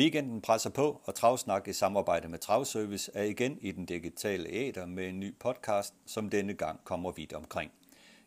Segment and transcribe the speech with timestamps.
[0.00, 4.86] Weekenden presser på, og Travsnak i samarbejde med Travservice er igen i den digitale æder
[4.86, 7.72] med en ny podcast, som denne gang kommer vidt omkring.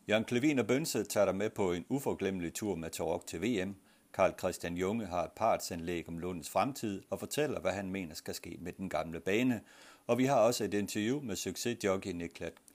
[0.10, 3.76] Jørgen Klevin og Bønse tager dig med på en uforglemmelig tur med Torok til VM.
[4.14, 8.34] Karl Christian Junge har et partsindlæg om Lundens fremtid og fortæller, hvad han mener skal
[8.34, 9.62] ske med den gamle bane.
[10.08, 12.28] Og vi har også et interview med succesjockey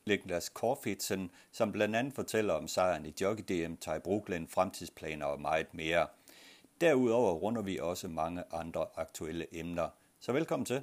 [0.06, 5.40] Niklas Korfitsen, som blandt andet fortæller om sejren i Jockey DM, Ty Brooklyn, fremtidsplaner og
[5.40, 6.06] meget mere.
[6.80, 9.88] Derudover runder vi også mange andre aktuelle emner.
[10.20, 10.82] Så velkommen til.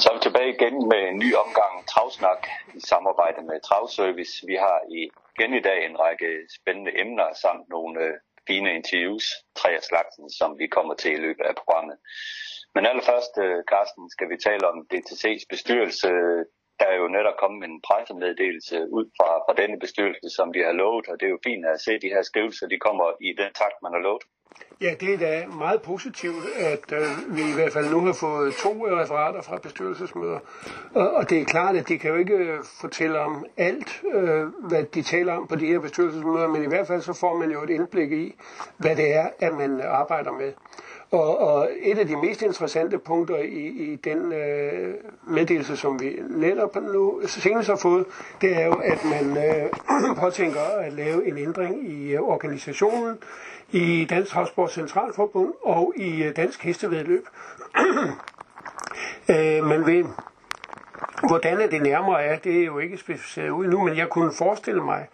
[0.00, 2.42] Så er vi tilbage igen med en ny omgang Travsnak
[2.78, 4.46] i samarbejde med Travservice.
[4.46, 8.14] Vi har igen i dag en række spændende emner samt nogle øh,
[8.48, 9.26] fine interviews,
[9.60, 11.96] tre af slagsen, som vi kommer til i løbet af programmet.
[12.74, 16.10] Men allerførst, øh, Carsten, skal vi tale om DTC's bestyrelse.
[16.80, 20.74] Der er jo netop kommet en pressemeddelelse ud fra, fra denne bestyrelse, som de har
[20.82, 23.50] lovet, og det er jo fint at se de her skrivelser, de kommer i den
[23.60, 24.24] takt, man har lovet.
[24.80, 28.54] Ja, det er da meget positivt, at øh, vi i hvert fald nu har fået
[28.54, 30.40] to referater fra bestyrelsesmøder.
[30.94, 34.46] Og, og det er klart, at de kan jo ikke øh, fortælle om alt, øh,
[34.68, 37.50] hvad de taler om på de her bestyrelsesmøder, men i hvert fald så får man
[37.50, 38.34] jo et indblik i,
[38.76, 40.52] hvad det er, at man arbejder med.
[41.10, 44.94] Og, og et af de mest interessante punkter i, i den øh,
[45.26, 48.06] meddelelse, som vi netop nu senest har fået,
[48.40, 49.70] det er jo, at man øh,
[50.20, 53.18] påtænker at lave en ændring i øh, organisationen
[53.70, 57.26] i Dansk Transport Centralforbund og i øh, Dansk Hestevedløb.
[59.30, 60.06] øh, man vil
[61.28, 64.32] Hvordan er det nærmere er, det er jo ikke specificeret ud nu, men jeg kunne
[64.32, 65.06] forestille mig,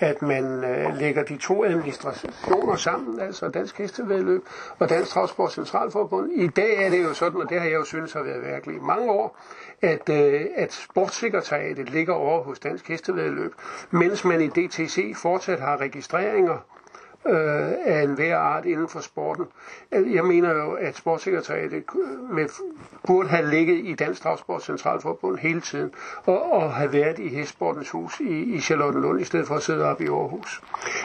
[0.00, 4.42] at man øh, lægger de to administrationer sammen, altså Dansk Hestevedløb
[4.78, 6.32] og Dansk Travsport Centralforbund.
[6.32, 8.76] I dag er det jo sådan, og det har jeg jo synes har været virkelig
[8.76, 9.38] i mange år,
[9.82, 13.52] at, øh, at sportssekretariatet ligger over hos Dansk Hestevedløb,
[13.90, 16.58] mens man i DTC fortsat har registreringer
[17.26, 19.46] øh, af enhver art inden for sporten.
[19.92, 22.48] Øh, jeg mener jo, at sportssekretariatet øh, med,
[23.06, 25.90] burde have ligget i Dansk Travsport Centralforbund hele tiden,
[26.26, 29.84] og, og have været i Hestsportens hus i, i Charlottenlund, i stedet for at sidde
[29.84, 30.62] op i Aarhus.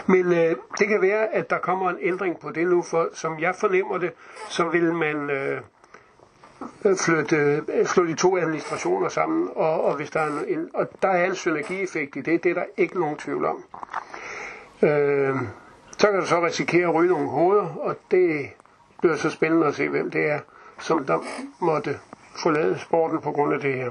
[0.08, 3.40] Men øh, det kan være, at der kommer en ændring på det nu, for som
[3.40, 4.12] jeg fornemmer det,
[4.50, 5.30] så vil man...
[5.30, 5.62] Øh,
[7.06, 7.36] flytte,
[7.74, 11.26] øh, flytte de to administrationer sammen, og, og, hvis der er en, og der er
[11.26, 13.64] en synergieffekt i det, det er der ikke nogen tvivl om.
[14.84, 15.36] Øh,
[15.98, 18.50] så kan du så risikere at ryge nogle hoveder, og det
[19.00, 20.40] bliver så spændende at se, hvem det er,
[20.80, 21.20] som der
[21.60, 22.00] måtte
[22.44, 23.90] forlade sporten på grund af det her.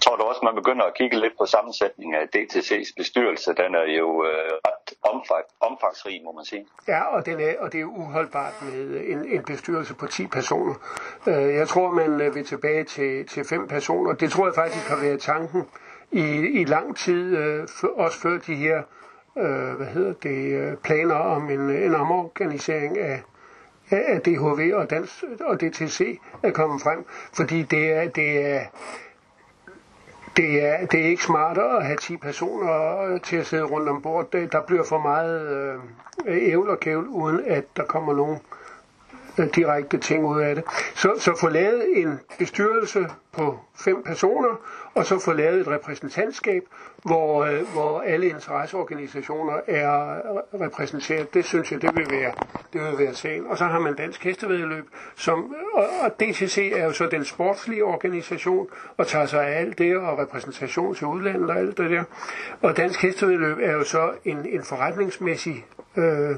[0.00, 3.50] Tror du også, man begynder at kigge lidt på sammensætningen af DTC's bestyrelse?
[3.50, 6.66] Den er jo øh, ret omfang, omfangsrig, må man sige.
[6.88, 10.74] Ja, og, den er, og det er uholdbart med en, en bestyrelse på 10 personer.
[11.26, 14.12] Øh, jeg tror, man øh, vil tilbage til, til 5 personer.
[14.12, 15.62] Det tror jeg faktisk har været tanken
[16.12, 16.24] i,
[16.60, 18.82] i lang tid, øh, for, også før de her
[19.38, 23.22] øh, hvad hedder det, øh, planer om en, en omorganisering af,
[23.90, 28.60] af DHV og, Dans, og DTC er kommet frem, fordi det er, det er,
[30.36, 33.88] det er, det er ikke smartere at have 10 personer øh, til at sidde rundt
[33.88, 34.30] om bord.
[34.32, 35.50] Der bliver for meget
[36.26, 38.65] øh, ævl og kævl, uden at der kommer nogen øh,
[39.44, 40.64] direkte ting ud af det.
[40.94, 44.60] Så, så få lavet en bestyrelse på fem personer,
[44.94, 46.62] og så få lavet et repræsentantskab,
[47.04, 50.20] hvor, øh, hvor alle interesseorganisationer er
[50.60, 51.34] repræsenteret.
[51.34, 52.32] Det synes jeg, det vil være,
[52.72, 53.46] det vil være sagen.
[53.46, 54.84] Og så har man Dansk Hestevedløb,
[55.16, 59.78] som, og, og DTC er jo så den sportslige organisation, og tager sig af alt
[59.78, 62.04] det, og repræsentation til udlandet og alt det der.
[62.62, 66.36] Og Dansk Hestevedløb er jo så en, en forretningsmæssig øh,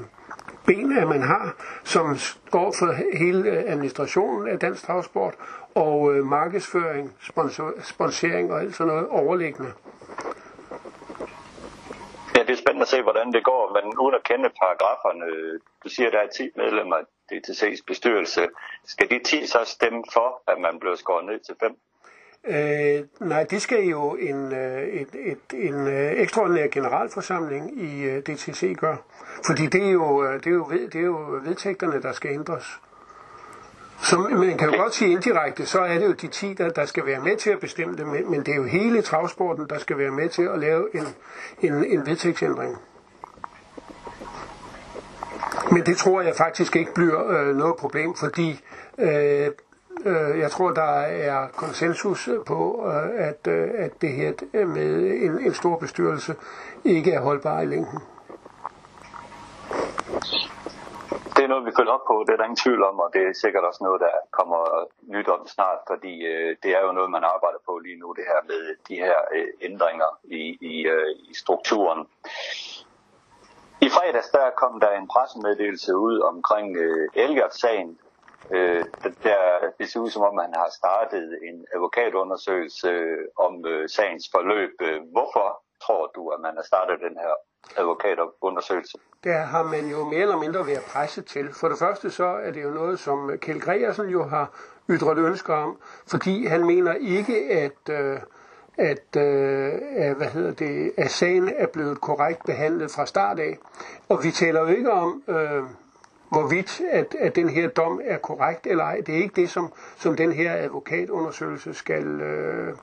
[0.65, 2.17] ben, man har, som
[2.51, 5.33] går for hele øh, administrationen af dansk travsport,
[5.75, 9.71] og øh, markedsføring, sponsor, sponsering og alt sådan noget overliggende.
[12.35, 15.25] Ja, det er spændende at se, hvordan det går, men uden at kende paragraferne,
[15.83, 18.47] du siger, at der er 10 medlemmer i DTC's bestyrelse.
[18.85, 21.75] Skal de 10 så stemme for, at man bliver skåret ned til 5?
[22.47, 28.21] Øh, nej, det skal jo en, øh, et, et, en øh, ekstraordinær generalforsamling i øh,
[28.21, 28.97] DTC gøre.
[29.45, 32.79] Fordi det er, jo, øh, det, er jo, det er jo vedtægterne, der skal ændres.
[34.01, 36.85] Så man kan jo godt sige indirekte, så er det jo de 10, der, der
[36.85, 39.97] skal være med til at bestemme det, men det er jo hele travsporten, der skal
[39.97, 41.07] være med til at lave en,
[41.61, 42.77] en, en vedtægtsændring.
[45.71, 48.61] Men det tror jeg faktisk ikke bliver øh, noget problem, fordi
[48.99, 49.51] Øh,
[50.05, 54.33] Øh, jeg tror, der er konsensus på, øh, at, øh, at det her
[54.65, 56.35] med en, en stor bestyrelse
[56.83, 57.99] ikke er holdbar i længden.
[61.35, 63.21] Det er noget, vi følger op på, det er der ingen tvivl om, og det
[63.21, 64.61] er sikkert også noget, der kommer
[65.15, 68.25] nyt om snart, fordi øh, det er jo noget, man arbejder på lige nu, det
[68.31, 72.07] her med de her øh, ændringer i, i, øh, i strukturen.
[73.81, 77.99] I fredags der kom der en pressemeddelelse ud omkring øh, Elgert-sagen.
[78.55, 78.83] Øh,
[79.23, 79.39] der,
[79.79, 84.73] det ser ud som om, han har startet en advokatundersøgelse øh, om øh, sagens forløb.
[84.81, 85.47] Øh, hvorfor
[85.85, 87.33] tror du, at man har startet den her
[87.77, 88.97] advokatundersøgelse?
[89.23, 91.53] Der har man jo mere eller mindre været presset til.
[91.53, 94.45] For det første så er det jo noget, som Kjell Gregersen jo har
[94.89, 97.89] ytret ønsker om, fordi han mener ikke, at...
[97.89, 98.19] Øh,
[98.79, 103.57] at, øh, hvad hedder det, at sagen er blevet korrekt behandlet fra start af.
[104.09, 105.63] Og vi taler jo ikke om, øh,
[106.29, 109.01] hvorvidt at, at den her dom er korrekt eller ej.
[109.05, 112.73] Det er ikke det, som, som den her advokatundersøgelse skal, øh,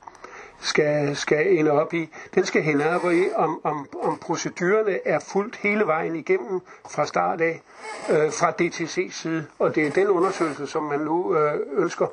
[0.59, 2.09] skal, skal ende op i.
[2.35, 7.05] Den skal hænde op i, om, om, om procedurerne er fuldt hele vejen igennem fra
[7.05, 7.61] start af,
[8.09, 9.45] øh, fra DTC's side.
[9.59, 12.07] Og det er den undersøgelse, som man nu øh, ønsker.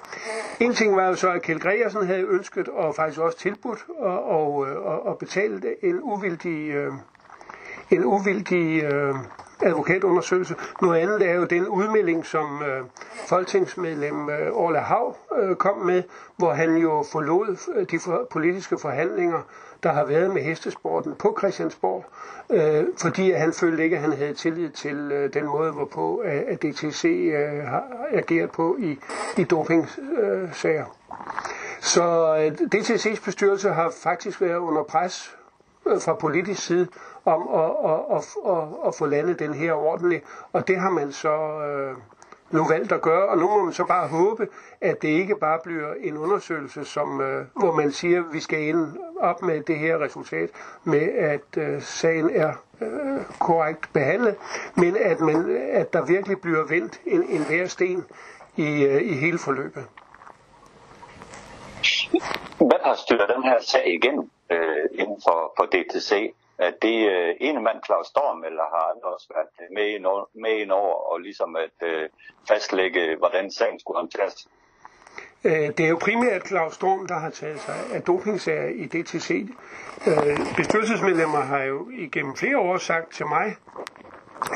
[0.61, 4.67] En ting var jo så, at Kjeld Gregersen havde ønsket, og faktisk også tilbudt, og,
[4.69, 6.93] øh, og, og, og betalt en uvildig, øh,
[7.91, 9.15] en uvildig øh,
[9.63, 10.55] advokatundersøgelse.
[10.83, 12.85] Noget andet er jo den udmelding, som øh,
[13.29, 16.03] folketingsmedlem øh, Orla Hav øh, kom med,
[16.37, 19.41] hvor han jo forlod øh, de for, politiske forhandlinger,
[19.83, 22.05] der har været med hestesporten på Christiansborg,
[22.51, 26.43] øh, fordi han følte ikke, at han havde tillid til øh, den måde, hvorpå øh,
[26.47, 28.99] at DTC øh, har ageret på i,
[29.37, 30.85] i dopingsager.
[31.81, 35.37] Så øh, DTC's bestyrelse har faktisk været under pres
[35.87, 36.89] øh, fra politisk side
[37.25, 40.25] om at, at, at, at, at få landet den her ordentligt.
[40.53, 41.97] Og det har man så øh,
[42.51, 44.49] nu valgt at gøre, og nu må man så bare håbe,
[44.81, 48.69] at det ikke bare bliver en undersøgelse, som, øh, hvor man siger, at vi skal
[48.69, 50.51] ende op med det her resultat,
[50.85, 54.37] med at øh, sagen er øh, korrekt behandlet,
[54.77, 58.05] men at, man, at der virkelig bliver vendt en, en hver sten
[58.57, 59.85] i, øh, i hele forløbet.
[62.59, 66.35] Hvad har styret den her sag igen øh, inden for, for DTC?
[66.59, 70.25] At det øh, ene mand, Claus Storm, eller har andre også været med ind over,
[70.35, 72.09] med ind over og ligesom at øh,
[72.49, 74.49] fastlægge, hvordan sagen skulle håndteres?
[75.45, 79.31] Øh, det er jo primært Claus Storm, der har taget sig af dopingsager i DTC.
[80.07, 83.57] Øh, bestyrelsesmedlemmer har jo igennem flere år sagt til mig,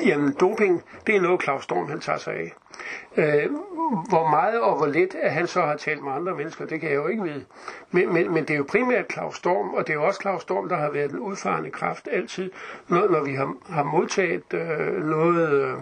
[0.07, 2.55] jamen doping, det er noget Claus Storm, han tager sig af.
[3.17, 3.51] Øh,
[4.09, 6.89] hvor meget og hvor lidt at han så har talt med andre mennesker, det kan
[6.89, 7.45] jeg jo ikke vide.
[7.91, 10.43] Men, men, men det er jo primært Claus Storm, og det er jo også Claus
[10.43, 12.51] Storm, der har været den udfarende kraft altid,
[12.89, 15.75] når, når vi har, har modtaget øh, noget, øh,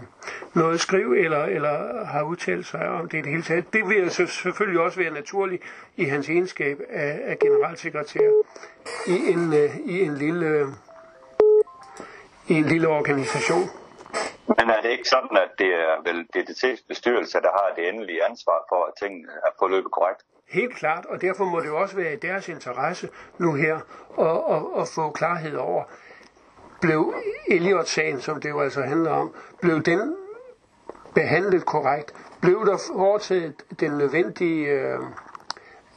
[0.54, 3.72] noget skriv eller, eller har udtalt sig om det i det hele taget.
[3.72, 5.62] Det vil så selvfølgelig også være naturligt
[5.96, 8.31] i hans egenskab af, af generalsekretær
[9.06, 10.69] i en, øh, i en lille, øh,
[12.48, 13.70] i en lille organisation.
[14.48, 18.25] Men er det ikke sådan, at det er vel DDT's bestyrelse, der har det endelige
[18.28, 20.22] ansvar for, at tingene er forløbet korrekt?
[20.48, 23.08] Helt klart, og derfor må det jo også være i deres interesse
[23.38, 23.75] nu her
[24.19, 25.84] at, at, at få klarhed over,
[26.81, 27.14] blev
[27.48, 30.16] Elliot-sagen, som det jo altså handler om, blev den
[31.14, 32.14] behandlet korrekt?
[32.40, 34.98] Blev der foretaget den nødvendige, øh,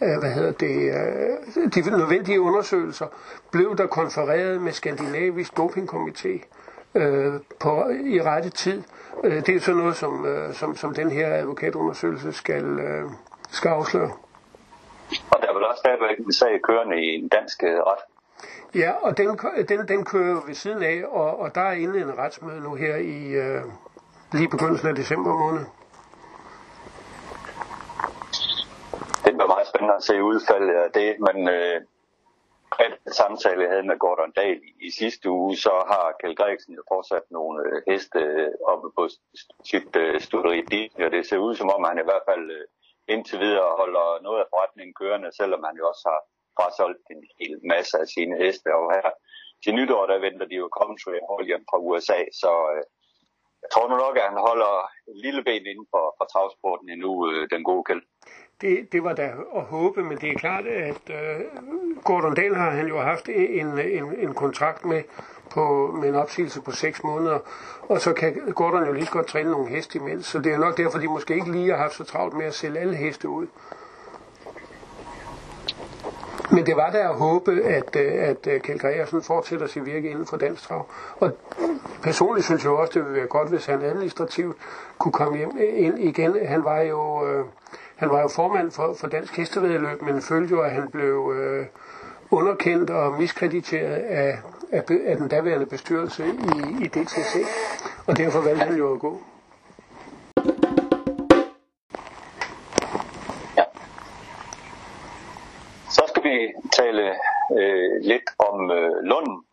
[0.01, 0.75] øh hvad hedder det,
[1.57, 3.07] øh, de nødvendige undersøgelser?
[3.51, 6.45] Blev der konfereret med Skandinavisk Dopingkomité?
[6.95, 8.83] Øh, på, i rette tid.
[9.23, 13.05] Øh, det er sådan noget, som, øh, som, som den her advokatundersøgelse skal, øh,
[13.49, 14.11] skal afsløre.
[15.31, 18.03] Og der er vel også stadigvæk en sag kørende i en dansk øh, ret?
[18.75, 22.17] Ja, og den, den, den kører ved siden af, og, og der er inde en
[22.17, 23.61] retsmøde nu her i øh,
[24.31, 25.65] lige begyndelsen af december måned.
[29.25, 31.81] Det bliver meget spændende at se udfaldet af det, men øh,
[32.77, 36.83] den samtale, jeg havde med Gordon Dahl i sidste uge, så har Kjell Gregsen jo
[36.93, 38.21] fortsat nogle øh, heste
[38.71, 39.03] oppe på
[39.71, 40.59] sit øh, studeri.
[41.05, 42.65] Og det ser ud som om, han i hvert fald øh,
[43.13, 46.21] indtil videre holder noget af forretningen kørende, selvom han jo også har
[46.57, 48.67] frasolgt en hel masse af sine heste.
[48.75, 49.09] Og her
[49.63, 52.51] til nytår, der venter de jo country hold hjem fra USA, så
[53.61, 54.73] jeg tror nu nok, at han holder
[55.09, 57.11] et lille ben inden for, for travsporten endnu,
[57.53, 58.03] den gode kæld
[58.61, 61.45] det, det var da at håbe, men det er klart, at øh,
[62.03, 65.03] Gordon Dahl har han jo haft en, en, en kontrakt med
[65.49, 67.39] på, med en opsigelse på 6 måneder,
[67.81, 70.57] og så kan Gordon jo lige så godt træne nogle heste imens, så det er
[70.57, 73.29] nok derfor, de måske ikke lige har haft så travlt med at sælge alle heste
[73.29, 73.47] ud.
[76.51, 80.09] Men det var da at håbe, at, øh, at øh, Kjeld Gregersen fortsætter sit virke
[80.09, 80.85] inden for dansk trav.
[81.19, 81.31] Og
[82.03, 84.57] personligt synes jeg også, det ville være godt, hvis han administrativt
[84.97, 86.47] kunne komme hjem øh, ind igen.
[86.47, 87.45] Han var jo, øh,
[87.99, 91.65] han var jo formand for, for Dansk Hestevedløb, men følte jo, at han blev øh,
[92.31, 94.39] underkendt og miskrediteret af,
[94.71, 97.35] af, af den daværende bestyrelse i, i DTC,
[98.07, 99.21] og derfor valgte han jo at gå.
[103.57, 103.63] Ja.
[105.89, 107.09] Så skal vi tale
[107.59, 109.43] øh, lidt om øh, Lunden.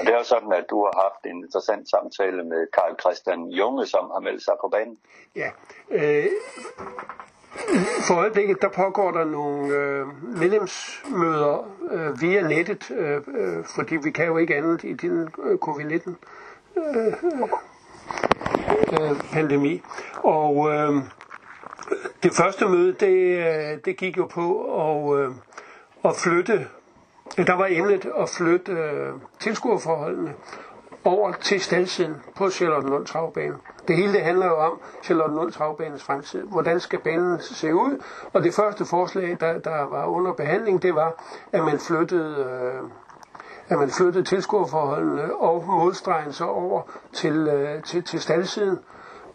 [0.00, 3.48] Og det er jo sådan, at du har haft en interessant samtale med Karl Christian
[3.48, 4.98] Junge, som har meldt sig på banen.
[5.36, 5.50] Ja,
[5.90, 6.26] øh,
[8.06, 10.06] for øjeblikket der pågår der nogle øh,
[10.38, 15.58] medlemsmøder øh, via nettet, øh, øh, fordi vi kan jo ikke andet i den øh,
[15.64, 16.10] covid-19
[16.76, 17.12] øh,
[18.92, 19.82] øh, pandemi.
[20.16, 20.94] Og øh,
[22.22, 25.30] det første møde, det, øh, det gik jo på at, øh,
[26.04, 26.66] at flytte,
[27.36, 30.34] der var emnet at flytte øh, tilskuerforholdene
[31.04, 33.54] over til staldsiden på Charlottenlund Travbane.
[33.88, 36.42] Det hele det handler jo om Charlottenlund Travbanes fremtid.
[36.42, 38.02] Hvordan skal banen se ud?
[38.32, 42.90] Og det første forslag, der, der var under behandling, det var, at man flyttede, øh,
[43.68, 46.82] at man flyttede tilskuerforholdene og modstregen så over
[47.12, 48.78] til, øh, til, til staldsiden.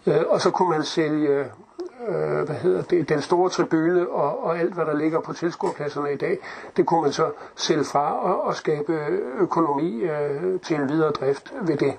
[0.07, 1.45] Øh, og så kunne man sælge
[2.07, 6.13] øh, hvad hedder det, den store tribune og, og alt, hvad der ligger på tilskuerpladserne
[6.13, 6.37] i dag,
[6.77, 8.93] det kunne man så sælge fra og, og skabe
[9.39, 11.93] økonomi øh, til en videre drift ved det.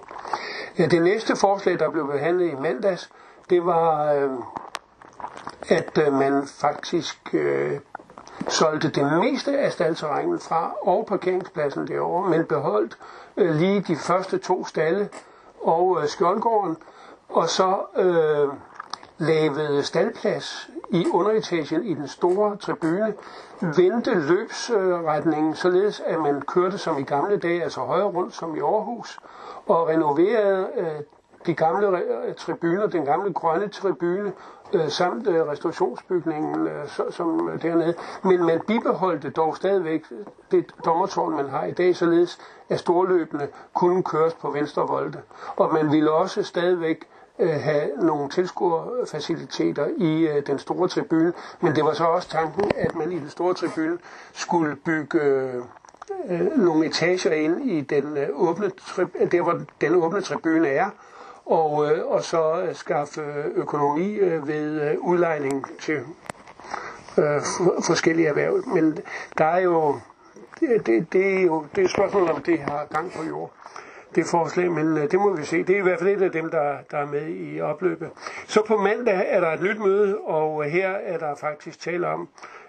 [0.78, 3.10] Ja, det næste forslag, der blev behandlet i mandags,
[3.50, 4.30] det var, øh,
[5.68, 7.80] at øh, man faktisk øh,
[8.48, 12.98] solgte det meste af staldterrænet fra og parkeringspladsen derovre, men beholdt
[13.36, 15.08] øh, lige de første to stalle
[15.62, 16.76] og øh, skjoldgården,
[17.28, 18.48] og så øh,
[19.18, 23.14] lavede staldplads i underetagen i den store tribune,
[23.60, 28.60] vendte løbsretningen, således at man kørte som i gamle dage, altså højre rundt som i
[28.60, 29.18] Aarhus,
[29.66, 30.86] og renoverede øh,
[31.46, 34.32] de gamle øh, tribuner, den gamle grønne tribune,
[34.72, 37.94] øh, samt øh, restaurationsbygningen øh, så, som øh, dernede.
[38.24, 40.18] Men man bibeholdte dog stadigvæk øh,
[40.50, 45.20] det dommertårn, man har i dag, således at storløbene kunne køres på venstre volde.
[45.56, 51.76] Og man ville også stadigvæk øh, have nogle tilskuerfaciliteter i øh, den store tribune, men
[51.76, 53.98] det var så også tanken, at man i den store tribune
[54.32, 55.54] skulle bygge øh,
[56.28, 58.70] øh, nogle etager ind i den øh, åbne
[59.32, 60.90] der hvor den åbne tribune er,
[61.46, 65.96] og, øh, og så øh, skaffe øh, økonomi øh, ved øh, udlejning til
[67.18, 67.42] øh,
[67.86, 68.62] forskellige erhverv.
[68.66, 68.98] Men
[69.38, 70.00] der er jo
[70.60, 73.52] det, det, det er jo det er spørgsmål om det har gang på jord
[74.14, 75.64] det forslag, men øh, det må vi se.
[75.64, 78.10] Det er i hvert fald et af dem, der, der er med i opløbet.
[78.46, 82.08] Så på mandag er der et nyt møde, og øh, her er der faktisk tale
[82.08, 82.28] om,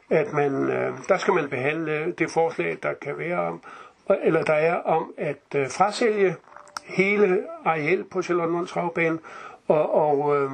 [0.09, 3.61] at man, øh, der skal man behandle det forslag, der kan være om,
[4.23, 6.35] eller der er om at frasælge
[6.85, 9.19] hele areal på Charlottenlund Travbane
[9.67, 10.49] og, og,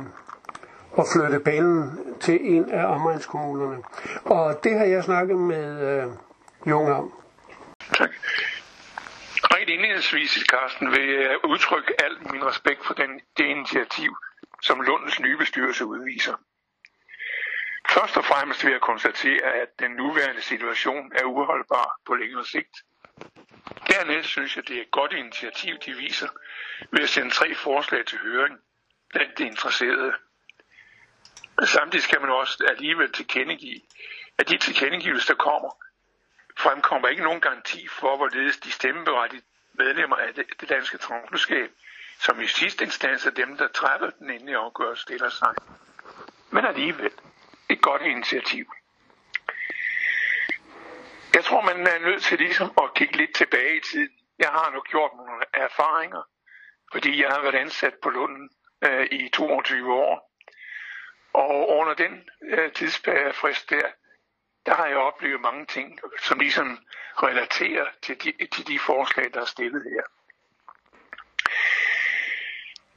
[0.92, 3.78] og flytte banen til en af omegnskommunerne.
[4.26, 6.04] Og det har jeg snakket med
[6.68, 7.12] Jung om.
[7.94, 8.10] Tak.
[9.66, 14.18] Rent indledningsvis, Carsten, vil jeg udtrykke al min respekt for den, det initiativ,
[14.62, 16.36] som Lundens nye bestyrelse udviser.
[17.90, 22.76] Først og fremmest vil jeg konstatere, at den nuværende situation er uholdbar på længere sigt.
[23.88, 26.30] Dernæst synes jeg, det er et godt initiativ, de viser
[26.92, 28.60] ved at sende tre forslag til høring
[29.10, 30.14] blandt de interesserede.
[31.64, 33.82] Samtidig skal man også alligevel tilkendegive,
[34.38, 35.72] at de tilkendegivelser, der kommer,
[36.58, 39.46] fremkommer ikke nogen garanti for, hvorledes de stemmeberettigede
[39.78, 41.72] medlemmer af det, det danske tronskab,
[42.20, 45.54] som i sidste instans er dem, der træffer den endelige afgørelse, stiller sig.
[46.52, 47.12] Men alligevel
[47.70, 48.66] et godt initiativ.
[51.34, 54.10] Jeg tror, man er nødt til ligesom at kigge lidt tilbage i tiden.
[54.40, 56.24] Jeg har nu gjort nogle erfaringer,
[56.92, 58.50] fordi jeg har været ansat på Lunden
[58.82, 60.32] øh, i 22 år.
[61.34, 63.88] Og under den øh, tidsfrist der,
[64.66, 66.80] der har jeg oplevet mange ting, som ligesom
[67.24, 70.04] relaterer til de, til de forslag, der er stillet her.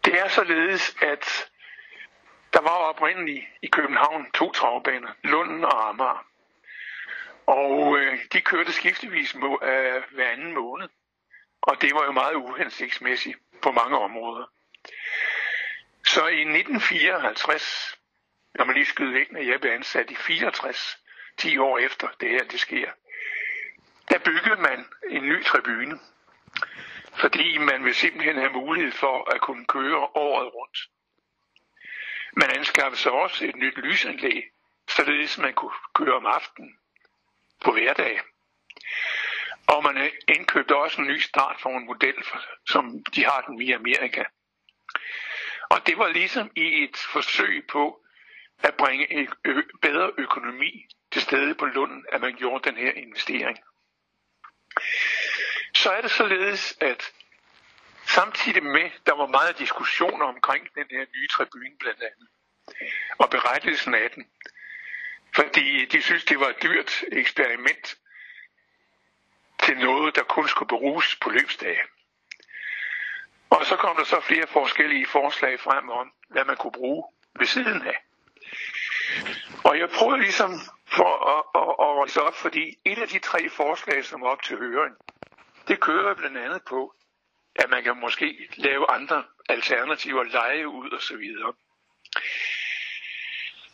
[0.05, 1.51] Det er således, at
[2.53, 6.27] der var oprindeligt i København to travbaner, Lunden og Amager.
[7.47, 10.89] Og øh, de kørte skiftevis må, øh, hver anden måned.
[11.63, 14.47] Og det var jo meget uhensigtsmæssigt på mange områder.
[16.05, 17.99] Så i 1954,
[18.55, 20.99] når man lige skyder væk, når jeg blev ansat i 64,
[21.39, 22.91] 10 år efter det her det sker,
[24.09, 25.99] der byggede man en ny tribune,
[27.21, 30.79] fordi man vil simpelthen have mulighed for at kunne køre året rundt.
[32.37, 34.43] Man anskaffede sig også et nyt lysanlæg,
[34.89, 36.79] således man kunne køre om aftenen
[37.65, 38.21] på hverdag.
[39.67, 42.15] Og man indkøbte også en ny start for en model,
[42.69, 44.25] som de har den i Amerika.
[45.71, 48.05] Og det var ligesom i et forsøg på
[48.59, 49.29] at bringe
[49.83, 53.59] bedre økonomi til stede på Lunden, at man gjorde den her investering.
[55.75, 57.13] Så er det således, at
[58.07, 62.29] samtidig med, der var meget diskussioner omkring den her nye tribune blandt andet,
[63.19, 64.27] og berettigelsen af den,
[65.35, 67.97] fordi de synes, det var et dyrt eksperiment
[69.63, 71.83] til noget, der kun skulle bruges på løbsdage.
[73.51, 77.05] Og så kom der så flere forskellige forslag frem om, hvad man kunne bruge
[77.39, 78.05] ved siden af.
[79.65, 80.51] Og jeg prøvede ligesom
[80.89, 84.43] for at, at, at, at op, fordi et af de tre forslag, som er op
[84.43, 84.97] til høring,
[85.69, 86.95] det kører blandt andet på,
[87.55, 91.53] at man kan måske lave andre alternativer, lege ud og så videre.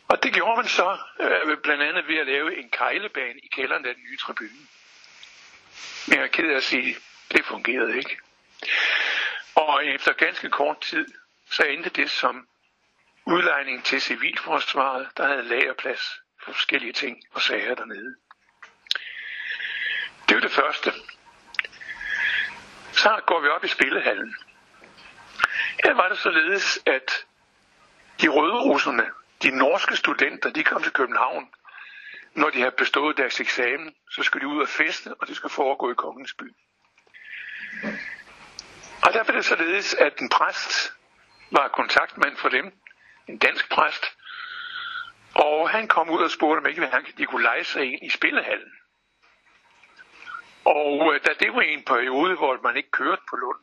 [0.09, 3.87] Og det gjorde man så øh, blandt andet ved at lave en kejlebane i kælderen
[3.87, 4.67] af den nye tribune.
[6.09, 6.97] Men jeg er ked af at sige,
[7.33, 8.19] det fungerede ikke.
[9.55, 11.07] Og efter ganske kort tid,
[11.51, 12.49] så endte det som
[13.27, 18.17] udlejning til civilforsvaret, der havde lagerplads forskellige ting og sager dernede.
[20.29, 20.93] Det var det første.
[22.93, 24.35] Så går vi op i spillehallen.
[25.85, 27.27] Her var det således, at
[28.21, 29.11] de røde russerne,
[29.43, 31.51] de norske studenter, de kom til København.
[32.35, 35.53] Når de havde bestået deres eksamen, så skulle de ud og feste, og det skulle
[35.53, 36.55] foregå i Kongens by.
[39.03, 40.93] Og der blev det således, at en præst
[41.51, 42.73] var kontaktmand for dem,
[43.29, 44.05] en dansk præst,
[45.35, 48.09] og han kom ud og spurgte, om ikke han, de kunne lege sig ind i
[48.09, 48.73] spillehallen.
[50.65, 53.59] Og øh, da det var en periode, hvor man ikke kørte på Lund,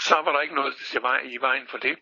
[0.00, 1.98] så var der ikke noget til vej i vejen for det.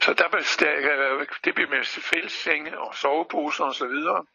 [0.00, 4.26] Så der blev, øh, det blev med fællessenge og soveposer og så videre.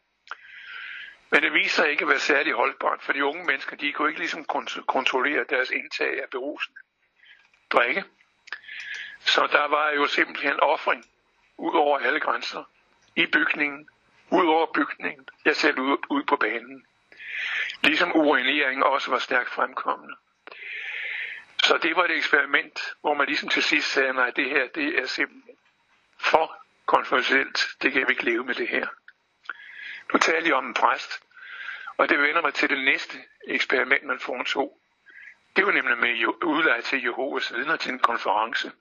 [1.30, 4.20] Men det viser ikke at være særlig holdbart, for de unge mennesker, de kunne ikke
[4.20, 4.44] ligesom
[4.86, 6.78] kontrollere deres indtag af berusende
[7.70, 8.04] drikke.
[9.20, 11.04] Så der var jo simpelthen offring
[11.56, 12.64] ud over alle grænser.
[13.16, 13.88] I bygningen,
[14.30, 16.86] ud over bygningen, jeg selv ud, ud på banen.
[17.82, 20.14] Ligesom urineringen også var stærkt fremkommende.
[21.64, 24.98] Så det var et eksperiment, hvor man ligesom til sidst sagde, nej, det her, det
[24.98, 25.56] er simpelthen
[26.18, 27.68] for kontroversielt.
[27.82, 28.86] Det kan vi ikke leve med det her.
[30.12, 31.22] Nu taler jeg om en præst,
[31.96, 34.78] og det vender mig til det næste eksperiment, man foretog.
[35.56, 38.72] Det var nemlig med udleje til Jehovas vidner til en konference.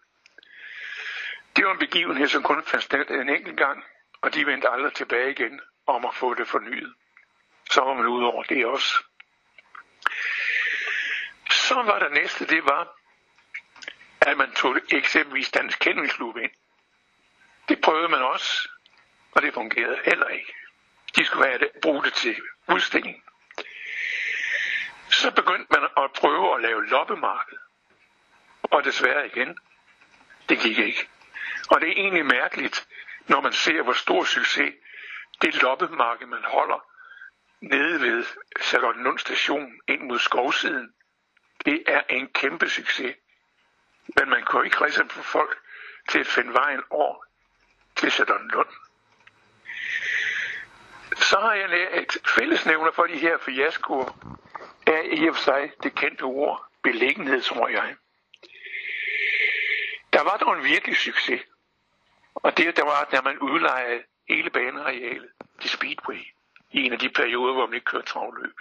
[1.56, 3.84] Det var en begivenhed, som kun fandt sted en enkelt gang,
[4.22, 6.94] og de vendte aldrig tilbage igen om at få det fornyet.
[7.72, 9.04] Så var man ud over det også.
[11.52, 13.00] Så var der næste, det var,
[14.22, 16.52] at man tog eksempelvis Dansk Kennelklub ind.
[17.70, 18.70] Det prøvede man også,
[19.32, 20.54] og det fungerede heller ikke.
[21.16, 22.36] De skulle have det, bruge det til
[22.74, 23.24] udstilling.
[25.10, 27.58] Så begyndte man at prøve at lave loppemarked.
[28.64, 29.58] Og desværre igen,
[30.50, 31.10] det gik ikke.
[31.70, 32.88] Og det er egentlig mærkeligt,
[33.30, 34.74] når man ser, hvor stor succes
[35.42, 36.86] det loppemarked, man holder
[37.62, 38.26] nede ved
[38.62, 40.94] Charlottenlund station ind mod skovsiden,
[41.66, 43.16] det er en kæmpe succes.
[44.18, 45.60] Men man kan ikke rigtig få folk
[46.10, 47.26] til at finde vejen over
[47.96, 48.68] til Charlottenlund.
[51.16, 54.38] Så har jeg et fællesnævner for de her fiaskoer,
[54.88, 57.96] er i og for sig det kendte ord beliggenhed, tror jeg.
[60.14, 61.42] Der var dog en virkelig succes,
[62.36, 65.30] og det der var, da man udlejede hele banearealet
[65.62, 66.24] til Speedway
[66.72, 68.60] i en af de perioder, hvor man ikke kørte travløb.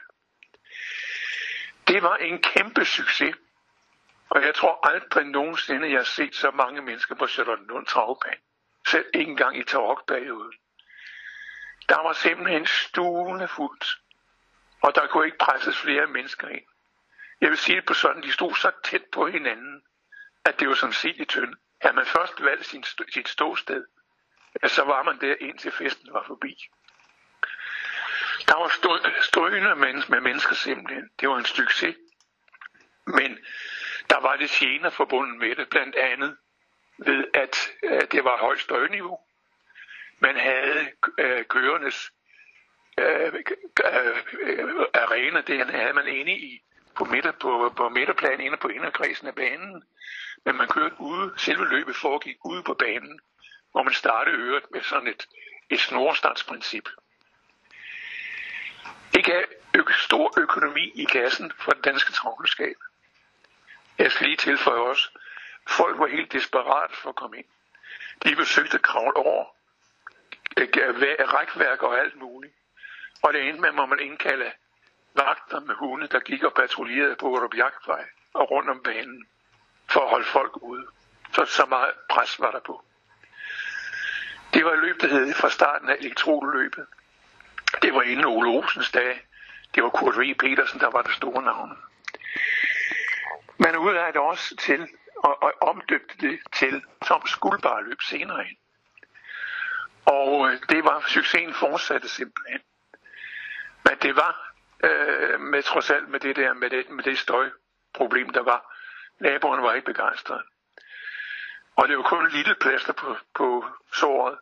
[1.88, 3.36] Det var en kæmpe succes,
[4.28, 8.40] og jeg tror aldrig nogensinde, jeg har set så mange mennesker på Charlottenlund travbane.
[8.88, 10.52] Selv ikke engang i tarokperioden.
[11.88, 13.86] Der var simpelthen stuende fuldt.
[14.82, 16.64] Og der kunne ikke presses flere mennesker ind.
[17.40, 19.82] Jeg vil sige det på sådan, de stod så tæt på hinanden,
[20.44, 21.54] at det var som sit i tynd.
[21.80, 23.84] Havde man først valgt sin, sit ståsted,
[24.66, 26.68] så var man der indtil festen var forbi.
[28.48, 28.68] Der var
[29.22, 29.74] strøgende
[30.08, 31.10] med mennesker simpelthen.
[31.20, 31.96] Det var en succes.
[33.06, 33.38] Men
[34.10, 36.36] der var det gener forbundet med det, blandt andet
[36.98, 39.18] ved, at, at det var et højt støjniveau.
[40.18, 42.12] Man havde øh, kørendes
[42.98, 43.34] øh,
[44.40, 46.62] øh, arena, det havde man inde i
[46.98, 49.84] på, midter, på, på midterplan inde på inderkredsen af banen.
[50.44, 53.20] Men man kørte ude, selve løbet foregik ude på banen,
[53.72, 55.28] hvor man startede øret med sådan et,
[55.70, 56.88] et snorstartsprincip.
[59.14, 62.76] Det gav ø- stor økonomi i kassen for den danske travlskab.
[63.98, 65.18] Jeg skal lige tilføje også,
[65.68, 67.46] folk var helt desperat for at komme ind.
[68.24, 69.44] De besøgte at kravle over
[70.56, 70.68] øh,
[71.34, 72.54] rækværk og alt muligt.
[73.22, 74.52] Og det endte med, at man indkalde
[75.18, 78.04] vagter med hunde, der gik og patruljerede på Urup Jagtvej
[78.34, 79.26] og rundt om banen
[79.90, 80.86] for at holde folk ude.
[81.32, 82.84] Så så meget pres var der på.
[84.54, 86.86] Det var et løb, der hed fra starten af elektroløbet.
[87.82, 89.26] Det var inden Ole Olsens dag.
[89.74, 90.34] Det var Kurt V.
[90.34, 91.78] Petersen, der var det store navn.
[93.58, 98.56] Man udlejede det også til og, og omdøbte det til Toms guldbarløb senere hen.
[100.04, 102.60] Og øh, det var succesen fortsatte simpelthen.
[103.84, 104.47] Men det var
[104.84, 108.74] øh, med trods alt med det der med det, med det støjproblem, der var.
[109.20, 110.42] Naboerne var ikke begejstrede.
[111.76, 114.38] Og det var kun et lille plaster på, på såret,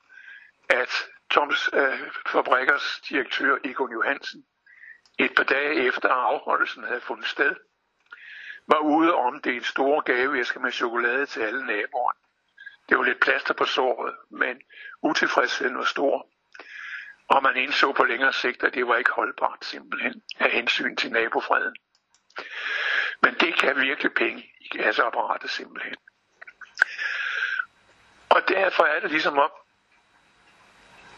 [0.69, 4.45] at Toms øh, fabrikkers direktør Egon Johansen
[5.19, 7.55] et par dage efter afholdelsen havde fundet sted,
[8.67, 12.19] var ude og en store gaveæsker med chokolade til alle naboerne.
[12.89, 14.61] Det var lidt plaster på såret, men
[15.03, 16.29] utilfredsheden var stor.
[17.29, 21.13] Og man indså på længere sigt, at det var ikke holdbart simpelthen af hensyn til
[21.13, 21.77] nabofreden.
[23.23, 25.97] Men det kan virkelig penge i gasapparatet simpelthen.
[28.29, 29.51] Og derfor er det ligesom om,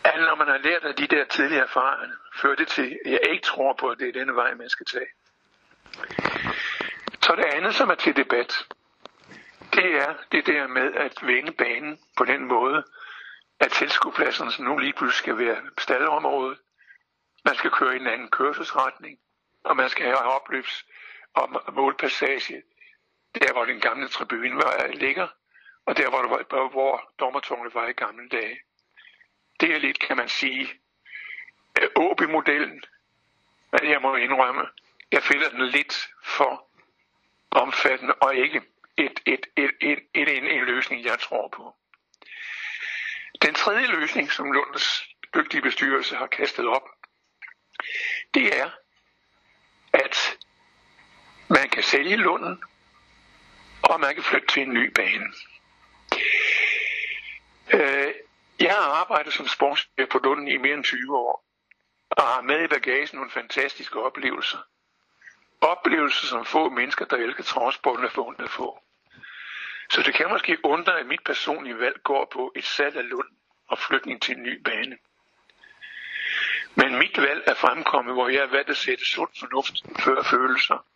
[0.05, 3.21] at når man har lært af de der tidligere erfaringer, fører det til, at jeg
[3.31, 5.07] ikke tror på, at det er denne vej, man skal tage.
[7.23, 8.67] Så det andet, som er til debat,
[9.73, 12.85] det er det der med at vende banen på den måde,
[13.61, 16.57] at tilskuepladserne nu lige pludselig skal være staldområde.
[17.45, 19.19] Man skal køre i en anden kørselsretning,
[19.65, 20.87] og man skal have opløbs
[21.35, 22.63] og målpassage,
[23.35, 25.29] der hvor den gamle tribune var, ligger,
[25.87, 28.61] og der hvor, hvor, hvor dommertårnet var i gamle dage.
[29.61, 30.69] Det er lidt, kan man sige,
[31.81, 32.83] øh, Åby-modellen,
[33.73, 34.69] men jeg må indrømme,
[35.13, 36.69] jeg finder den lidt for
[37.51, 38.63] omfattende og ikke
[38.97, 41.78] et, et, et, et, et, en, en løsning, jeg tror på.
[43.43, 45.03] Den tredje løsning, som Lunds
[45.35, 46.89] dygtige bestyrelse har kastet op,
[48.35, 48.71] det er,
[49.93, 50.39] at
[51.49, 52.63] man kan sælge Lunden,
[53.83, 55.33] og man kan flytte til en ny bane.
[57.73, 58.15] Øh,
[58.61, 61.45] jeg har arbejdet som sportschef på Lunden i mere end 20 år,
[62.11, 64.59] og har med i bagagen nogle fantastiske oplevelser.
[65.61, 68.83] Oplevelser, som få mennesker, der elsker transporten, er fundet få.
[69.91, 73.29] Så det kan måske undre, at mit personlige valg går på et salg af Lund
[73.69, 74.99] og flytning til en ny bane.
[76.75, 80.87] Men mit valg er fremkommet, hvor jeg har valgt at sætte sund fornuft før følelser.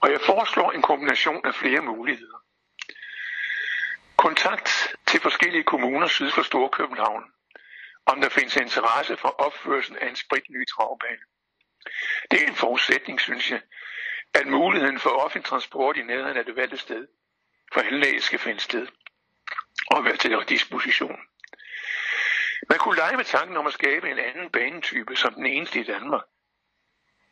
[0.00, 2.38] Og jeg foreslår en kombination af flere muligheder.
[4.16, 7.24] Kontakt til forskellige kommuner syd for Storkøbenhavn,
[8.06, 11.22] om der findes interesse for opførelsen af en spritny travbane.
[12.30, 13.60] Det er en forudsætning, synes jeg,
[14.34, 17.06] at muligheden for offentlig transport i nærheden af det valgte sted
[17.72, 18.86] for anlægget skal finde sted
[19.90, 21.20] og være til disposition.
[22.68, 25.84] Man kunne lege med tanken om at skabe en anden banetype som den eneste i
[25.84, 26.22] Danmark.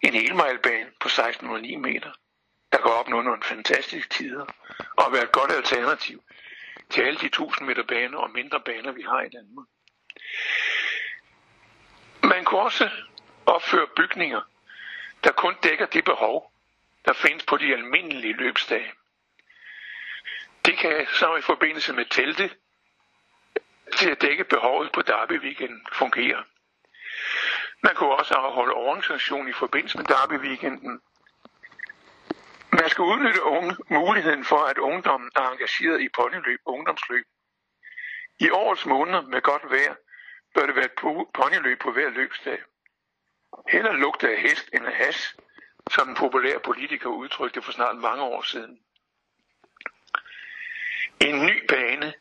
[0.00, 2.12] En helmejlbane på 1609 meter,
[2.72, 4.46] der går opnå nogle fantastiske tider
[4.96, 6.22] og være et godt alternativ
[6.90, 9.66] til alle de 1000 meter baner og mindre baner, vi har i Danmark.
[12.22, 12.90] Man kunne også
[13.46, 14.40] opføre bygninger,
[15.24, 16.52] der kun dækker det behov,
[17.08, 18.92] der findes på de almindelige løbsdage.
[20.64, 22.50] Det kan så i forbindelse med telte
[23.96, 26.44] til at dække behovet på Derby Weekend fungere.
[27.82, 31.00] Man kunne også afholde organisation i forbindelse med Derby Weekenden.
[32.72, 37.24] Man skal udnytte unge, muligheden for, at ungdommen er engageret i ponyløb ungdomsløb.
[38.40, 39.94] I årets måneder med godt vejr
[40.54, 42.58] bør det være et ponyløb på hver løbsdag.
[43.68, 45.36] Heller lugte af hest end af has,
[45.90, 48.80] som en populær politiker udtrykte for snart mange år siden.
[51.20, 52.14] En ny bane,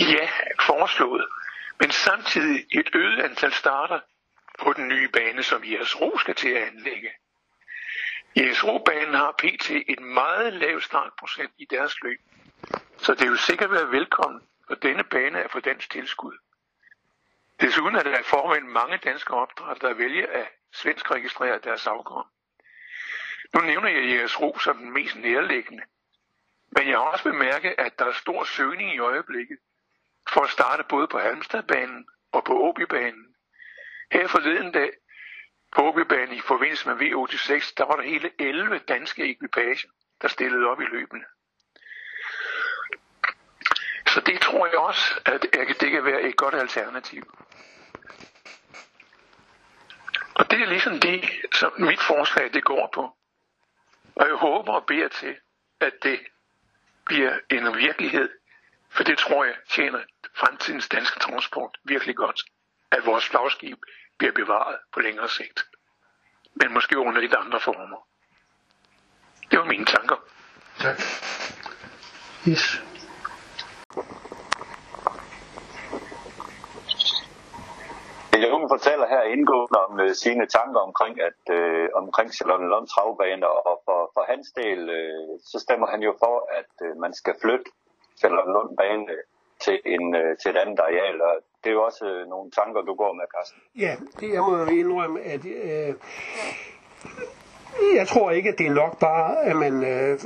[0.00, 0.28] ja,
[0.66, 1.28] foreslået,
[1.80, 4.00] men samtidig et øget antal starter
[4.58, 7.10] på den nye bane, som ISRO skal til at anlægge.
[8.34, 9.70] ISRO-banen har pt.
[9.70, 12.20] et meget lav startprocent i deres løb,
[12.98, 16.38] så det vil sikkert være velkommen, og denne bane er for dansk tilskud.
[17.62, 22.26] Desuden er der i forvejen mange danske opdrætter, der vælger at svensk registrere deres afkom.
[23.54, 25.82] Nu nævner jeg jeres ro som den mest nærliggende.
[26.76, 29.58] Men jeg har også bemærket, at der er stor søgning i øjeblikket
[30.28, 33.34] for at starte både på Halmstadbanen og på Åbybanen.
[34.12, 34.90] Her forleden dag
[35.76, 39.88] på Åbybanen i forbindelse med V86, der var der hele 11 danske ekvipager,
[40.22, 41.24] der stillede op i løbende.
[44.12, 45.42] Så det tror jeg også, at
[45.80, 47.22] det kan være et godt alternativ.
[50.34, 53.16] Og det er ligesom det, som mit forslag det går på.
[54.14, 55.36] Og jeg håber og beder til,
[55.80, 56.20] at det
[57.06, 58.28] bliver en virkelighed,
[58.90, 60.00] for det tror jeg tjener
[60.34, 62.40] fremtidens danske transport virkelig godt,
[62.90, 63.78] at vores flagskib
[64.18, 65.64] bliver bevaret på længere sigt.
[66.54, 68.08] Men måske under lidt andre former.
[69.50, 70.16] Det var mine tanker.
[70.78, 70.98] Tak.
[72.48, 72.82] Yes.
[78.62, 83.74] Jungen fortæller her indgående om øh, sine tanker omkring at øh, omkring Charlottenlund travbaner, og
[83.86, 87.68] for, for hans del, øh, så stemmer han jo for, at øh, man skal flytte
[88.20, 89.06] Charlottenlund bane
[89.64, 92.80] til, en, øh, til et andet areal, og det er jo også øh, nogle tanker,
[92.80, 93.60] du går med, Carsten.
[93.84, 95.94] Ja, det jeg må indrømme, at øh,
[97.98, 100.18] jeg tror ikke, at det er nok bare, at man øh,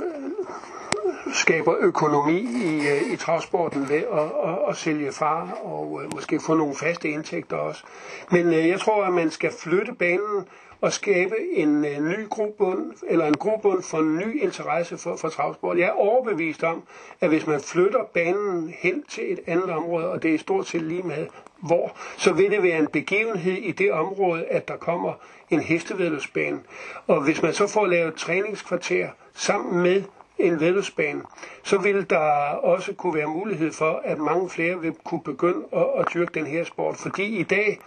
[1.33, 6.39] skaber økonomi i, øh, i travsporten ved at, at, at sælge far og øh, måske
[6.39, 7.83] få nogle faste indtægter også.
[8.31, 10.45] Men øh, jeg tror, at man skal flytte banen
[10.81, 15.29] og skabe en øh, ny grobund, eller en grobund for en ny interesse for, for
[15.29, 15.77] travsport.
[15.77, 16.83] Jeg er overbevist om,
[17.21, 20.81] at hvis man flytter banen hen til et andet område, og det er stort set
[20.81, 21.27] lige med
[21.61, 25.13] hvor, så vil det være en begivenhed i det område, at der kommer
[25.49, 26.59] en hestevedløbsbane.
[27.07, 30.03] Og hvis man så får lavet træningskvarter sammen med
[30.39, 31.21] en vedløbsbane,
[31.63, 35.85] så vil der også kunne være mulighed for, at mange flere vil kunne begynde at,
[35.99, 36.97] at dyrke den her sport.
[36.97, 37.79] Fordi i dag,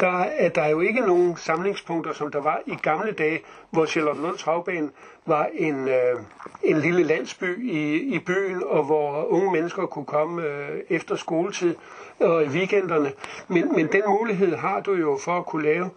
[0.00, 4.38] der er der jo ikke nogen samlingspunkter, som der var i gamle dage, hvor Charlottenlund
[4.38, 4.90] Travbane
[5.26, 6.20] var en, øh,
[6.62, 11.74] en lille landsby i, i byen, og hvor unge mennesker kunne komme øh, efter skoletid
[12.20, 13.12] og i weekenderne.
[13.48, 15.90] Men, men den mulighed har du jo for at kunne lave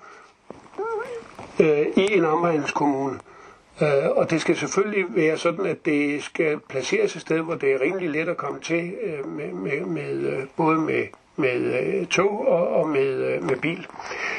[1.59, 3.19] øh, i en omegneskommune.
[3.81, 7.73] Øh, og det skal selvfølgelig være sådan, at det skal placeres et sted, hvor det
[7.73, 12.07] er rimelig let at komme til, øh, med, med, med, øh, både med, med øh,
[12.07, 13.87] tog og, og med, øh, med bil.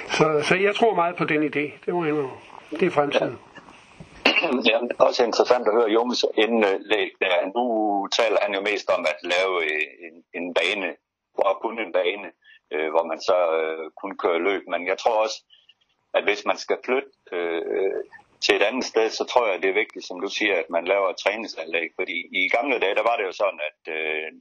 [0.09, 1.65] Så, så jeg tror meget på den idé.
[1.87, 2.15] Det må jeg
[2.71, 3.39] Det er fremtiden.
[4.71, 7.37] Ja, også interessant at høre Joms indlæg der.
[7.57, 7.65] Nu
[8.19, 9.55] taler han jo mest om at lave
[10.07, 10.91] en, en bane,
[11.35, 12.29] og kun en bane,
[12.73, 14.63] øh, hvor man så øh, kun kører løb.
[14.69, 15.45] Men jeg tror også,
[16.15, 18.03] at hvis man skal flytte øh,
[18.41, 20.85] til et andet sted, så tror jeg, det er vigtigt, som du siger, at man
[20.85, 21.89] laver et træningsanlæg.
[21.99, 24.33] Fordi i gamle dage, der var det jo sådan, at øh,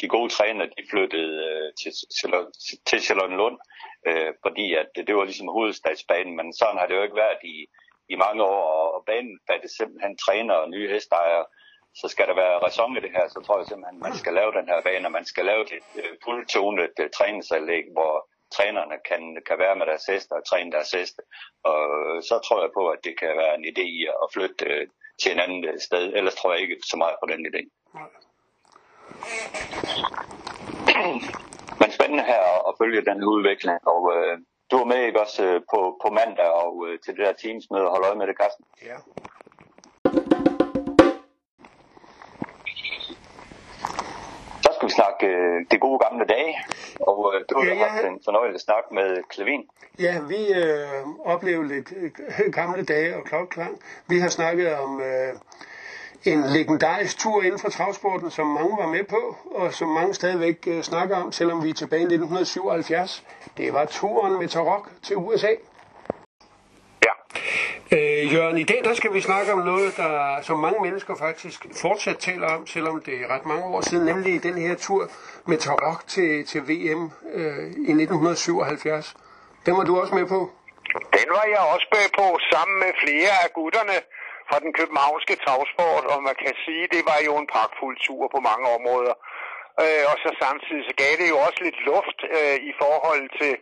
[0.00, 1.92] de gode træner, de flyttede øh, til,
[2.86, 3.58] til Charlottenlund,
[4.08, 7.56] øh, fordi at det var ligesom hovedstadsbanen, men sådan har det jo ikke været i,
[8.08, 8.66] i mange år,
[8.96, 11.44] og banen fattes simpelthen træner og nye hestejere,
[12.00, 14.34] så skal der være ræson i det her, så tror jeg simpelthen, at man skal
[14.34, 18.14] lave den her bane, og man skal lave et øh, fuldtonet øh, træningsanlæg, hvor
[18.54, 21.22] trænerne kan, kan være med deres heste og træne deres heste.
[21.64, 21.80] Og
[22.28, 24.86] så tror jeg på, at det kan være en idé i at flytte øh,
[25.22, 26.12] til en anden øh, sted.
[26.14, 27.62] Ellers tror jeg ikke så meget på den idé.
[31.80, 33.78] Men spændende her at følge den udvikling.
[33.86, 34.38] Og øh,
[34.70, 37.84] du er med ikke også øh, på, på mandag og øh, til det der teamsmøde
[37.84, 38.64] og holde øje med det, Carsten?
[38.90, 38.96] Ja.
[44.88, 46.54] Skal vi snakke øh, det gode gamle dage,
[47.00, 47.86] og øh, du har ja.
[47.86, 49.62] haft en fornøjelig snak med Klevin.
[49.98, 52.10] Ja, vi øh, oplevede lidt øh,
[52.52, 53.80] gamle dage og klokklang.
[54.06, 55.32] Vi har snakket om øh,
[56.24, 60.58] en legendarisk tur inden for travsporten, som mange var med på, og som mange stadigvæk
[60.66, 63.24] øh, snakker om, selvom vi er tilbage i 1977.
[63.56, 65.52] Det var turen med Tarok til USA.
[67.92, 71.66] Øh, Jørgen, i dag der skal vi snakke om noget, der, som mange mennesker faktisk
[71.82, 75.02] fortsat taler om, selvom det er ret mange år siden, nemlig den her tur
[75.48, 77.02] med Tarok til, til VM
[77.38, 79.16] øh, i 1977.
[79.66, 80.40] Den var du også med på?
[81.18, 83.96] Den var jeg også med på, sammen med flere af gutterne
[84.48, 88.40] fra den københavnske tagsport, og man kan sige, det var jo en pragtfuld tur på
[88.48, 89.14] mange områder.
[89.82, 93.52] Øh, og så samtidig så gav det jo også lidt luft øh, i forhold til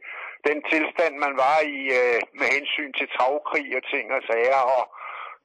[0.48, 4.85] den tilstand, man var i øh, med hensyn til travkrig og ting og sager, og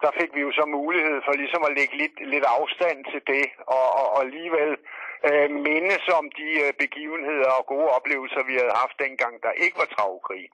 [0.03, 3.45] der fik vi jo så mulighed for ligesom at lægge lidt, lidt afstand til det,
[3.77, 4.71] og, og, og alligevel
[5.27, 9.77] øh, mindes om de øh, begivenheder og gode oplevelser, vi havde haft dengang, der ikke
[9.81, 10.45] var travkrig.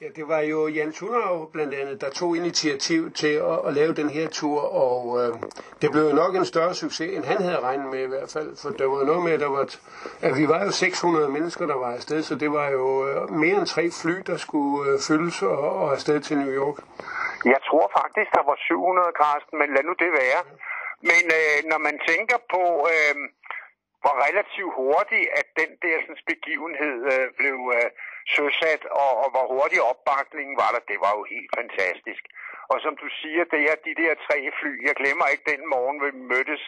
[0.00, 3.92] Ja, det var jo Jan Thunau blandt andet, der tog initiativ til at, at lave
[4.00, 5.30] den her tur, og øh,
[5.82, 8.50] det blev jo nok en større succes, end han havde regnet med i hvert fald,
[8.62, 9.64] for der var noget med, at, der var,
[10.28, 13.56] at vi var jo 600 mennesker, der var afsted, så det var jo øh, mere
[13.60, 16.76] end tre fly, der skulle øh, fyldes og, og afsted til New York.
[17.54, 20.40] Jeg tror faktisk, der var 700, Karsten, men lad nu det være.
[21.10, 23.14] Men øh, når man tænker på, øh,
[24.02, 27.58] hvor relativt hurtigt, at den der sådan, begivenhed øh, blev...
[27.78, 27.90] Øh,
[28.34, 32.22] søsat, og, og hvor hurtig opbakningen var der, det var jo helt fantastisk.
[32.72, 34.72] Og som du siger, det er de der tre fly.
[34.88, 36.62] Jeg glemmer ikke den morgen, vi mødtes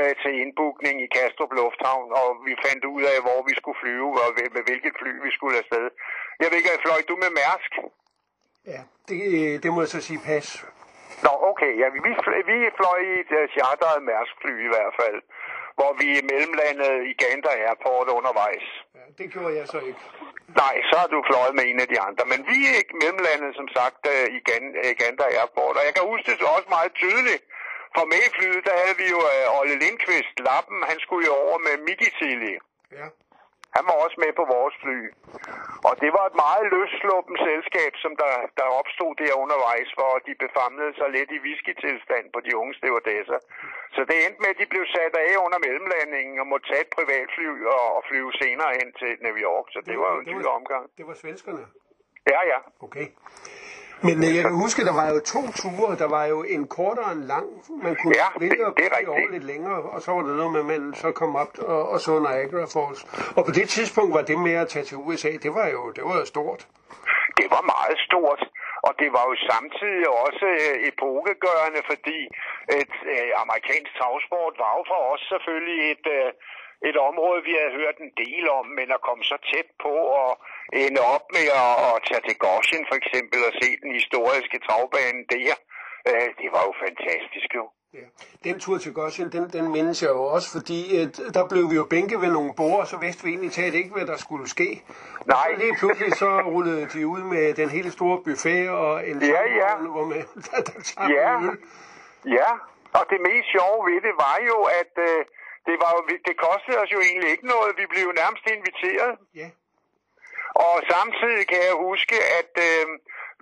[0.00, 4.10] øh, til indbookning i Kastrup Lufthavn, og vi fandt ud af, hvor vi skulle flyve,
[4.22, 5.84] og med, med hvilket fly vi skulle afsted.
[6.40, 7.72] Jeg ved ikke, fløj du med Mærsk?
[8.72, 9.18] Ja, det,
[9.62, 10.48] det må jeg så sige pas.
[11.24, 11.72] Nå, okay.
[11.80, 11.98] Ja, vi,
[12.50, 15.18] vi fløj i et uh, charteret Mærsk-fly i hvert fald,
[15.80, 18.66] hvor vi mellemlandede i Gander Airport undervejs.
[18.98, 20.02] Ja, det gjorde jeg så ikke.
[20.62, 22.24] Nej, så har du fløjet med en af de andre.
[22.32, 24.38] Men vi er ikke mellemlandet, som sagt, øh, i
[25.00, 25.74] Gander Airport.
[25.78, 27.42] Og jeg kan huske det også meget tydeligt.
[27.96, 31.34] For med i flyet, der havde vi jo uh, Olle Lindqvist, Lappen, han skulle jo
[31.44, 32.54] over med Miki Tilly.
[32.98, 33.06] Ja.
[33.76, 34.98] Han var også med på vores fly.
[35.88, 40.32] Og det var et meget løssluppen selskab, som der, der opstod der undervejs, hvor de
[40.44, 43.38] befamlede sig lidt i whisky-tilstand på de unge stewardesser.
[43.96, 46.92] Så det endte med, at de blev sat af under mellemlandingen og måtte tage et
[46.98, 49.66] privatfly og, og flyve senere hen til New York.
[49.72, 50.84] Så det, det var jo en dyr omgang.
[50.98, 51.62] Det var svenskerne?
[52.32, 52.58] Ja, ja.
[52.86, 53.06] Okay.
[54.06, 55.92] Men øh, jeg kan huske, der var jo to ture.
[56.02, 57.46] Der var jo en kortere og en lang.
[57.84, 60.34] Man kunne Ja, vælge det- at det blive over lidt længere, og så var det
[60.40, 63.00] noget med, at man så kom op og, og så Niagara Falls.
[63.36, 66.02] Og på det tidspunkt var det med at tage til USA, det var jo, det
[66.08, 66.60] var jo stort.
[67.38, 68.42] Det var meget stort,
[68.86, 72.18] og det var jo samtidig også øh, epokegørende, fordi
[72.82, 76.28] et øh, amerikansk travsport var jo for os selvfølgelig et, øh,
[76.88, 80.30] et område, vi havde hørt en del om, men at komme så tæt på og
[80.84, 85.20] ende op med at, at tage til Goshen for eksempel og se den historiske travbane
[85.34, 85.52] der,
[86.10, 87.64] øh, det var jo fantastisk jo.
[87.94, 88.06] Ja.
[88.44, 91.74] Den tur til Goshen, den, den mindes jeg jo også, fordi at, der blev vi
[91.82, 94.48] jo bænket ved nogle borde, og så vidste vi egentlig talt ikke, hvad der skulle
[94.48, 94.82] ske.
[95.26, 95.48] Nej.
[95.52, 99.42] Og lige pludselig så rullede de ud med den hele store buffet og en Ja,
[99.62, 99.76] ja.
[99.76, 101.30] hvor man der, der Ja.
[101.42, 101.58] øl.
[102.38, 102.50] Ja,
[102.98, 105.24] og det mest sjove ved det var jo, at øh,
[105.68, 107.70] det, var jo, det kostede os jo egentlig ikke noget.
[107.80, 109.12] Vi blev jo nærmest inviteret.
[109.40, 109.48] Ja.
[110.66, 112.84] Og samtidig kan jeg huske, at øh,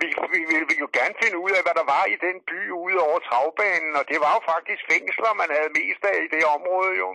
[0.00, 2.98] vi, vi ville jo gerne finde ud af, hvad der var i den by ude
[3.08, 3.92] over travbanen.
[4.00, 7.08] Og det var jo faktisk fængsler, man havde mest af i det område jo.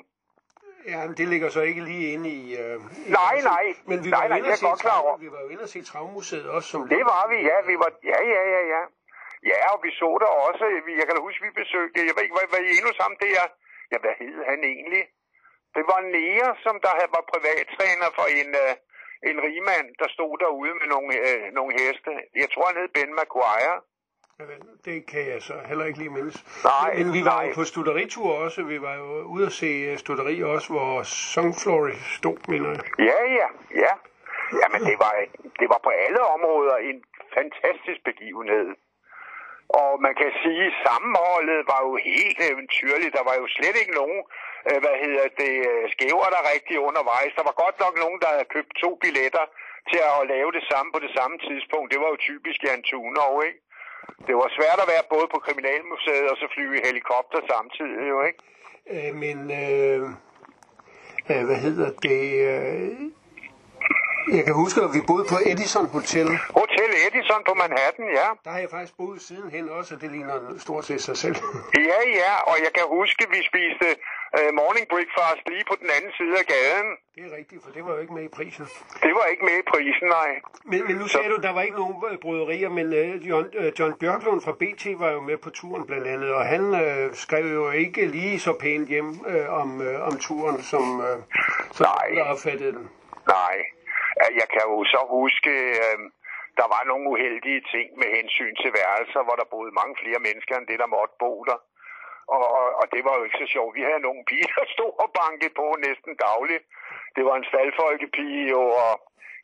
[0.92, 2.42] Ja, men det ligger så ikke lige inde i...
[2.64, 3.66] Øh, i Nej, nej.
[3.90, 5.14] Men vi Nej, var, nej, jeg er godt klar over.
[5.26, 7.58] vi var jo inde og se Travmuseet også, som Det var vi, ja.
[7.72, 8.82] Vi var, ja, ja, ja, ja.
[9.52, 12.24] Ja, og vi så der også, vi- jeg kan da huske, vi besøgte, jeg ved
[12.26, 13.44] ikke, var, var I endnu sammen der?
[13.94, 15.04] Ja, hvad hed han egentlig?
[15.76, 18.74] Det var Nea, som der var privattræner for en, øh,
[19.30, 22.12] en rigmand, der stod derude med nogle, øh, nogle heste.
[22.42, 23.76] Jeg tror, han hed Ben Maguire.
[24.86, 26.38] Det kan jeg så heller ikke lige mindes.
[26.64, 27.48] Nej, Men vi var nej.
[27.48, 28.64] jo på studeritur også.
[28.64, 32.82] Vi var jo ude at se øh, studeri også, hvor Songflory stod, mener jeg.
[33.10, 33.48] Ja, ja,
[33.84, 33.94] ja.
[34.62, 35.14] Jamen, det var,
[35.60, 37.04] det var på alle områder en
[37.38, 38.68] fantastisk begivenhed.
[39.82, 43.16] Og man kan sige, at sammenholdet var jo helt eventyrligt.
[43.18, 44.22] Der var jo slet ikke nogen,
[44.70, 47.34] øh, hvad hedder det, øh, skæver der rigtig undervejs.
[47.38, 49.46] Der var godt nok nogen, der havde købt to billetter
[49.92, 51.92] til at lave det samme på det samme tidspunkt.
[51.94, 53.60] Det var jo typisk Jan Thunov, ikke?
[54.28, 58.18] Det var svært at være både på Kriminalmuseet og så flyve i helikopter samtidig, jo,
[58.30, 58.42] ikke?
[58.94, 60.02] Øh, men, øh,
[61.32, 62.24] øh hvad hedder det?
[62.52, 63.23] Øh,
[64.32, 66.28] jeg kan huske, at vi boede på Edison Hotel.
[66.62, 68.28] Hotel Edison på Manhattan, ja.
[68.46, 71.36] Der har jeg faktisk boet sidenhen også, og det ligner stort set sig selv.
[71.92, 73.88] Ja, ja, og jeg kan huske, at vi spiste
[74.38, 76.90] uh, morning breakfast lige på den anden side af gaden.
[77.16, 78.66] Det er rigtigt, for det var jo ikke med i prisen.
[79.06, 80.32] Det var ikke med i prisen, nej.
[80.72, 83.46] Men, men nu sagde du, at der var ikke nogen øh, bryderier, men øh, John,
[83.60, 87.16] øh, John Bjørklund fra BT var jo med på turen blandt andet, og han øh,
[87.24, 91.18] skrev jo ikke lige så pænt hjem øh, om, øh, om turen, som, øh,
[91.72, 92.22] som Nej.
[92.32, 92.90] opfattede den.
[93.28, 93.56] Nej.
[94.40, 95.98] Jeg kan jo så huske, øh,
[96.60, 100.54] der var nogle uheldige ting med hensyn til værelser, hvor der boede mange flere mennesker
[100.56, 101.60] end det, der måtte bo der.
[102.36, 103.76] Og, og, og det var jo ikke så sjovt.
[103.76, 106.64] Vi havde nogle piger, der stod og bankede på næsten dagligt.
[107.16, 108.94] Det var en staldfolkepige jo, og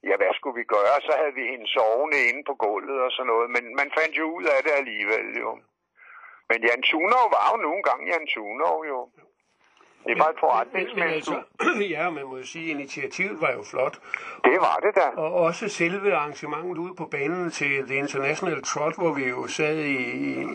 [0.08, 0.96] ja, hvad skulle vi gøre?
[1.08, 3.48] Så havde vi hende sovende inde på gulvet og sådan noget.
[3.56, 5.50] Men man fandt jo ud af det alligevel jo.
[6.50, 9.00] Men Jan Tunov var jo nogle gange Jan Tunov jo.
[10.08, 11.36] Det var et forretningsmenneske.
[11.36, 11.42] altså,
[11.96, 13.96] ja, man må jo sige, at initiativet var jo flot.
[14.44, 15.08] Det var det da.
[15.24, 19.76] Og også selve arrangementet ude på banen til The International Trot, hvor vi jo sad
[19.96, 19.98] i,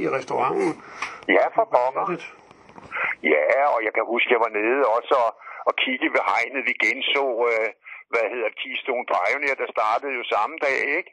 [0.02, 0.82] i, restauranten.
[1.28, 2.04] Ja, for pokker.
[2.10, 2.32] Det-
[3.34, 5.30] Ja, og jeg kan huske, jeg var nede også og,
[5.68, 6.60] og kigge ved hegnet.
[6.68, 7.68] Vi genså, øh,
[8.12, 11.10] hvad hedder Keystone Pioneer, der startede jo samme dag, ikke?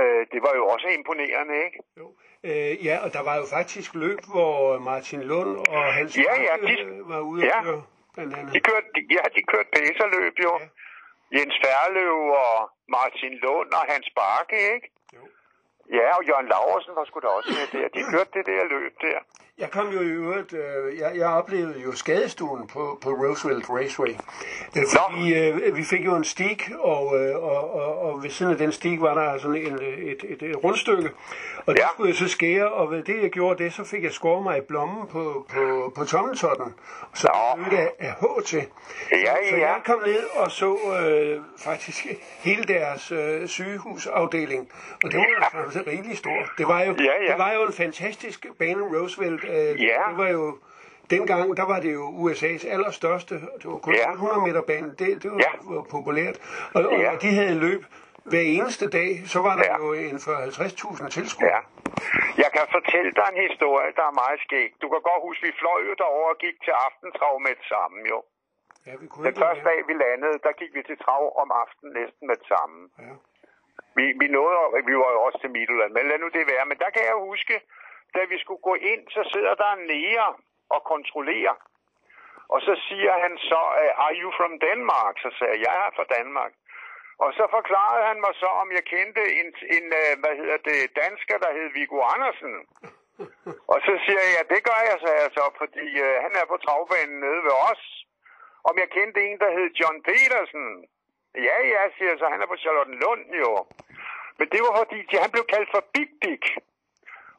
[0.00, 1.78] Øh, det var jo også imponerende, ikke?
[2.00, 2.06] Jo.
[2.48, 6.54] Øh, ja, og der var jo faktisk løb, hvor Martin Lund og Hans Ja, ja,
[6.66, 7.58] de- øh, var ude ja.
[7.58, 7.82] at køre,
[8.14, 8.54] blandt andet.
[8.54, 10.52] De kørte, de, ja, de kørte pacerløb jo.
[10.60, 10.68] Ja.
[11.38, 12.56] Jens Færløv og
[12.96, 14.88] Martin Lund og Hans Bakke, ikke?
[15.16, 15.22] Jo.
[15.98, 17.88] Ja, og Jørgen Laversen var sgu da også med der.
[17.96, 19.18] De kørte det der løb der.
[19.60, 24.08] Jeg kom jo i øvrigt, øh, jeg, jeg oplevede jo skadestuen på, på Roosevelt Raceway.
[24.76, 28.52] Øh, fordi øh, vi fik jo en stig, og, øh, og, og, og ved siden
[28.52, 31.10] af den stig var der sådan en, et, et, et rundstykke.
[31.66, 31.86] Og det Ja.
[31.94, 34.58] skulle jeg så skære, og ved det jeg gjorde det, så fik jeg skåret mig
[34.58, 36.74] i blommen på, på, på tommeltotten.
[37.14, 37.64] Så Nå.
[37.70, 38.62] det af, H til.
[39.12, 39.66] Ja, Så ja.
[39.66, 42.06] jeg kom ned og så øh, faktisk
[42.40, 44.68] hele deres øh, sygehusafdeling,
[45.04, 46.50] og det var altså rigtig stort.
[46.58, 47.30] Det var jo, Ja, ja.
[47.30, 49.44] det var jo en fantastisk bane, Roosevelt.
[49.54, 50.02] Øh, Ja.
[50.08, 50.58] Det var jo,
[51.14, 54.10] dengang, der var det jo USA's allerstørste, det var kun Ja.
[54.12, 55.52] 100 meter bane, det, det var, Ja.
[55.76, 56.36] var populært.
[56.74, 57.10] Og, og Ja.
[57.10, 57.82] når de havde løb
[58.30, 59.76] hver eneste dag, så var der Ja.
[59.82, 61.52] jo en 40-50.000 tilskuere.
[61.56, 61.60] Ja.
[62.42, 64.68] Jeg kan fortælle dig en historie, der er meget skæg.
[64.82, 67.98] Du kan godt huske, vi fløj jo derover og gik til aftentrav med det samme,
[68.12, 68.18] jo.
[68.86, 71.92] Ja, vi kunne Den første dag, vi landede, der gik vi til trav om aftenen
[72.00, 72.78] næsten med det samme.
[73.06, 73.14] Ja.
[73.98, 74.56] Vi, vi nåede,
[74.90, 76.64] vi var jo også til Midtjylland, men lad nu det være.
[76.70, 77.54] Men der kan jeg huske,
[78.16, 80.28] da vi skulle gå ind, så sidder der en nære
[80.74, 81.56] og kontrollerer.
[82.54, 85.14] Og så siger han så, øh, are you from Denmark?
[85.24, 86.52] Så sagde jeg, jeg er fra Danmark.
[87.24, 90.78] Og så forklarede han mig så, om jeg kendte en, en øh, hvad hedder det,
[91.02, 92.54] dansker, der hed Viggo Andersen.
[93.72, 96.46] Og så siger jeg, ja, det gør jeg, sagde jeg så, fordi øh, han er
[96.52, 97.82] på travbanen nede ved os.
[98.68, 100.66] Om jeg kendte en, der hed John Petersen.
[101.48, 103.52] Ja, ja, siger jeg så, han er på Charlottenlund jo.
[104.38, 106.44] Men det var fordi, de- han blev kaldt for Big Dick.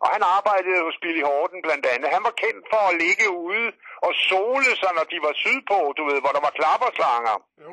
[0.04, 2.16] Og han arbejdede hos Billy Horton blandt andet.
[2.16, 3.68] Han var kendt for at ligge ude
[4.06, 7.38] og sole sig, når de var sydpå, du ved, hvor der var klapperslanger.
[7.64, 7.72] Jo.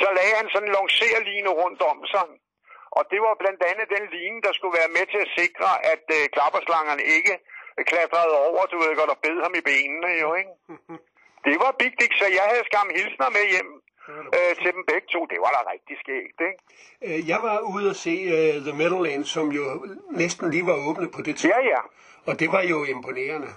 [0.00, 2.26] Så lagde han sådan en longerline rundt om sig.
[2.96, 6.04] Og det var blandt andet den line, der skulle være med til at sikre, at
[6.16, 7.34] øh, klapperslangerne ikke
[7.76, 10.52] øh, klatrede over, du ved godt, og bed ham i benene jo, ikke?
[11.46, 13.70] Det var Big Dick, så jeg havde skam hilsner med hjem
[14.36, 15.20] øh, til dem begge to.
[15.32, 16.60] Det var da rigtig skægt, ikke?
[17.06, 19.64] Øh, Jeg var ude og se uh, The Meadowlands, som jo
[20.22, 21.68] næsten lige var åbnet på det Ja, tidspunkt.
[21.74, 21.80] ja.
[22.28, 23.50] Og det var jo imponerende.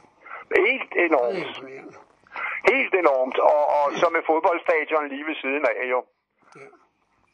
[0.67, 1.33] Helt enormt.
[1.39, 1.93] Meget imponerende.
[2.73, 3.37] Helt enormt.
[3.53, 5.99] Og, og så med fodboldstadion lige ved siden af, jo.
[6.59, 6.67] Ja.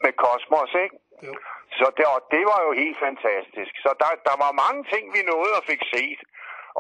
[0.04, 0.96] Med Kosmos, ikke?
[1.28, 1.34] Jo.
[1.80, 3.74] Så det, og det var jo helt fantastisk.
[3.86, 6.22] Så der, der var mange ting, vi nåede og fik set.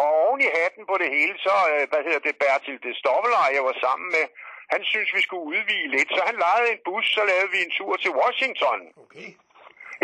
[0.01, 3.47] Og oven i hatten på det hele, så, øh, hvad hedder det, Bertil det Stoppelej,
[3.57, 4.25] jeg var sammen med,
[4.73, 7.73] han synes vi skulle udvide lidt, så han lejede en bus, så lavede vi en
[7.77, 8.79] tur til Washington.
[9.03, 9.29] Okay.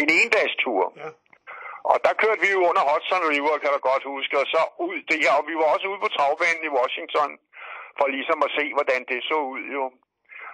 [0.01, 0.84] En endagstur.
[1.01, 1.09] Ja.
[1.91, 4.97] Og der kørte vi jo under Hudson River, kan du godt huske, og så ud
[5.12, 7.32] der, og vi var også ude på travbanen i Washington,
[7.97, 9.86] for ligesom at se, hvordan det så ud jo.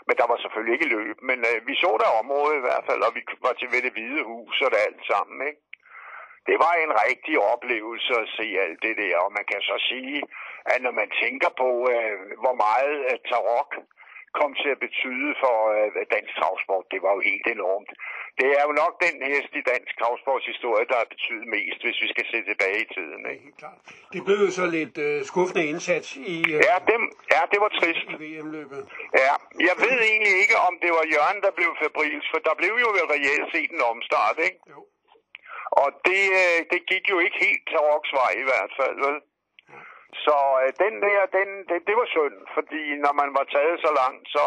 [0.07, 3.01] Men der var selvfølgelig ikke løb, men øh, vi så der området i hvert fald,
[3.07, 5.61] og vi var til ved det hvide hus og det alt sammen, ikke?
[6.49, 10.17] Det var en rigtig oplevelse at se alt det der, og man kan så sige,
[10.73, 13.71] at når man tænker på, øh, hvor meget øh, Tarok
[14.39, 17.91] kom til at betyde for øh, dansk travsport, det var jo helt enormt.
[18.39, 21.99] Det er jo nok den hest i dansk travsports historie, der har betydet mest, hvis
[22.03, 23.19] vi skal se tilbage i tiden.
[23.23, 23.43] Det Ikke?
[23.47, 23.79] helt klart.
[24.13, 27.01] Det blev jo så lidt uh, skuffende indsats i, uh, Ja, dem,
[27.33, 28.07] ja, det var trist.
[28.13, 28.81] i VM-løbet.
[29.23, 29.33] Ja,
[29.69, 32.89] jeg ved egentlig ikke, om det var Jørgen, der blev febrilsk, for der blev jo
[32.97, 34.59] vel reelt set en omstart, ikke?
[34.73, 34.79] Jo.
[35.83, 39.17] Og det, øh, det gik jo ikke helt til Roks vej i hvert fald, vel?
[40.25, 43.91] Så øh, den der, den, det, det var synd, fordi når man var taget så
[44.01, 44.45] langt, så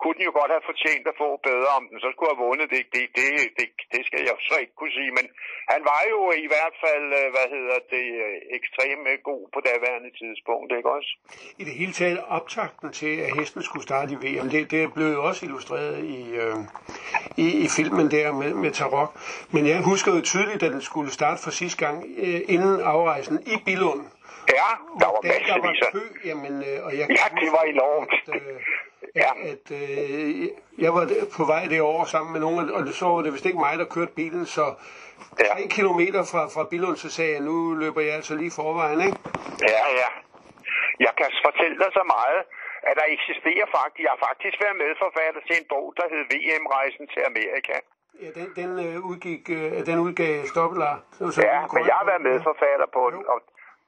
[0.00, 2.66] kunne den jo godt have fortjent at få bedre, om den så skulle have vundet.
[2.74, 3.26] Det, det, det,
[3.58, 5.26] det, det skal jeg så ikke kunne sige, men
[5.72, 9.58] han var jo i hvert fald, øh, hvad hedder det, øh, ekstremt øh, god på
[9.68, 11.10] daværende tidspunkt, ikke også?
[11.60, 15.08] I det hele taget optakten til, at hesten skulle starte i VM, det, det blev
[15.16, 16.56] jo også illustreret i, øh,
[17.44, 19.10] i, i filmen der med, med Tarok.
[19.54, 23.36] Men jeg husker jo tydeligt, at den skulle starte for sidste gang øh, inden afrejsen
[23.52, 24.02] i Billund.
[24.58, 24.68] Ja,
[25.00, 28.12] der var Da der var kø, jamen, øh, og jeg Ja, det var enormt.
[28.28, 28.60] At, øh,
[29.22, 29.30] Ja.
[29.52, 30.48] at, øh,
[30.84, 31.04] jeg var
[31.36, 34.12] på vej derover sammen med nogen, og så var det vist ikke mig, der kørte
[34.20, 34.64] bilen, så
[35.40, 35.44] Ja.
[35.54, 39.18] tre kilometer fra, fra Billund, så sagde jeg, nu løber jeg altså lige forvejen, ikke?
[39.74, 40.08] Ja, ja.
[41.06, 42.40] Jeg kan fortælle dig så meget,
[42.88, 44.00] at der eksisterer faktisk...
[44.06, 47.76] Jeg har faktisk været medforfatter til en bog, der hed VM-rejsen til Amerika.
[48.22, 50.96] Ja, den, den øh, udgik, øh, den udgav Stoppelar.
[51.20, 53.22] Var så Ja, en men jeg har været medforfatter på den.
[53.32, 53.38] Og,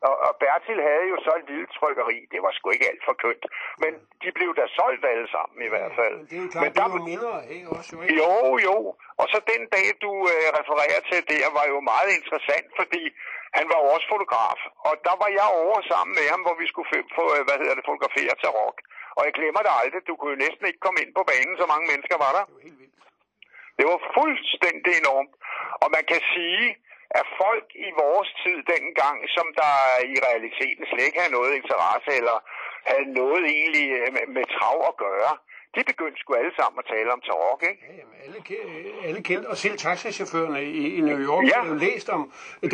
[0.08, 2.18] og, og Bertil havde jo så et lille trykkeri.
[2.32, 3.44] Det var sgu ikke alt for kønt.
[3.82, 3.92] Men
[4.22, 6.16] de blev da solgt alle sammen i hvert fald.
[6.18, 8.14] Men det er jo klart, men det der, er jo mindre af også, jo ikke?
[8.20, 8.32] jo,
[8.68, 8.76] jo.
[9.20, 13.02] Og så den dag, du øh, refererer til der, var jo meget interessant, fordi
[13.58, 14.60] han var jo også fotograf.
[14.88, 17.56] Og der var jeg over sammen med ham, hvor vi skulle få, få øh, hvad
[17.60, 18.78] hedder det, fotografere til rock.
[19.16, 20.00] Og jeg glemmer det aldrig.
[20.10, 22.44] Du kunne jo næsten ikke komme ind på banen, så mange mennesker var der.
[22.48, 22.98] Det var helt vildt.
[23.78, 25.34] Det var fuldstændig enormt.
[25.82, 26.64] Og man kan sige,
[27.20, 29.74] at folk i vores tid dengang, som der
[30.12, 32.36] i realiteten slet ikke havde noget interesse, eller
[32.90, 35.32] havde noget egentlig øh, med, med trav at gøre,
[35.76, 37.82] de begyndte sgu alle sammen at tale om tarok, ikke?
[37.88, 38.38] Ja, jamen, alle,
[39.08, 41.58] alle kendte, og selv taxichaufførerne i, i New York Ja.
[41.60, 42.22] har jo læst om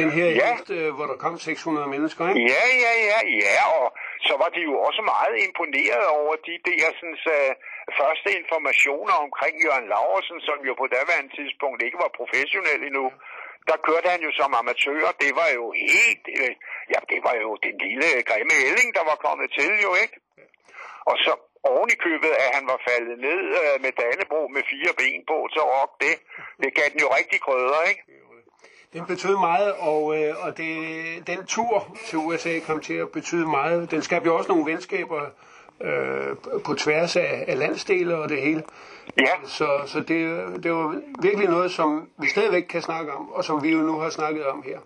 [0.01, 0.49] den her Ja.
[0.53, 2.41] hest, øh, hvor der kom 600 mennesker, ikke?
[2.55, 3.87] Ja, ja, ja, ja, og
[4.29, 7.53] så var de jo også meget imponeret over de der sådan, uh,
[8.01, 13.07] første informationer omkring Jørgen Laursen, som jo på daværende tidspunkt ikke var professionel endnu.
[13.69, 16.53] Der kørte han jo som amatør, det var jo helt, øh,
[16.93, 20.17] ja, det var jo den lille grimme Elling, der var kommet til jo, ikke?
[21.11, 21.33] Og så
[21.73, 25.39] oven i købet, at han var faldet ned øh, med Dannebro med fire ben på
[25.53, 26.15] til rock, det,
[26.63, 28.03] det gav den jo rigtig krødder, ikke?
[28.93, 30.73] Den betød meget, og, øh, og det,
[31.27, 33.91] den tur til USA kom til at betyde meget.
[33.91, 35.23] Den skabte jo også nogle venskaber
[35.81, 38.63] øh, på tværs af, af landsdele og det hele.
[39.27, 39.35] Ja.
[39.59, 40.19] Så, så det,
[40.63, 40.87] det var
[41.27, 41.89] virkelig noget, som
[42.23, 44.79] vi stadigvæk kan snakke om, og som vi jo nu har snakket om her.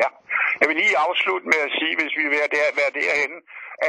[0.00, 0.08] Ja.
[0.60, 3.38] Jeg vil lige afslutte med at sige, hvis vi være, der, være derhenne,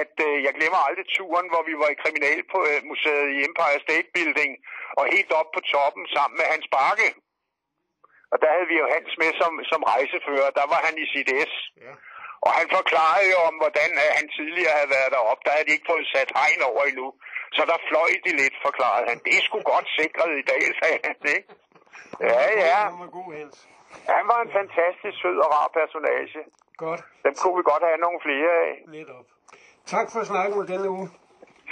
[0.01, 4.51] at øh, jeg glemmer aldrig turen, hvor vi var i Kriminalmuseet i Empire State Building,
[4.97, 7.09] og helt op på toppen sammen med Hans Bakke.
[8.32, 11.30] Og der havde vi jo Hans med som, som rejsefører, der var han i sit
[11.49, 11.53] S.
[11.86, 11.93] Ja.
[12.45, 15.41] Og han forklarede jo om, hvordan uh, han tidligere havde været deroppe.
[15.45, 17.07] Der havde de ikke fået sat hegn over endnu.
[17.56, 19.18] Så der fløj de lidt, forklarede han.
[19.26, 21.49] Det er sgu godt sikret i dag, sagde han, ikke?
[22.30, 22.80] Ja, ja.
[22.91, 23.56] Han var god, Hans.
[24.18, 26.39] Han var en fantastisk sød og rar personage.
[26.86, 27.01] Godt.
[27.26, 28.74] Dem kunne vi godt have nogle flere af.
[28.97, 29.28] Lidt op.
[29.93, 31.08] Tak for snakken med denne uge.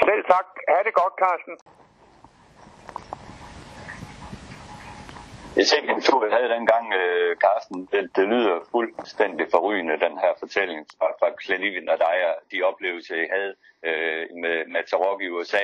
[0.07, 0.47] Selv tak.
[0.71, 1.55] Ha' det godt, Carsten.
[5.59, 10.31] Jeg tænkte, at vi havde dengang, øh, Carsten, det, det lyder fuldstændig forrygende, den her
[10.39, 13.53] fortælling fra, fra Clelivin og dig, og de oplevelser, I havde
[13.89, 15.63] øh, med, med Tarok i USA.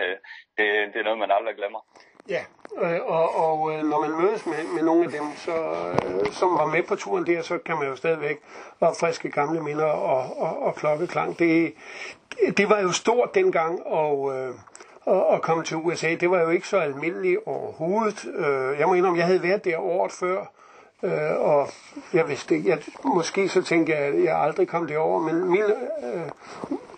[0.56, 1.80] det, det er noget, man aldrig glemmer.
[2.28, 2.42] Ja,
[2.82, 5.56] øh, og, og øh, når man mødes med, med nogle af dem, så,
[6.06, 8.38] øh, som var med på turen der, så kan man jo stadigvæk
[8.80, 11.38] opfriske gamle minder og, og, og klokkeklang.
[11.38, 11.74] Det,
[12.56, 14.36] det var jo stort dengang, og...
[14.36, 14.54] Øh,
[15.06, 16.14] at, komme til USA.
[16.14, 18.24] Det var jo ikke så almindeligt overhovedet.
[18.34, 20.40] Øh, jeg må indrømme, jeg havde været der året før,
[21.02, 21.68] øh, og
[22.12, 25.62] jeg vidste ikke, jeg, måske så tænkte jeg, at jeg aldrig kom derover, men min,
[25.62, 26.28] øh,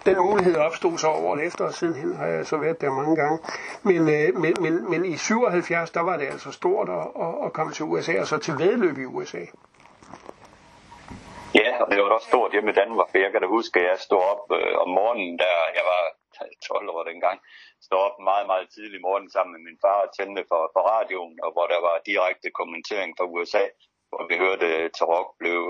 [0.07, 3.39] den mulighed opstod så året efter, og sidenhen har jeg så været der mange gange.
[3.83, 7.53] Men, øh, men, men, men i 77, der var det altså stort at, at, at
[7.53, 9.45] komme til USA, og så til vedløb i USA.
[11.55, 13.87] Ja, og det var også stort hjemme i Danmark, for jeg kan da huske, at
[13.91, 16.03] jeg stod op øh, om morgenen, der jeg var
[16.69, 17.39] 12 år dengang,
[17.87, 21.37] stod op meget, meget tidlig morgen sammen med min far og tændte for, for radioen,
[21.45, 23.64] og hvor der var direkte kommentering fra USA,
[24.11, 25.61] hvor vi hørte, at Tarok blev,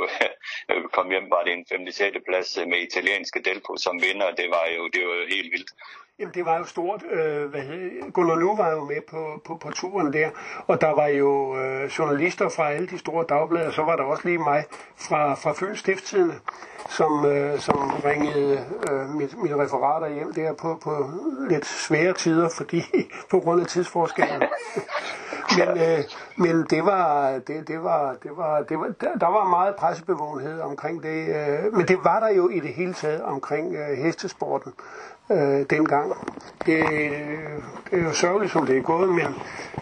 [0.70, 1.90] øh, kom hjem, var det en 5.
[1.90, 2.16] 6.
[2.28, 4.28] plads øh, med italienske Delpo som vinder.
[4.40, 5.72] Det var jo, det var jo helt vildt.
[6.20, 7.02] Jamen, det var jo stort.
[7.10, 10.30] Øh, hvad hed, Gunnar Nu var jo med på, på, på turen der,
[10.66, 14.02] og der var jo øh, journalister fra alle de store dagblade, og så var der
[14.02, 14.64] også lige mig
[14.96, 16.34] fra, fra Fyns Stifttidene,
[16.88, 21.10] som, øh, som ringede øh, mit, mine referater hjem der på, på
[21.48, 22.82] lidt svære tider, fordi
[23.30, 24.42] på grund af tidsforskellen.
[25.58, 26.04] men, øh,
[26.36, 30.60] men det var, det, det var, det var, det var, der, der var meget pressebevågenhed
[30.60, 34.72] omkring det, øh, men det var der jo i det hele taget omkring øh, hestesporten
[35.30, 36.12] øh, dengang.
[36.66, 36.84] Det,
[37.90, 39.26] det er jo sørgeligt, som det er gået, men,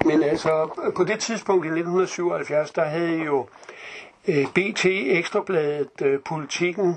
[0.05, 3.47] men altså på det tidspunkt i 1977, der havde jo
[4.29, 6.95] øh, BT, Ekstrabladet, øh, Politikken,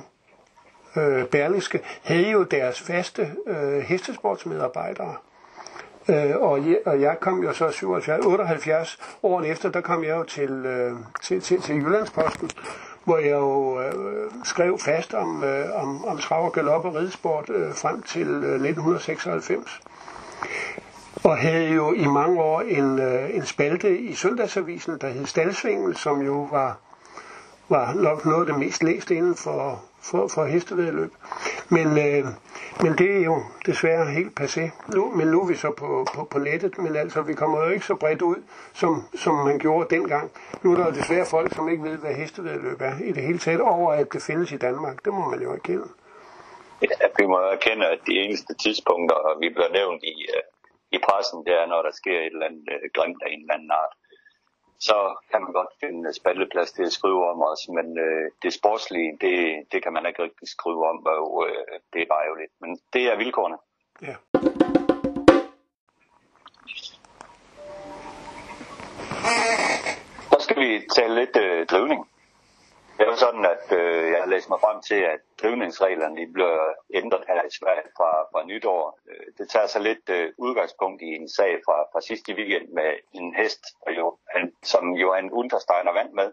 [0.95, 5.15] øh, Berlingske, havde jo deres faste øh, hestesportsmedarbejdere.
[6.09, 10.17] Øh, og, jeg, og jeg kom jo så 77, 78 år efter, der kom jeg
[10.17, 12.49] jo til, øh, til, til, til Jyllandsposten,
[13.03, 17.49] hvor jeg jo øh, skrev fast om, øh, om, om trav og galop og ridesport
[17.49, 19.81] øh, frem til øh, 1996.
[21.23, 25.95] Og havde jo i mange år en, øh, en spalte i Søndagsavisen, der hed Stalsvingel,
[25.95, 26.77] som jo var,
[27.69, 31.11] var nok noget af det mest læste inden for, for, for hestevedløb.
[31.69, 32.25] Men, øh,
[32.83, 33.35] men det er jo
[33.65, 34.61] desværre helt passé.
[34.95, 37.69] Nu, men nu er vi så på, på, på nettet, men altså vi kommer jo
[37.69, 38.35] ikke så bredt ud,
[38.73, 40.31] som, som man gjorde dengang.
[40.63, 43.39] Nu er der jo desværre folk, som ikke ved, hvad hestevedløb er i det hele
[43.39, 45.05] taget, over at det findes i Danmark.
[45.05, 45.87] Det må man jo erkende.
[46.81, 50.43] Ja, vi må erkende, at de eneste tidspunkter, vi bliver nævnt i, øh,
[50.91, 53.53] i pressen, det er, når der sker et eller andet øh, grimt af en eller
[53.53, 53.93] anden art
[54.79, 59.17] så kan man godt finde spalteplads til at skrive om os, men øh, det sportslige,
[59.21, 59.35] det,
[59.71, 62.51] det kan man ikke rigtig skrive om, og øh, det er bare jo lidt.
[62.61, 63.57] Men det er vilkårene.
[64.01, 64.15] Ja.
[70.31, 72.09] Så skal vi tale lidt øh, drivning.
[72.99, 76.33] Det er jo sådan, at øh, jeg har læst mig frem til, at drivningsreglerne de
[76.33, 76.59] bliver
[76.93, 78.99] ændret her i Sverige fra, fra nytår.
[79.09, 82.89] Øh, det tager sig lidt øh, udgangspunkt i en sag fra, fra sidste weekend med
[83.13, 86.29] en hest, og jo, han, som Johan Untersteiner vandt med.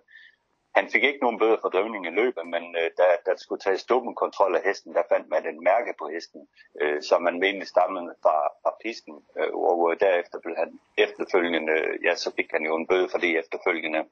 [0.79, 3.61] Han fik ikke nogen bøde for drivning i løbet, men øh, da, da der skulle
[3.61, 3.87] tages
[4.23, 6.49] kontrol af hesten, der fandt man en mærke på hesten,
[6.81, 11.73] øh, som man mente stammede fra, fra pisken, øh, og øh, derefter blev han efterfølgende,
[11.73, 14.05] øh, ja, så fik han jo en bøde for det efterfølgende.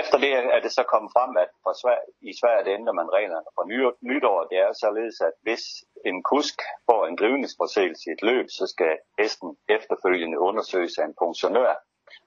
[0.00, 3.12] Efter det er det så kommet frem, at for Sverige, i Sverige det ændrer man
[3.18, 3.64] reglerne for
[4.10, 4.44] nytår.
[4.50, 5.64] Det er således, at hvis
[6.04, 6.56] en kusk
[6.88, 11.72] får en drivningsforseelse i et løb, så skal hesten efterfølgende undersøges af en funktionør.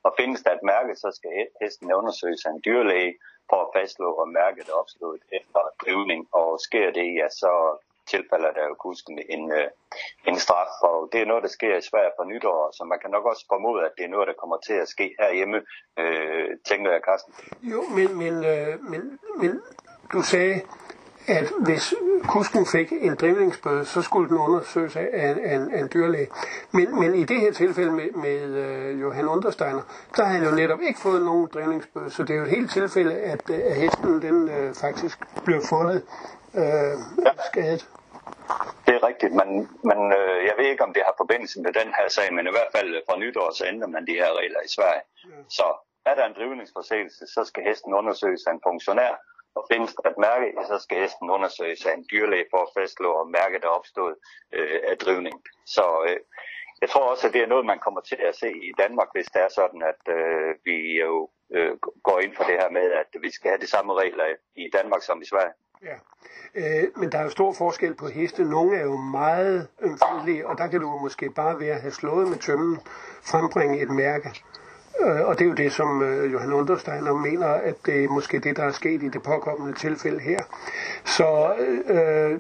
[0.03, 3.13] Og findes der et mærke, så skal hesten undersøges af en dyrlæge
[3.49, 6.27] for at fastslå, om mærket er opstået efter drivning.
[6.31, 7.51] Og sker det, ja, så
[8.13, 9.69] tilfælde der jo kusken en, øh,
[10.29, 10.73] en straf.
[10.81, 13.45] Og det er noget, der sker i Sverige på nytår, så man kan nok også
[13.53, 15.57] formode, at det er noget, der kommer til at ske herhjemme,
[15.99, 17.33] øh, tænker jeg, Carsten.
[17.61, 19.61] Jo, men, men, øh, men, men
[20.13, 20.61] du sagde,
[21.27, 21.93] at hvis
[22.23, 26.27] kusken fik en drivningsbøde, så skulle den undersøges af en, en, en dyrlæge.
[26.71, 28.39] Men, men i det her tilfælde med, med
[28.93, 29.81] uh, Johan Understeiner,
[30.17, 32.71] der havde han jo netop ikke fået nogen drivningsbøde, så det er jo et helt
[32.71, 36.03] tilfælde, at, øh, at hesten den uh, faktisk blev fundet
[36.61, 36.95] uh,
[37.25, 37.31] ja.
[37.49, 37.83] skadet.
[38.85, 39.49] Det er rigtigt, men,
[39.89, 42.55] men øh, jeg ved ikke, om det har forbindelse med den her sag, men i
[42.55, 45.03] hvert fald fra nytår, så ændrer man de her regler i Sverige.
[45.31, 45.39] Ja.
[45.57, 45.67] Så
[46.09, 49.13] er der en drivningsforseelse, så skal hesten undersøges af en funktionær,
[49.57, 53.09] og findes der et mærke, så skal hesten undersøges af en dyrlæge for at fastslå,
[53.21, 54.15] om mærket er opstået
[54.53, 55.37] øh, af drivning.
[55.75, 56.19] Så øh,
[56.81, 59.29] jeg tror også, at det er noget, man kommer til at se i Danmark, hvis
[59.33, 61.73] det er sådan, at øh, vi jo øh,
[62.07, 65.01] går ind for det her med, at vi skal have de samme regler i Danmark
[65.03, 65.53] som i Sverige.
[65.83, 65.95] Ja,
[66.55, 68.43] øh, men der er jo stor forskel på heste.
[68.43, 72.27] Nogle er jo meget ømfældelige, og der kan du måske bare ved at have slået
[72.27, 72.79] med tømmen
[73.23, 74.29] frembringe et mærke.
[75.01, 78.39] Øh, og det er jo det, som øh, Johan Understeiner mener, at det er måske
[78.39, 80.39] det, der er sket i det påkommende tilfælde her.
[81.05, 81.53] Så
[81.87, 82.39] øh,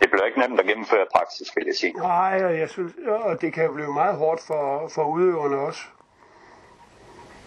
[0.00, 1.92] det bliver ikke nemt at gennemføre praksis, vil jeg sige.
[1.92, 5.80] Nej, og, jeg synes, og det kan jo blive meget hårdt for, for udøverne også.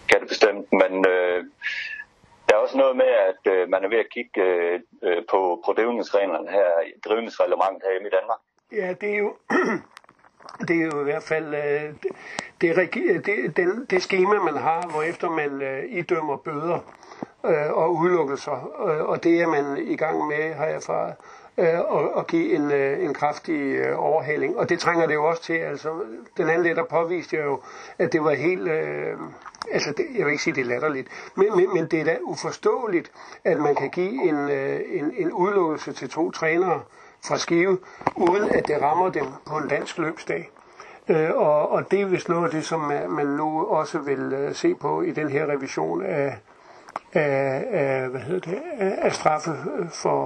[0.08, 1.44] Kan det bestemt, men øh,
[2.50, 5.62] der er også noget med, at øh, man er ved at kigge øh, øh på,
[5.64, 6.68] på drivningsreglerne her,
[7.04, 8.40] drivningsreglementet her i Danmark.
[8.72, 9.36] Ja, det er jo,
[10.68, 11.94] det er jo i hvert fald øh,
[12.60, 16.78] det, det, det, den, det schema, man har, hvor efter man øh, idømmer bøder
[17.44, 21.14] øh, og udelukkelser, øh, og det er man i gang med, har jeg erfaret
[21.60, 24.58] Øh, og, og give en, øh, en kraftig øh, overhaling.
[24.58, 25.52] Og det trænger det jo også til.
[25.54, 25.88] Altså,
[26.36, 27.60] den anden letter påviste jo,
[27.98, 28.68] at det var helt...
[28.68, 29.16] Øh,
[29.72, 32.18] altså, det, jeg vil ikke sige, det er latterligt, men, men, men det er da
[32.22, 33.12] uforståeligt,
[33.44, 36.80] at man kan give en, øh, en, en udelukkelse til to trænere
[37.24, 37.78] fra Skive,
[38.16, 40.50] uden at det rammer dem på en dansk løbsdag.
[41.08, 44.32] Øh, og, og det er vist noget af det, som øh, man nu også vil
[44.32, 46.38] øh, se på i den her revision af,
[47.12, 48.62] af, af, hvad hedder det,
[49.06, 49.50] af straffe
[50.02, 50.20] for,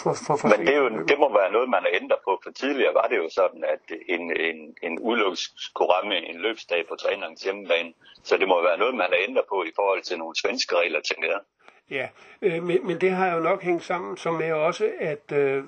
[0.00, 2.40] for, for, for Men det, er jo, det må være noget, man har ændret på,
[2.42, 4.94] for tidligere var det jo sådan, at en, en, en
[5.74, 7.92] kunne ramme en løbsdag på trænerens hjemmebane.
[8.22, 11.00] Så det må være noget, man har ændret på i forhold til nogle svenske regler,
[11.00, 11.40] tænker jeg.
[11.90, 12.08] Ja,
[12.42, 15.64] øh, men, men det har jo nok hængt sammen som med også, at øh,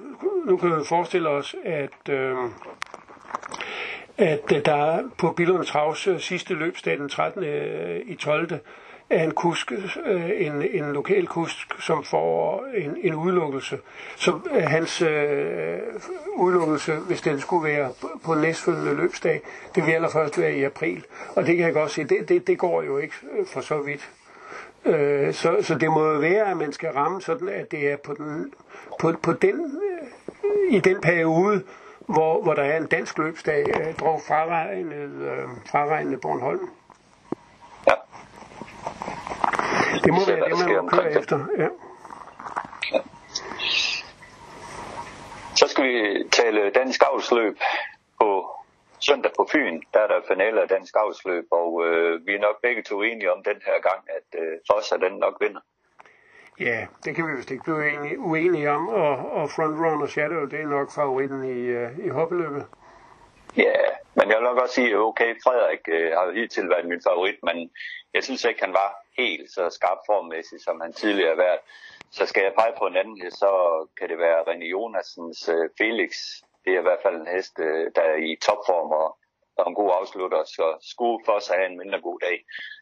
[0.46, 2.36] nu kan vi forestille os, at øh,
[4.18, 7.44] at der på Billund Travs sidste løbsdag den 13.
[8.06, 8.48] i 12
[9.10, 9.72] af en kusk,
[10.06, 13.78] øh, en, en lokal kusk, som får en, en udelukkelse.
[14.16, 15.78] Så øh, hans øh,
[16.36, 17.90] udelukkelse, hvis den skulle være
[18.24, 19.42] på næstfølgende løbsdag,
[19.74, 21.04] det vil allerførst være i april.
[21.36, 23.78] Og det kan jeg godt se, det, det, det går jo ikke øh, for så
[23.78, 24.10] vidt.
[24.84, 27.96] Øh, så, så det må jo være, at man skal ramme sådan, at det er
[27.96, 28.52] på den,
[29.00, 31.62] på, på den, øh, i den periode,
[32.06, 36.68] hvor, hvor der er en dansk løbsdag, øh, drog fraregnet, øh, fraregnet Bornholm.
[40.04, 41.38] Det må være det, man må køre efter.
[41.58, 41.68] Ja.
[42.92, 43.00] ja.
[45.56, 47.58] Så skal vi tale dansk avlsløb
[48.20, 48.54] på
[49.00, 49.82] søndag på Fyn.
[49.94, 53.32] Der er der finale af dansk avlsløb, og øh, vi er nok begge to enige
[53.32, 55.60] om den her gang, at øh, Fossa den nok vinder.
[56.60, 60.60] Ja, det kan vi vist ikke blive enige, uenige om, og, og Frontrunner Shadow, det
[60.60, 62.66] er nok favoritten i, uh, i hoppeløbet.
[63.56, 63.80] Ja,
[64.14, 67.38] men jeg vil nok også sige, okay, Frederik øh, har jo hidtil været min favorit,
[67.42, 67.70] men
[68.14, 71.60] jeg synes ikke, han var helt så skarp formmæssigt, som han tidligere har været.
[72.10, 73.52] Så skal jeg pege på en anden så
[73.98, 76.12] kan det være René Jonassens uh, Felix.
[76.64, 79.08] Det er i hvert fald en hest, uh, der er i topform og,
[79.58, 80.40] og en god afslutter.
[80.56, 82.38] Så skulle for sig have en mindre god dag,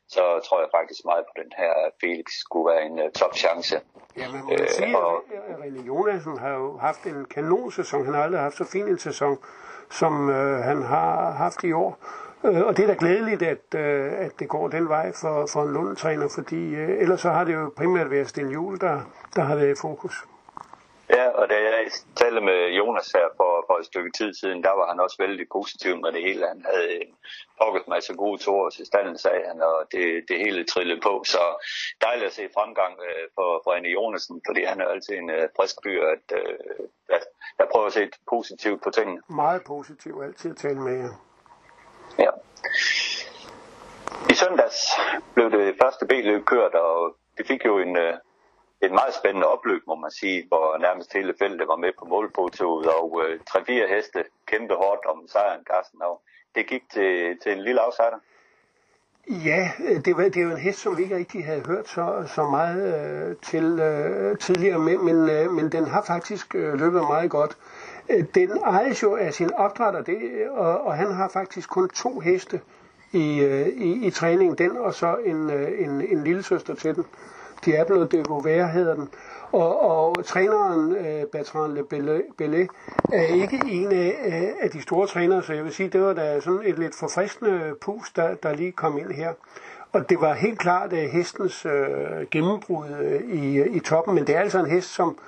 [0.09, 3.77] så tror jeg faktisk meget på den her Felix skulle være en uh, top chance.
[4.17, 8.05] Ja, man må øh, sige, og, at René Jonassen har jo haft en kanonsæson.
[8.05, 9.39] Han har aldrig haft så fin en sæson,
[9.91, 11.93] som øh, han har haft i år.
[12.45, 15.63] Øh, og det er da glædeligt, at, øh, at det går den vej for, for
[15.63, 19.01] en Lundtræner, fordi øh, ellers så har det jo primært været Sten Juhl, der,
[19.37, 20.15] der har været i fokus.
[21.11, 24.71] Ja, og da jeg talte med Jonas her for, for et stykke tid siden, der
[24.71, 26.47] var han også vældig positiv med det hele.
[26.47, 27.01] Han havde
[27.63, 31.01] pokket mig så gode to år til standen, sagde han, og det, det hele trillede
[31.01, 31.23] på.
[31.27, 31.43] Så
[32.01, 35.49] dejligt at se fremgang øh, for, for Anne Jonasen, fordi han er altid en øh,
[35.57, 36.59] frisk by, at, øh,
[37.09, 37.25] at
[37.59, 39.21] jeg prøver at se positivt på tingene.
[39.29, 41.32] Meget positivt, altid at tale med jer.
[42.19, 42.31] Ja.
[44.31, 44.79] I søndags
[45.35, 48.15] blev det første B-løb kørt, og det fik jo en, øh,
[48.83, 52.87] en meget spændende opløb, må man sige, hvor nærmest hele feltet var med på målfotoet,
[52.87, 56.23] og øh, tre-fire heste kæmpe hårdt om sejren, Carsten, og
[56.55, 58.21] det gik til, til en lille outsider.
[59.29, 59.71] Ja,
[60.05, 62.43] det, var, det er jo en hest, som vi ikke rigtig havde hørt så, så
[62.45, 67.31] meget øh, til øh, tidligere, men, men, øh, men den har faktisk øh, løbet meget
[67.31, 67.57] godt.
[68.11, 70.19] Øh, den ejes jo af sin opdrætter, det,
[70.51, 72.61] og, og han har faktisk kun to heste
[73.13, 76.95] i, øh, i, i træningen, den og så en, øh, en, en lille søster til
[76.95, 77.05] den.
[77.65, 79.09] Diablo det være, hedder den.
[79.53, 81.85] Og, og træneren, øh, Bertrand Le
[82.39, 82.69] Bellet,
[83.13, 86.41] er ikke en af, af de store trænere, så jeg vil sige, det var da
[86.41, 89.33] sådan et lidt forfriskende pus, der, der lige kom ind her.
[89.93, 92.89] og det var helt klart uh, hestens øh, gennembrud
[93.29, 95.19] i, i toppen, men det er altså en hest, som,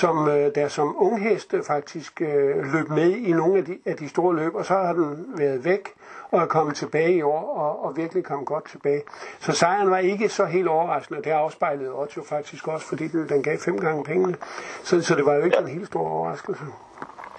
[0.00, 4.08] som øh, der som unghest faktisk øh, løb med i nogle af de, af de
[4.08, 5.88] store løb, og så har den været væk
[6.30, 9.02] og er kommet tilbage i år, og, og virkelig kom godt tilbage.
[9.40, 13.42] Så sejren var ikke så helt overraskende, det afspejlede Otto faktisk også, fordi den, den
[13.42, 14.36] gav fem gange pengene.
[14.82, 15.62] Så, så det var jo ikke ja.
[15.62, 16.64] en helt stor overraskelse.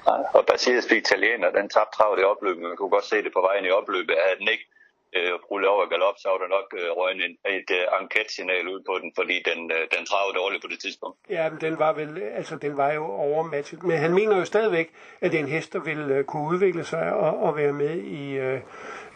[0.08, 2.64] Nej, og Basilis italiener, den tabte travet i opløbet.
[2.64, 4.16] Man kunne godt se det på vejen i opløbet.
[4.26, 4.68] Havde den ikke
[5.16, 8.82] øh, rullet over galop, så var der nok øh, røgnet en, et øh, enquete-signal ud
[8.89, 11.18] på den, fordi den, øh, den travede dårligt på det tidspunkt.
[11.30, 13.84] Ja, men den var vel, altså den var jo overmatchet.
[13.84, 16.84] Men han mener jo stadigvæk, at det er en hest, der vil øh, kunne udvikle
[16.84, 18.62] sig og, og være med i, øh,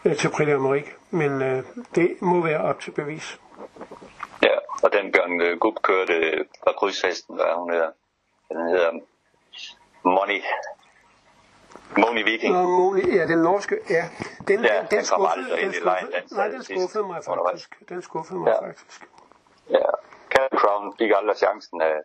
[0.04, 0.92] øh til Prix d'Amérique.
[1.10, 1.62] Men øh,
[1.94, 3.40] det må være op til bevis.
[4.42, 7.90] Ja, og den Bjørn øh, Gub kørte fra krydshesten, hvad hun hedder.
[8.48, 8.90] Den hedder
[10.04, 10.42] Money
[11.98, 12.54] Moni Viking.
[12.54, 14.04] Nå, Moni, ja, den norske, ja.
[14.48, 17.88] Den, ja, den, den skuffede, den skuffede, nej, den skuffede mig faktisk.
[17.88, 18.66] Den skuffede mig ja.
[18.66, 19.02] faktisk.
[19.70, 19.88] Ja,
[20.30, 21.96] Cat Crown fik aldrig chancen af,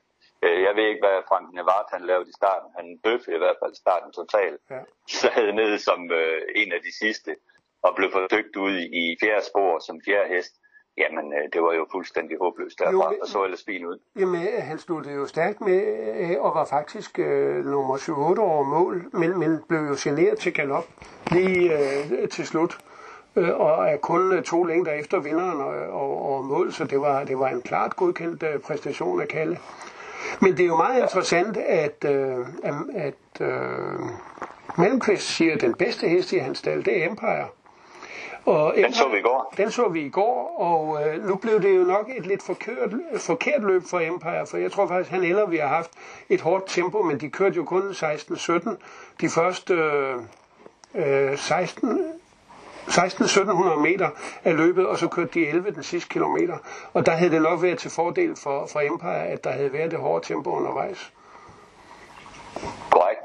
[0.44, 2.70] øh, jeg ved ikke, hvad Frank Nevart han lavede i starten.
[2.80, 4.62] Han bøffede i hvert fald starten totalt.
[4.70, 4.82] Ja.
[5.22, 7.36] Sad nede som øh, en af de sidste,
[7.86, 10.54] og blev forsøgt ud i fjerde spor som fjerde hest.
[10.98, 14.00] Jamen, øh, det var jo fuldstændig håbløst derfra, jo, og så ellers fint ud.
[14.20, 15.82] Jamen, øh, han sluttede jo stærkt med,
[16.20, 20.54] øh, og var faktisk øh, nummer 7-8 over mål, men, men blev jo generet til
[20.54, 20.86] galop
[21.32, 22.78] lige øh, til slut,
[23.36, 27.24] øh, og er kun to længder efter vinderen og, og, og mål, så det var,
[27.24, 29.58] det var en klart godkendt øh, præstation af Kalle.
[30.42, 32.46] Men det er jo meget interessant, at, øh,
[32.96, 34.00] at øh,
[34.78, 37.48] Malmqvist siger, at den bedste hest i hans stald, det er Empire.
[38.48, 39.54] Og den så vi i går.
[39.58, 42.94] Den så vi i går, og øh, nu blev det jo nok et lidt forkert,
[43.18, 45.92] forkert løb for Empire, for jeg tror faktisk, han eller vi har haft
[46.30, 48.70] et hårdt tempo, men de kørte jo kun 16-17
[49.22, 49.74] de første
[50.96, 52.00] øh, 16
[52.88, 54.10] 16-1700 meter
[54.44, 56.58] af løbet, og så kørte de 11 den sidste kilometer.
[56.94, 59.92] Og der havde det nok været til fordel for, for Empire, at der havde været
[59.92, 61.14] det hårde tempo undervejs.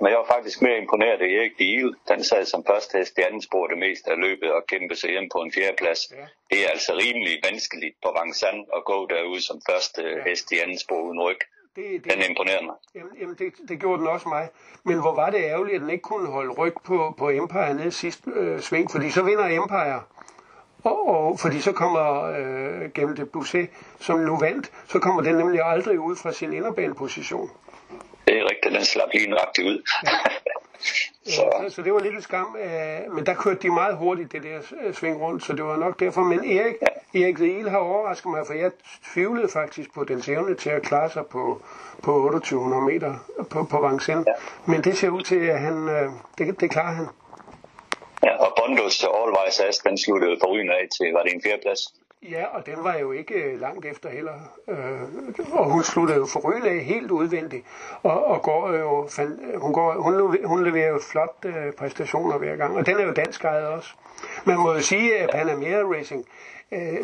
[0.03, 1.95] Men jeg var faktisk mere imponeret af Erik Diel.
[2.09, 5.11] Den sad som første hest i anden spor det meste af løbet og kæmpe sig
[5.11, 6.01] hjem på en fjerdeplads.
[6.11, 6.27] Ja.
[6.51, 10.23] Det er altså rimelig vanskeligt på Vincennes at gå derude som første ja.
[10.27, 11.41] hest i anden spor uden ryg.
[11.77, 12.77] Det, det, den imponerede mig.
[12.95, 14.49] Jamen, jamen det, det gjorde den også mig.
[14.85, 17.91] Men hvor var det ærgerligt, at den ikke kunne holde ryg på, på Empire nede
[17.91, 20.03] sidste øh, sving, fordi så vinder Empire.
[20.85, 25.35] Og, og fordi så kommer øh, gennem det Busset, som nu vandt, så kommer den
[25.35, 27.51] nemlig aldrig ud fra sin inderbaneposition.
[28.27, 29.83] Det er rigtigt, den slap lige nøjagtigt ud.
[31.35, 31.43] så.
[31.43, 32.57] Ja, så, så det var lidt en skam.
[32.57, 35.77] Øh, men der kørte de meget hurtigt, det der øh, sving rundt, så det var
[35.77, 36.21] nok derfor.
[36.21, 37.21] Men Erik, ja.
[37.21, 38.71] Erik Riel har overrasket mig, for jeg
[39.13, 41.63] tvivlede faktisk på den evne til at klare sig på,
[42.03, 43.15] på 2800 meter
[43.51, 44.27] på, på Vincennes.
[44.27, 44.33] Ja.
[44.73, 47.07] Men det ser ud til, at han, øh, det, det klarer han.
[48.25, 51.83] Ja, og Bondos All Wise Ass, den sluttede på af til, var det en fjerdeplads?
[52.31, 54.33] Ja, og den var jo ikke øh, langt efter heller.
[54.69, 55.03] Øh,
[55.53, 57.67] og hun sluttede jo for af helt udvendigt.
[58.03, 59.09] Og, og går jo,
[59.59, 62.77] hun, går, hun, hun leverer jo flot øh, præstationer hver gang.
[62.77, 63.95] Og den er jo dansk ejet også.
[64.45, 66.25] Man må jo sige, at Panamera Racing,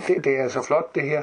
[0.06, 1.22] det, det er altså flot det her.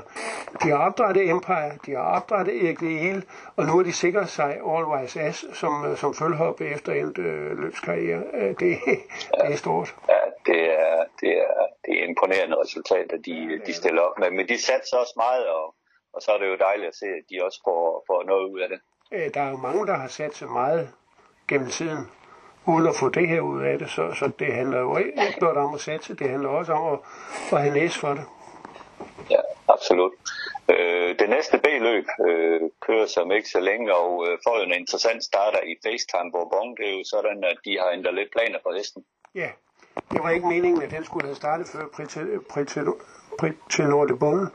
[0.63, 3.25] De har opdrettet Empire, de har opdrettet Erik Liel,
[3.55, 7.57] og nu har de sikret sig Wise Ass som, øh, som følgehoppe efter endt øh,
[7.57, 8.23] løbskarriere.
[8.33, 9.95] Øh, det, det er stort.
[10.09, 11.53] Ja, det er, det er,
[11.85, 14.31] det er imponerende resultat, at de, de stiller op med.
[14.31, 15.75] Men de satser også meget, og,
[16.13, 18.59] og så er det jo dejligt at se, at de også får, får noget ud
[18.59, 18.79] af det.
[19.33, 20.89] Der er jo mange, der har sat sig meget
[21.47, 22.11] gennem tiden
[22.67, 23.89] uden at få det her ud af det.
[23.89, 26.99] Så, så det handler jo ikke blot om at satse, det handler også om at,
[27.51, 28.23] at have næs for det.
[29.67, 30.13] Absolut.
[30.69, 35.23] Øh, det næste B-løb øh, kører som ikke så længe, og øh, får en interessant
[35.23, 36.75] starter i FaceTime Bourbon.
[36.77, 39.03] Det er jo sådan, at de har ændret lidt planer for hesten.
[39.35, 39.49] Ja,
[40.11, 41.85] det var ikke meningen, at den skulle have startet før
[42.49, 44.49] Pritilor de Bonne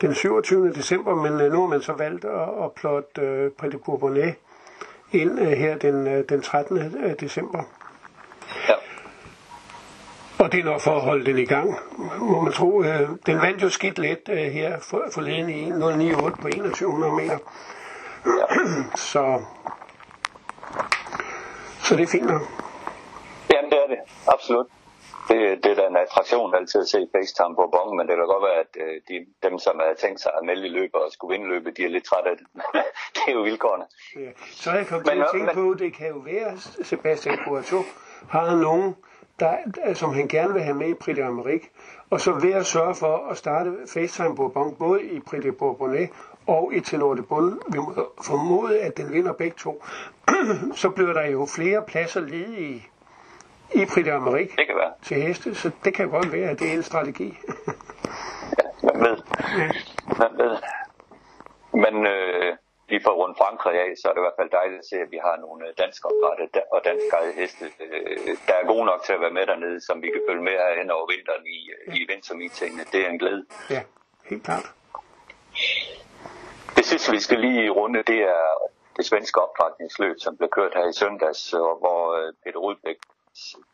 [0.00, 0.72] den 27.
[0.72, 4.34] december, men øh, nu har man så valgt at, at plotte øh, Prix de Bourbonnais
[5.12, 6.78] ind øh, her den, øh, den 13.
[6.78, 7.62] Øh, december.
[10.46, 11.74] Og det er nok for at holde den i gang,
[12.20, 12.82] må man tro.
[13.26, 14.78] Den vandt jo skidt let her
[15.14, 17.38] forleden i 098 på 2100 meter.
[19.12, 19.42] Så,
[21.84, 22.42] så det er fint nok.
[23.52, 24.66] Jamen det er det, absolut
[25.28, 28.26] det, det er da en attraktion altid at se FaceTime på bongen, men det kan
[28.34, 29.16] godt være, at øh, de,
[29.46, 32.04] dem, som har tænkt sig at melde løber og skulle vinde løbet, de er lidt
[32.04, 32.46] trætte af det.
[33.14, 33.86] det er jo vilkårene.
[34.16, 34.30] Ja.
[34.62, 35.54] Så jeg kan til at tænke men...
[35.54, 36.50] på, det kan jo være,
[36.90, 37.86] Sebastian Courtois
[38.30, 38.94] har nogen,
[39.40, 41.68] der, som han gerne vil have med i Prix d'Amérique,
[42.10, 46.10] og så ved at sørge for at starte FaceTime Bourbon, både i Prix de Bourbonnais
[46.46, 49.84] og i Tenor de Bund, vi må formode, at den vinder begge to,
[50.82, 52.86] så bliver der jo flere pladser ledige
[53.74, 54.92] i Prix d'Amérique det kan være.
[55.02, 57.38] til heste, så det kan godt være, at det er en strategi.
[58.58, 59.16] ja, men Hvem ved?
[60.16, 60.56] Hvem ved?
[61.72, 62.56] Men øh,
[62.88, 65.10] lige for rundt Frankrig af, så er det i hvert fald dejligt at se, at
[65.14, 67.06] vi har nogle øh, dansk opdrætte og dansk
[67.40, 70.42] heste, øh, der er gode nok til at være med dernede, som vi kan følge
[70.48, 71.92] med her hen over vinteren i, ja.
[71.98, 72.84] i vintermeetingene.
[72.92, 73.44] Det er en glæde.
[73.70, 73.82] Ja,
[74.30, 74.66] helt klart.
[76.76, 78.44] Det sidste, vi skal lige runde, det er
[78.96, 81.50] det svenske opdrætningsløb, som blev kørt her i søndags,
[81.82, 82.98] hvor øh, Peter Rudbæk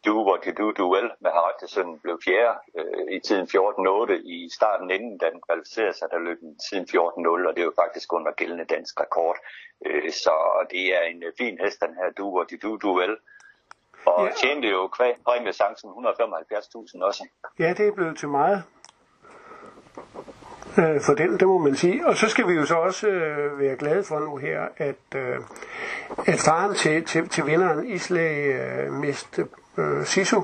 [0.07, 4.13] Do What You Do, Do Well med Harald Sønnen blev fjerde øh, i tiden 14.08
[4.37, 7.81] i starten inden den kvalificerede sig, der løb den tiden 14.0 og det er jo
[7.83, 9.37] faktisk under gældende dansk rekord.
[9.87, 10.35] Øh, så
[10.71, 13.17] det er en øh, fin hest, den her Do What You Do, Do Well.
[14.07, 14.33] Og ja.
[14.41, 14.91] tjente jo
[15.27, 17.23] præmiesancen 175.000 også.
[17.59, 18.65] Ja, det er blevet til meget
[20.79, 22.07] øh, for den, det må man sige.
[22.07, 25.39] Og så skal vi jo så også øh, være glade for nu her, at, øh,
[26.27, 29.41] at faren til, til, til vinderen Islag øh, Mist
[29.79, 30.43] øh, Sisu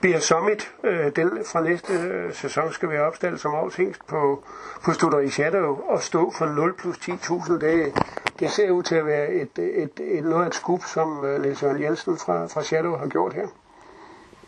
[0.00, 0.72] bliver Summit.
[0.84, 4.44] Øh, den fra næste øh, sæson skal være opstillet som afshængst på,
[4.84, 7.52] på Stutter i Shadow og stå for 0 plus 10.000.
[7.52, 7.92] Det,
[8.40, 11.42] det ser ud til at være et, et, et, noget af et skub, som øh,
[11.42, 13.46] Niels Jørgen Jensen fra, fra Shadow har gjort her.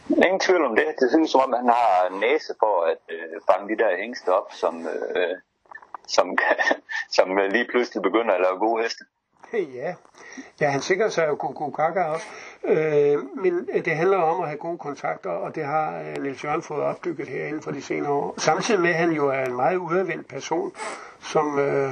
[0.08, 0.94] Ingen tvivl om det.
[1.00, 4.52] Det synes som om, han har næse for at øh, fange de der hængste op,
[4.52, 5.36] som, øh,
[6.06, 6.38] som,
[7.16, 9.04] som øh, lige pludselig begynder at lave gode heste.
[9.74, 9.94] Ja,
[10.60, 12.26] ja han sikrer sig jo god Gaga også.
[12.64, 16.44] Øh, men øh, det handler om at have gode kontakter, og det har øh, Niels
[16.44, 18.34] Jørgen fået opbygget her inden for de senere år.
[18.38, 20.72] Samtidig med, at han jo er en meget udadvendt person,
[21.20, 21.90] som, øh,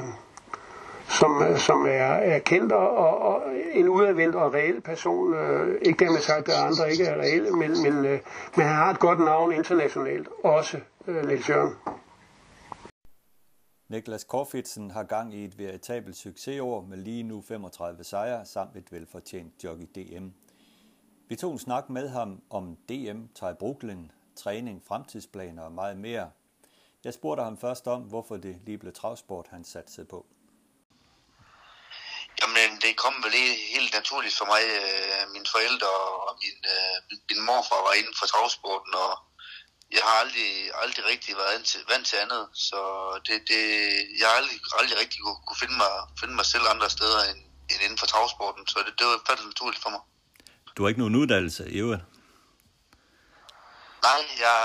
[1.08, 3.42] som, som er, er kendt og, og
[3.72, 5.34] en udadvendt og reel person.
[5.34, 8.20] Øh, ikke dermed sagt, at andre ikke er reelle, men, men, øh,
[8.56, 11.74] men han har et godt navn internationalt, også øh, Niels Jørgen.
[13.88, 18.92] Niklas Korfitsen har gang i et veritabelt succesår med lige nu 35 sejre samt et
[18.92, 20.26] velfortjent jockey DM.
[21.28, 26.30] Vi tog en snak med ham om DM, Thai Brooklyn, træning, fremtidsplaner og meget mere.
[27.04, 30.26] Jeg spurgte ham først om, hvorfor det lige blev travsport, han satte sig på.
[32.86, 33.34] Det kom vel
[33.74, 34.62] helt naturligt for mig.
[34.80, 35.92] Øh, mine forældre
[36.26, 36.96] og min, øh,
[37.28, 39.12] min morfar var inden for travsporten, og
[39.96, 40.50] jeg har aldrig,
[40.82, 42.42] aldrig rigtig været vant til, vant til andet.
[42.66, 42.80] Så
[43.26, 43.62] det, det,
[44.20, 47.40] jeg har aldrig, aldrig rigtig kunne, kunne finde, mig, finde mig selv andre steder end,
[47.70, 48.62] end inden for travsporten.
[48.72, 50.02] Så det, det var faktisk naturligt for mig.
[50.74, 52.04] Du har ikke nogen uddannelse i øvrigt?
[54.08, 54.58] Nej, jeg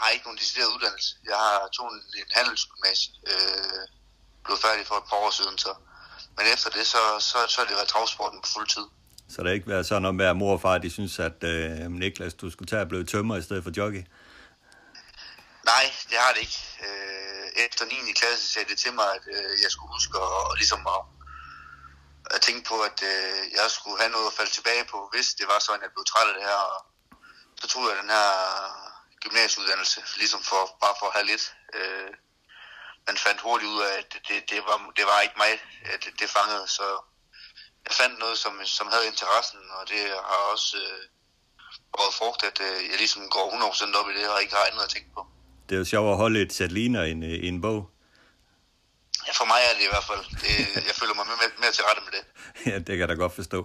[0.00, 1.10] har ikke nogen decideret uddannelse.
[1.30, 3.12] Jeg har tog en, en handelsgymnasie.
[3.30, 3.82] Øh,
[4.44, 5.72] blev færdig for et par år siden, så
[6.38, 8.86] men efter det, så, så, så har det været travsporten på fuld tid.
[9.32, 12.34] Så det ikke været sådan med, at mor og far de synes, at øh, Niklas,
[12.34, 14.02] du skulle tage at blive tømmer i stedet for jockey?
[15.72, 16.60] Nej, det har det ikke.
[16.86, 18.12] Øh, efter 9.
[18.20, 21.00] klasse sagde det til mig, at øh, jeg skulle huske at, og ligesom at,
[22.34, 25.46] at tænke på, at øh, jeg skulle have noget at falde tilbage på, hvis det
[25.52, 26.60] var sådan, at jeg blev træt af det her.
[26.74, 26.80] Og
[27.60, 28.28] så tog jeg den her
[29.24, 31.44] gymnasieuddannelse, ligesom for, bare for at have lidt.
[31.78, 32.12] Øh,
[33.08, 35.52] man fandt hurtigt ud af, at det, det, det, var, det var ikke mig,
[35.92, 36.64] at det, det fangede.
[36.78, 36.86] Så
[37.86, 40.00] jeg fandt noget, som, som havde interessen, og det
[40.30, 41.00] har også øh,
[41.98, 43.46] været frugt, at øh, jeg ligesom går
[43.94, 45.22] 100% op i det, og ikke har andet at tænke på.
[45.66, 47.80] Det er jo sjovt at holde et sæt ligner i en, øh, en bog.
[49.26, 50.24] Ja, for mig er det i hvert fald.
[50.44, 50.54] Det,
[50.88, 52.24] jeg føler mig mere, mere til rette med det.
[52.70, 53.60] ja, det kan jeg da godt forstå.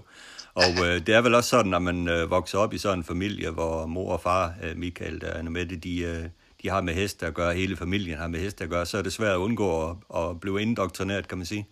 [0.64, 3.04] Og øh, det er vel også sådan, når man øh, vokser op i sådan en
[3.14, 6.26] familie, hvor mor og far, øh, Michael der er med det, de, øh,
[6.64, 9.02] de har med heste at gøre, hele familien har med heste at gøre, så er
[9.02, 11.68] det svært at undgå at, at blive indoktrineret, kan man sige.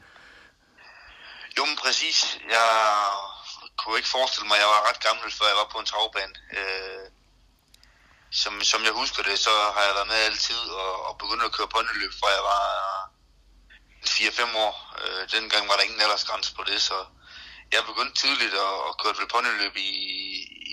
[1.58, 2.18] Jo, men præcis.
[2.50, 2.70] Jeg
[3.80, 6.36] kunne ikke forestille mig, at jeg var ret gammel, før jeg var på en travbane.
[6.58, 7.06] Øh,
[8.42, 11.56] som, som jeg husker det, så har jeg været med altid og, og begyndt at
[11.58, 12.66] køre pondeløb, fra jeg var
[14.06, 14.74] 4-5 år.
[15.04, 16.98] Øh, dengang var der ingen aldersgrænse på det, så
[17.74, 19.92] jeg begyndte tidligt at, at køre vel pondeløb i,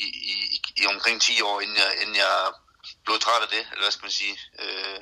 [0.04, 0.34] i, i,
[0.80, 2.34] i omkring 10 år, inden jeg, inden jeg
[3.08, 4.34] blev træt af det, eller hvad skal man sige.
[4.62, 5.00] Øh,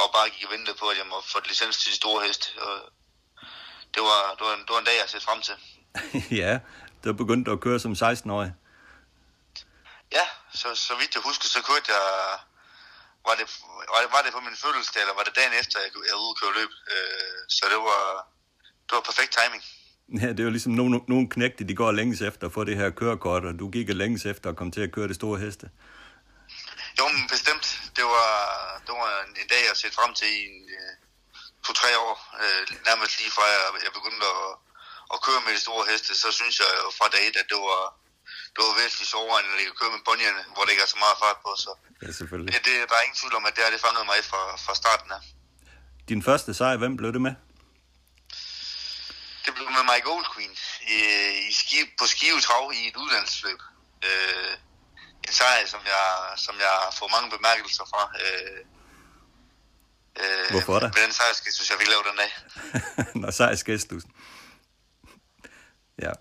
[0.00, 2.42] og bare gik og ventede på, at jeg må få licens til de store hest.
[2.66, 2.74] Og
[3.94, 5.56] det var, det var, en, det var en dag, jeg set frem til.
[6.42, 6.52] ja,
[7.02, 8.50] du begyndte at køre som 16-årig.
[10.16, 10.26] Ja,
[10.60, 12.04] så, så vidt jeg husker, så kørte jeg...
[13.28, 13.46] Var det,
[13.94, 16.32] var det, var det på min fødselsdag, eller var det dagen efter, jeg, jeg ude
[16.34, 16.72] og køre løb?
[16.94, 18.02] Øh, så det var,
[18.86, 19.62] det var perfekt timing.
[20.22, 22.76] Ja, det er jo ligesom nogle, nogle knægte, de går længes efter at få det
[22.76, 25.70] her kørekort, og du gik længes efter at komme til at køre det store heste.
[26.98, 27.66] Jo, men bestemt.
[27.96, 28.32] Det var,
[28.86, 29.08] det var
[29.42, 30.92] en, dag, jeg set frem til i en, øh,
[31.64, 32.16] to-tre år.
[32.42, 34.50] Øh, nærmest lige fra jeg, jeg begyndte at,
[35.14, 37.82] at køre med de store heste, så synes jeg fra dag et, at det var,
[38.54, 41.16] det var væsentligt sjovere, end at køre med bonjerne, hvor det ikke er så meget
[41.24, 41.50] fart på.
[41.64, 41.70] Så
[42.02, 42.52] ja, selvfølgelig.
[42.54, 44.74] Det, det, der er ingen tvivl om, at det har det fanget mig fra, fra
[44.82, 45.22] starten af.
[46.10, 47.34] Din første sejr, hvem blev det med?
[49.44, 50.54] Det blev med Mike Old Queen
[50.96, 50.98] i,
[51.50, 53.60] i ski, på Skive Trav i et uddannelsesløb.
[54.08, 54.52] Øh,
[55.26, 56.04] en sejr, som jeg,
[56.36, 58.02] som jeg får mange bemærkelser fra.
[58.24, 58.60] Øh,
[60.20, 60.86] Øh, Hvorfor da?
[60.86, 62.32] Med den sejrsgestus, jeg vil lave den dag.
[63.22, 64.02] Nå, sejrsgestus.
[66.02, 66.12] Ja.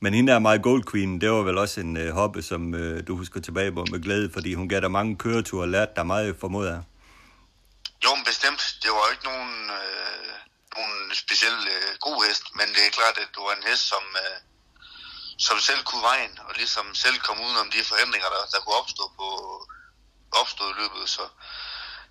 [0.00, 3.06] Men hende der My Gold Queen, det var vel også en øh, hobby, som øh,
[3.06, 6.06] du husker tilbage på med glæde, fordi hun gav dig mange køreture og lærte dig
[6.06, 6.82] meget, formoder jeg.
[8.04, 8.62] Jo, men bestemt.
[8.82, 10.32] Det var ikke nogen, øh,
[10.76, 14.04] nogen speciel øh, god hest, men det er klart, at det var en hest, som,
[14.24, 14.36] øh,
[15.46, 19.04] som selv kunne vejen, og ligesom selv kom udenom de forhindringer, der, der kunne opstå,
[19.18, 19.28] på,
[20.40, 21.04] opstå i løbet.
[21.16, 21.24] Så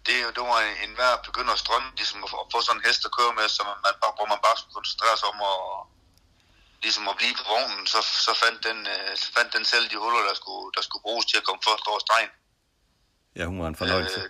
[0.05, 3.05] det, det var en, en hver begynder at strømme, ligesom at, få sådan en hest
[3.05, 5.59] at køre med, så man, bare, hvor man bare skulle koncentrere sig om at,
[6.85, 9.97] ligesom at blive på vognen, så, så fandt, den, øh, så fandt den selv de
[10.03, 12.31] huller, der skulle, der skulle bruges til at komme først over stregen.
[13.37, 14.21] Ja, hun var en fornøjelse.
[14.21, 14.29] Øh,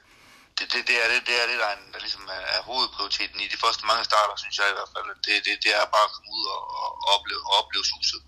[0.58, 2.62] det, det, det, er det, det er det, der, er, en, der ligesom er, er
[2.70, 5.06] hovedprioriteten i de første mange starter, synes jeg i hvert fald.
[5.26, 8.22] Det, det, det er bare at komme ud og, og opleve, og opleve suset.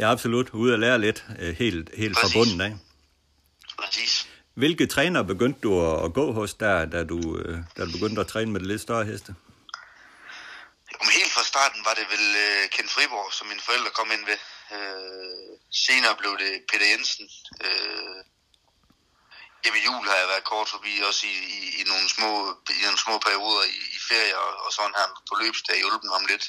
[0.00, 0.48] Ja, absolut.
[0.50, 2.72] Ude at lære lidt, øh, helt, helt fra bunden af.
[3.78, 4.28] Præcis.
[4.54, 5.70] Hvilke træner begyndte du
[6.04, 8.82] at, gå hos, der, da du, øh, da du begyndte at træne med de lidt
[8.86, 9.30] større heste?
[11.02, 14.24] Om helt fra starten var det vel uh, Ken Friborg, som mine forældre kom ind
[14.30, 14.38] ved.
[14.76, 15.50] Uh,
[15.86, 17.26] senere blev det Peter Jensen.
[17.64, 18.20] Uh,
[19.66, 22.32] Ebbe Jul har jeg været kort forbi, også i, i, i, nogle, små,
[22.78, 26.26] i nogle små perioder i, i ferie, og, og sådan her på løbsdag hjulpet ham
[26.32, 26.44] lidt.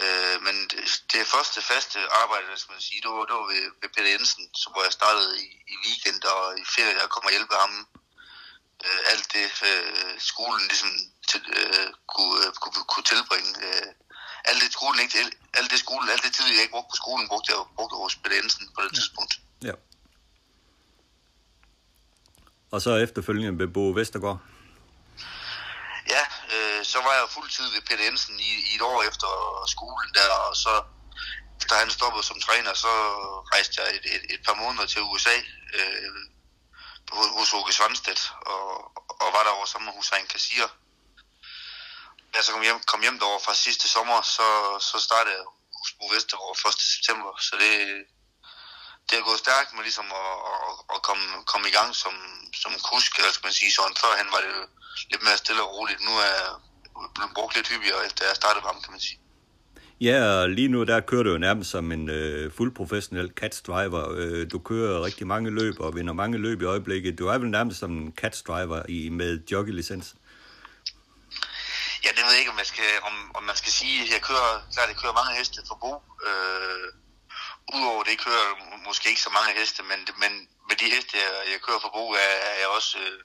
[0.00, 0.82] Uh, men det,
[1.12, 4.44] det første faste arbejde, skal man sige, det var, det var ved, ved Peter Jensen,
[4.60, 7.72] så hvor jeg startede i, i weekend og i ferie, jeg kom og hjælpe ham
[8.86, 10.92] øh, alt det øh, skolen ligesom
[11.30, 13.52] til, øh, kunne, øh, kunne, kunne tilbringe.
[13.68, 13.88] Øh,
[14.48, 15.16] alt det skolen ikke,
[15.58, 18.16] alt det skolen, alt det tid jeg ikke brugte på skolen, brugte jeg brugte hos
[18.16, 19.32] Peter Jensen på det tidspunkt.
[19.68, 19.74] Ja.
[22.72, 24.40] Og så efterfølgende ved Bo Vestergaard.
[26.08, 26.24] Ja,
[26.54, 29.30] øh, så var jeg fuldtid ved Peter Jensen i, i et år efter
[29.66, 30.82] skolen der, og så
[31.60, 32.92] efter han stoppede som træner, så
[33.52, 35.36] rejste jeg et, et, et par måneder til USA
[35.78, 36.10] øh,
[37.12, 38.66] hos, Åke Svanstedt, og,
[39.22, 40.66] og var derovre sammen med Hussein Kassir.
[42.30, 44.48] Da jeg så kom hjem, kom hjem derovre fra sidste sommer, så,
[44.90, 45.44] så startede jeg
[45.78, 46.80] hos Bo Vestergaard 1.
[46.94, 47.72] september, så det,
[49.08, 52.14] det er gået stærkt med ligesom at, at, at komme, komme i gang som,
[52.62, 53.96] som kusk, eller skal man sige sådan.
[54.02, 54.54] Førhen var det
[55.10, 56.00] lidt mere stille og roligt.
[56.08, 56.50] Nu er jeg
[57.14, 59.18] blevet brugt lidt hyppigere, efter jeg startede ham, kan man sige.
[60.00, 63.62] Ja, og lige nu der kører du jo nærmest som en øh, fuld professionel cats
[63.62, 64.02] driver.
[64.16, 67.18] Øh, du kører rigtig mange løb og vinder mange løb i øjeblikket.
[67.18, 70.14] Du er vel nærmest som en cats driver i, med jockey-licens.
[72.04, 73.96] Ja, det ved jeg ikke, om, jeg skal, om, om man skal sige.
[74.14, 75.92] Jeg kører, klart, jeg kører mange heste for Bo.
[76.28, 76.86] Øh,
[77.76, 78.48] Udover det kører
[78.86, 80.32] måske ikke så mange heste, men, men
[80.68, 83.18] med de heste, jeg, jeg kører for Bo, er, er jeg også øh,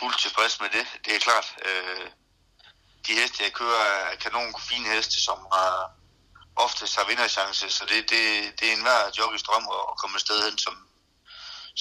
[0.00, 0.84] fuldt tilfreds med det.
[1.04, 1.48] Det er klart.
[1.68, 2.06] Øh,
[3.06, 5.70] de heste, jeg kører, er kanon fine heste, som har
[6.64, 8.22] oftest har vinderchance, så det, det,
[8.58, 10.74] det er en hver jogges drøm at komme et sted hen, som,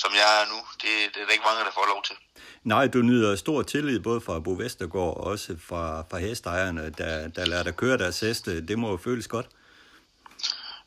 [0.01, 0.59] som jeg er nu.
[0.81, 2.15] Det, det er der ikke mange, der får lov til.
[2.63, 7.27] Nej, du nyder stor tillid både fra Bo Vestergaard og også fra, fra hestejerne, der,
[7.27, 8.67] der lader dig køre deres heste.
[8.67, 9.47] Det må jo føles godt.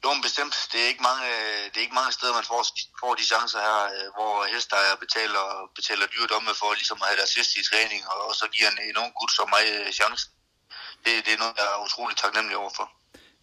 [0.08, 0.56] Jo, men bestemt.
[0.72, 2.62] Det er ikke mange, øh, det er ikke mange steder, man får,
[3.02, 5.46] får de chancer her, øh, hvor hestejere betaler,
[5.78, 8.68] betaler dyre domme for ligesom at have deres sidste i træning, og, og så giver
[8.72, 10.30] en, en ung gut som mig øh, chancen.
[11.04, 12.86] Det, det er noget, jeg er utrolig taknemmelig overfor.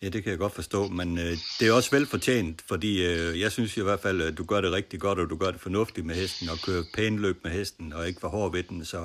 [0.01, 3.51] Ja, det kan jeg godt forstå, men øh, det er også velfortjent, fordi øh, jeg
[3.55, 6.05] synes i hvert fald, at du gør det rigtig godt, og du gør det fornuftigt
[6.09, 9.01] med hesten, og kører pæn løb med hesten, og ikke for hård ved den, så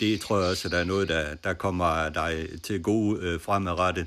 [0.00, 3.40] det tror jeg også, at der er noget, der, der kommer dig til gode øh,
[3.40, 4.06] fremadrettet.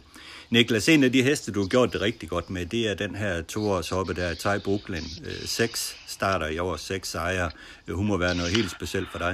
[0.52, 3.16] Niklas, en af de heste, du har gjort det rigtig godt med, det er den
[3.16, 5.08] her toårshoppe, der der, Thai Brooklyn.
[5.26, 7.52] Øh, seks starter i år, seks sejre.
[7.88, 9.34] Øh, hun må være noget helt specielt for dig.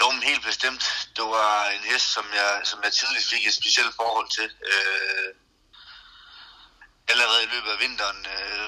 [0.00, 0.84] Jo, men helt bestemt.
[1.16, 4.48] Det var en hest, som jeg, som jeg tidligt fik et specielt forhold til.
[4.70, 5.28] Øh,
[7.12, 8.66] allerede i løbet af vinteren øh,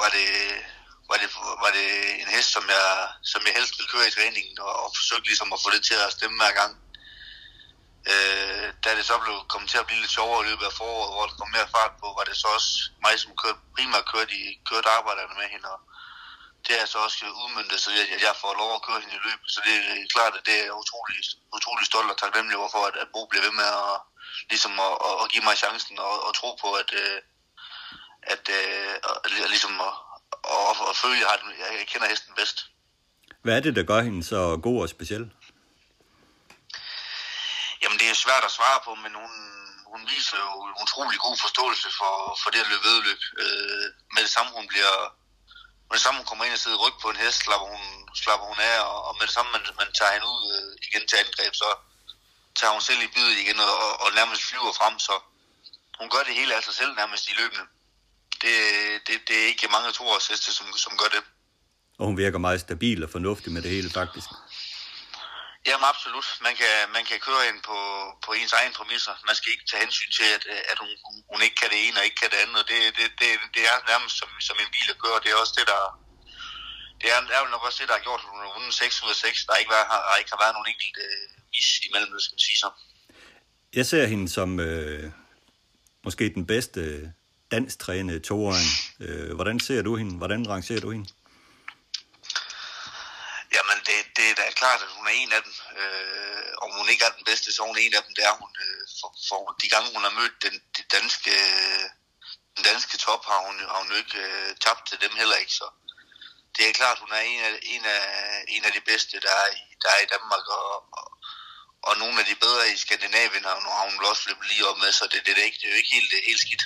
[0.00, 0.28] var, det,
[1.10, 1.28] var, det,
[1.64, 1.88] var det
[2.22, 2.88] en hest, som jeg,
[3.32, 5.98] som jeg helst ville køre i træningen, og, og forsøgte ligesom at få det til
[6.06, 6.72] at stemme hver gang.
[8.12, 11.12] Øh, da det så blev kommet til at blive lidt sjovere i løbet af foråret,
[11.12, 12.70] hvor der kom mere fart på, var det så også
[13.04, 15.80] mig, som kørte, primært kørte, i, kørte arbejderne med hende, og
[16.66, 19.40] det er så også udmyndtet, så jeg, jeg får lov at køre hende i løb.
[19.54, 21.18] Så det er klart, at det er utrolig,
[21.56, 23.96] utrolig stolt og taknemmelig overfor, at, at Bo bliver ved med at,
[24.52, 27.18] ligesom at, at, at give mig chancen og, og tro på, at, øh,
[28.32, 28.42] at,
[29.08, 29.94] at, at ligesom at,
[30.70, 31.30] at, at føle, at jeg,
[31.68, 32.58] har, jeg kender hesten bedst.
[33.44, 35.24] Hvad er det, der gør hende så god og speciel?
[38.16, 39.32] Er svært at svare på, men hun,
[39.92, 43.20] hun viser jo en utrolig god forståelse for, for det at løbe vedløb.
[43.42, 44.94] Øh, med det samme, hun bliver...
[45.88, 47.84] Med det samme, hun kommer ind og sidder ryg på en hest, slapper hun,
[48.22, 51.04] slapper hun af, og, og med det samme, man, man tager hende ud øh, igen
[51.06, 51.68] til angreb, så
[52.58, 55.14] tager hun selv i bydet igen og, og, og nærmest flyver frem, så
[56.00, 57.64] hun gør det hele af sig selv nærmest i løbende.
[58.42, 58.56] Det,
[59.06, 61.22] det, det er ikke mange toårsheste, som, som gør det.
[61.98, 64.28] Og hun virker meget stabil og fornuftig med det hele, faktisk.
[65.68, 66.28] Jamen absolut.
[66.46, 67.78] Man kan, man kan køre ind på,
[68.24, 69.14] på ens egen præmisser.
[69.28, 70.90] Man skal ikke tage hensyn til, at, øh, at hun,
[71.32, 72.62] hun ikke kan det ene og ikke kan det andet.
[72.70, 75.18] Det, det, det, det er nærmest som, som en bil at køre.
[75.22, 75.82] Det er også det, der,
[77.00, 79.10] det er, er nok også det, der har gjort, at hun har vundet 6 ud
[79.14, 79.46] af 6.
[79.48, 82.58] Der ikke, været, har, ikke har været nogen enkelt øh, mis imellem, skal man sige
[82.64, 82.70] så.
[83.78, 85.06] Jeg ser hende som øh,
[86.06, 87.04] måske den bedste øh,
[87.50, 88.70] danstrænede toåring.
[89.04, 90.12] Øh, hvordan ser du hende?
[90.22, 91.08] Hvordan rangerer du hende?
[93.56, 95.54] Jamen, det, det er da klart, at hun er en af dem.
[95.80, 98.12] Øh, om hun ikke er den bedste, så hun er hun en af dem.
[98.18, 98.50] Det er hun.
[98.64, 101.34] Øh, for, for de gange, hun har mødt den, den danske,
[102.56, 105.54] den danske top, har hun, har hun jo ikke øh, tabt til dem heller ikke.
[105.60, 105.66] Så
[106.56, 108.04] det er klart, hun er en af, en af,
[108.54, 110.44] en af de bedste, der er i, der er i Danmark.
[110.58, 111.08] Og, og,
[111.88, 114.78] og nogle af de bedre i Skandinavien har hun, har hun også løbet lige op
[114.82, 116.64] med, så det, det, det, er, ikke, det er jo ikke helt, helt skidt.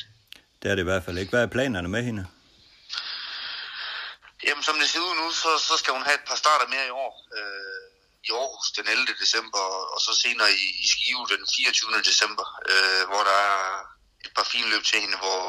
[0.60, 1.30] Det er det i hvert fald ikke.
[1.34, 2.22] Hvad er planerne med hende?
[4.46, 6.86] Jamen, som det ser ud nu, så, så skal hun have et par starter mere
[6.90, 7.14] i år.
[7.38, 7.84] Øh,
[8.28, 9.06] I Aarhus den 11.
[9.22, 9.62] december,
[9.94, 12.08] og så senere i, i Skive den 24.
[12.10, 13.60] december, øh, hvor der er
[14.24, 15.42] et par fine løb til hende, hvor,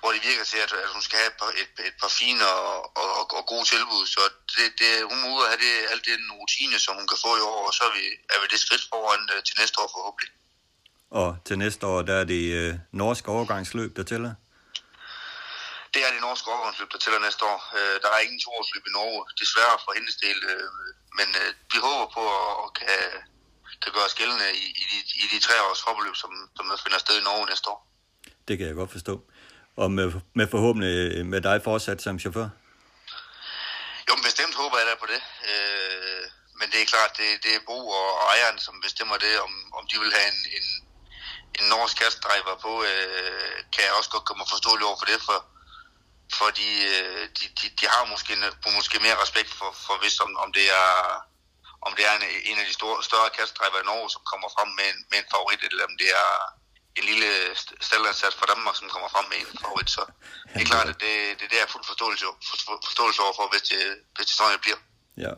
[0.00, 2.42] hvor det virker til, at, at hun skal have et par, et, et par fine
[2.56, 4.04] og, og, og, og gode tilbud.
[4.14, 4.22] Så
[4.54, 7.30] det, det, hun må ud og have det, alt den rutine, som hun kan få
[7.40, 8.04] i år, og så er vi,
[8.34, 10.30] er vi det skridt foran øh, til næste år forhåbentlig.
[11.20, 14.32] Og til næste år, der er det øh, norske overgangsløb, der tæller?
[15.94, 17.58] Det er det norske overgangsløb, der tæller næste år.
[17.78, 20.38] Øh, der er ingen toårsløb i Norge, desværre for hendes del.
[20.50, 20.68] Øh,
[21.18, 22.96] men øh, vi håber på at, at kan,
[23.82, 26.76] kan gøre os gældende i, i, de, i de tre års hoppeløb, som, som der
[26.84, 27.78] finder sted i Norge næste år.
[28.48, 29.14] Det kan jeg godt forstå.
[29.76, 30.06] Og med,
[30.38, 32.48] med forhåbentlig med dig fortsat som chauffør?
[34.06, 35.20] Jo, men bestemt håber jeg da på det.
[35.50, 36.24] Øh,
[36.58, 39.52] men det er klart, det, det er Bo og, og ejeren, som bestemmer det, om,
[39.78, 40.68] om de vil have en, en,
[41.58, 45.38] en norsk kastdriver på, øh, kan jeg også godt komme forståelig over for det, for
[46.40, 50.30] fordi øh, de, de, de har måske, øh, måske mere respekt for, for hvis om,
[50.44, 50.90] om det er
[51.86, 54.70] om det er en, en af de store, større kastdriver i Norge, som kommer frem
[54.78, 56.30] med en, med en favorit, eller om det er
[56.98, 57.30] en lille
[57.88, 59.90] staldansats fra Danmark, som kommer frem med en favorit.
[59.96, 60.02] Så
[60.52, 62.24] det er klart, at det, det, det er fuld forståelse,
[62.88, 63.80] forståelse overfor, hvis det,
[64.14, 64.80] hvis det sådan bliver.
[65.24, 65.32] Ja.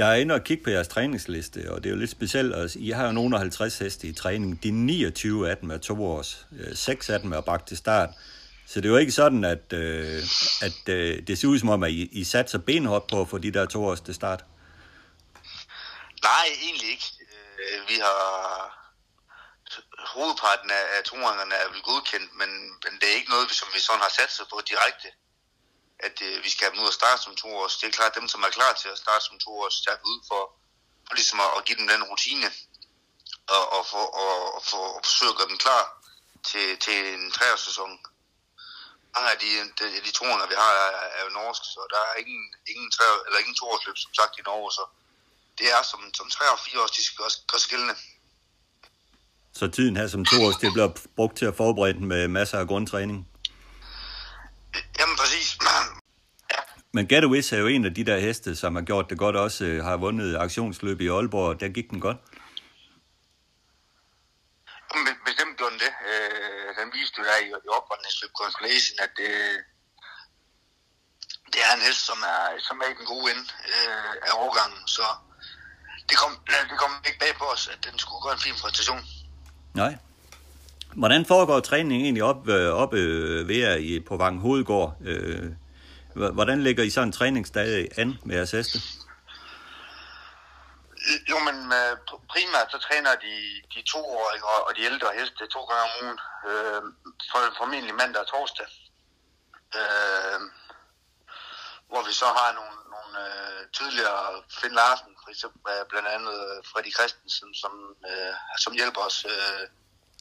[0.00, 2.52] Jeg er inde og kigge på jeres træningsliste, og det er jo lidt specielt.
[2.54, 4.62] Og I har jo nogen af 50 heste i træning.
[4.62, 6.46] De 29 af dem er to års.
[6.58, 8.10] Øh, 6 af dem er bragt til start.
[8.70, 10.22] Så det er jo ikke sådan, at, øh,
[10.68, 13.38] at øh, det ser ud som om, at I, I satser benhårdt på at få
[13.38, 14.44] de der to års til start.
[16.22, 17.08] Nej, egentlig ikke.
[17.28, 18.18] Øh, vi har
[20.14, 21.02] hovedparten af, af
[21.64, 22.50] er vel godkendt, men,
[22.84, 25.08] men det er ikke noget, som vi sådan har satset på direkte.
[26.06, 27.76] At øh, vi skal have dem ud og starte som to års.
[27.78, 30.18] Det er klart, dem som er klar til at starte som to års, tager ud
[30.28, 30.42] for,
[31.06, 32.50] for ligesom at, at give dem den rutine
[33.56, 35.84] og, og, for, og, og, for, og forsøge at gøre dem klar
[36.50, 37.92] til, til en treårssæson
[39.14, 42.14] mange af de, de, de toerne, vi har, er, er jo norsk, så der er
[42.22, 42.42] ingen,
[42.72, 44.84] ingen, tre, eller ingen toårsløb, som sagt, i Norge, så
[45.58, 47.94] det er som, som tre og fire års, de skal også gøre skillende.
[49.58, 52.66] Så tiden her som to det bliver brugt til at forberede den med masser af
[52.66, 53.28] grundtræning?
[54.98, 55.58] Jamen, præcis.
[56.52, 56.60] ja.
[56.92, 59.64] Men Gatowiz er jo en af de der heste, som har gjort det godt også,
[59.64, 62.16] øh, har vundet aktionsløb i Aalborg, der gik den godt.
[64.90, 65.92] Jamen, bestemt gjorde den det.
[66.10, 69.30] Øh, den viste jo der i, i opretningsløb Constellation, at det,
[71.52, 74.82] det er en hest, som er, som er i den gode ende øh, af overgangen.
[74.96, 75.06] Så
[76.08, 76.32] det kom,
[76.70, 79.02] det kom ikke bag på os, at den skulle gå en fin præstation.
[79.74, 79.92] Nej.
[80.94, 84.96] Hvordan foregår træningen egentlig op, øh, op øh, ved jer i, på Vang Hovedgård?
[85.04, 85.52] Øh,
[86.14, 88.78] hvordan ligger I sådan en træningsdag an med jeres heste?
[91.30, 91.96] Jo, men øh,
[92.32, 93.34] primært så træner de,
[93.74, 96.18] de toårige og de ældre heste to gange om ugen.
[96.48, 96.82] Øh,
[97.30, 98.66] for, formentlig mandag og torsdag.
[99.78, 100.40] Øh,
[101.90, 106.36] hvor vi så har nogle, nogle øh, tidligere Finn Larsen, for eksempel, øh, blandt andet
[106.48, 107.72] øh, Freddy Christensen, som,
[108.10, 109.64] øh, som hjælper os øh,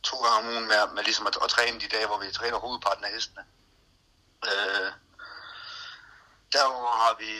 [0.03, 2.57] to gange om ugen med, med ligesom at, at træne de dage, hvor vi træner
[2.57, 3.43] hovedparten af hestene.
[4.49, 4.91] Øh,
[6.53, 7.31] derudover har vi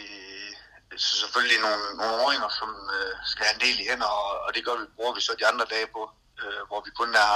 [0.96, 4.50] så selvfølgelig nogle, nogle åringer, som øh, skal have en del i hænder, og, og
[4.56, 6.02] det gør vi, bruger vi så de andre dage på,
[6.42, 7.34] øh, hvor vi kun er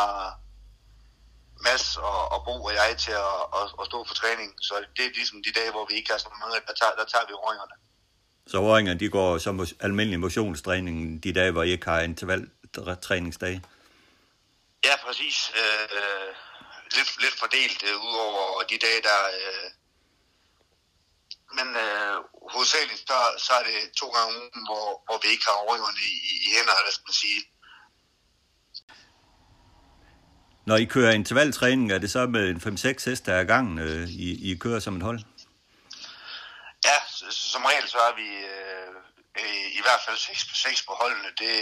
[1.66, 4.50] Mads og, og Bo og jeg til at, at, at stå for træning.
[4.62, 7.06] Så det er ligesom de dage, hvor vi ikke har så mange, der tager, der
[7.14, 7.76] tager vi åringerne.
[8.48, 13.64] Så åringerne, de går som almindelig motionstræning de dage, hvor I ikke har intervaltræningsdage?
[14.86, 15.52] Ja, præcis.
[15.62, 16.30] Øh,
[16.96, 19.68] lidt, lidt fordelt øh, ud over de dage, der, øh,
[21.58, 22.16] men øh,
[22.54, 26.02] hovedsageligt så, så er det to gange om ugen, hvor, hvor vi ikke har overhængerne
[26.12, 26.14] i,
[26.46, 27.42] i hænder, hvad skal man sige.
[30.70, 34.52] Når I kører intervaltræning, er det så med en 5-6 heste ad gangen, øh, I,
[34.52, 35.20] I kører som et hold?
[36.90, 36.98] Ja,
[37.32, 38.94] som regel så er vi øh,
[39.40, 41.54] øh, i hvert fald 6 på 6 på holdene, det,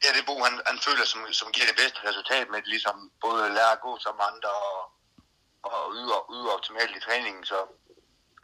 [0.00, 2.96] det er det Bo, han, han føler, som, som giver det bedste resultat med, ligesom
[3.20, 4.80] både lære at gå som andre og,
[5.70, 7.44] og yde, yde optimalt i træningen.
[7.44, 7.58] Så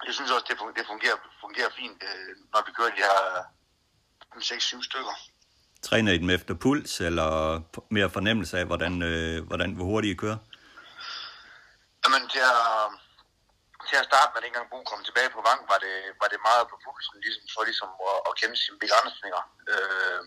[0.07, 3.19] jeg synes også, det fungerer, det fungerer, fungerer fint, øh, når vi kører de her
[4.41, 5.15] 6-7 stykker.
[5.89, 7.31] Træner I dem efter puls, eller
[7.97, 10.41] mere fornemmelse af, hvordan, øh, hvordan, hvor hurtigt I kører?
[12.03, 12.63] Jamen, til at,
[13.89, 16.65] til at starte med, dengang Bo kom tilbage på vang, var det, var det meget
[16.71, 19.43] på pulsen, ligesom for ligesom at, at kende sine begrænsninger.
[19.73, 20.21] Øh,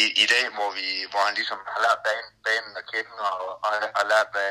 [0.00, 3.46] i, i dag, hvor, vi, hvor han ligesom har lært banen, banen at kende, og,
[3.64, 3.68] og
[3.98, 4.50] har lært, hvad,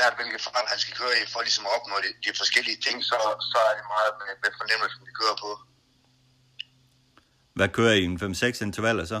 [0.00, 2.96] lært, hvilke fart han skal køre i, for ligesom at opnå de, de forskellige ting,
[3.10, 3.16] så,
[3.52, 5.50] så er det meget med, med fornemmelsen, vi kører på.
[7.56, 8.02] Hvad kører I?
[8.04, 9.20] En 5-6 intervaller så?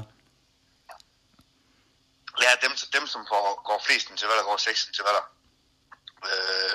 [2.44, 5.24] Ja, dem, dem som får, går flest intervaller, går 6 intervaller.
[6.30, 6.74] Øh,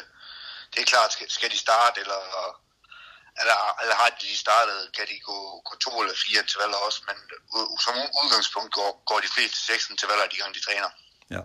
[0.72, 2.22] det er klart, skal, skal de starte, eller,
[3.42, 7.18] eller, eller har de startet, kan de gå, gå to eller fire intervaller også, men
[7.86, 7.94] som
[8.24, 10.90] udgangspunkt går, går de fleste 6 intervaller, de gange de træner.
[11.36, 11.42] Ja.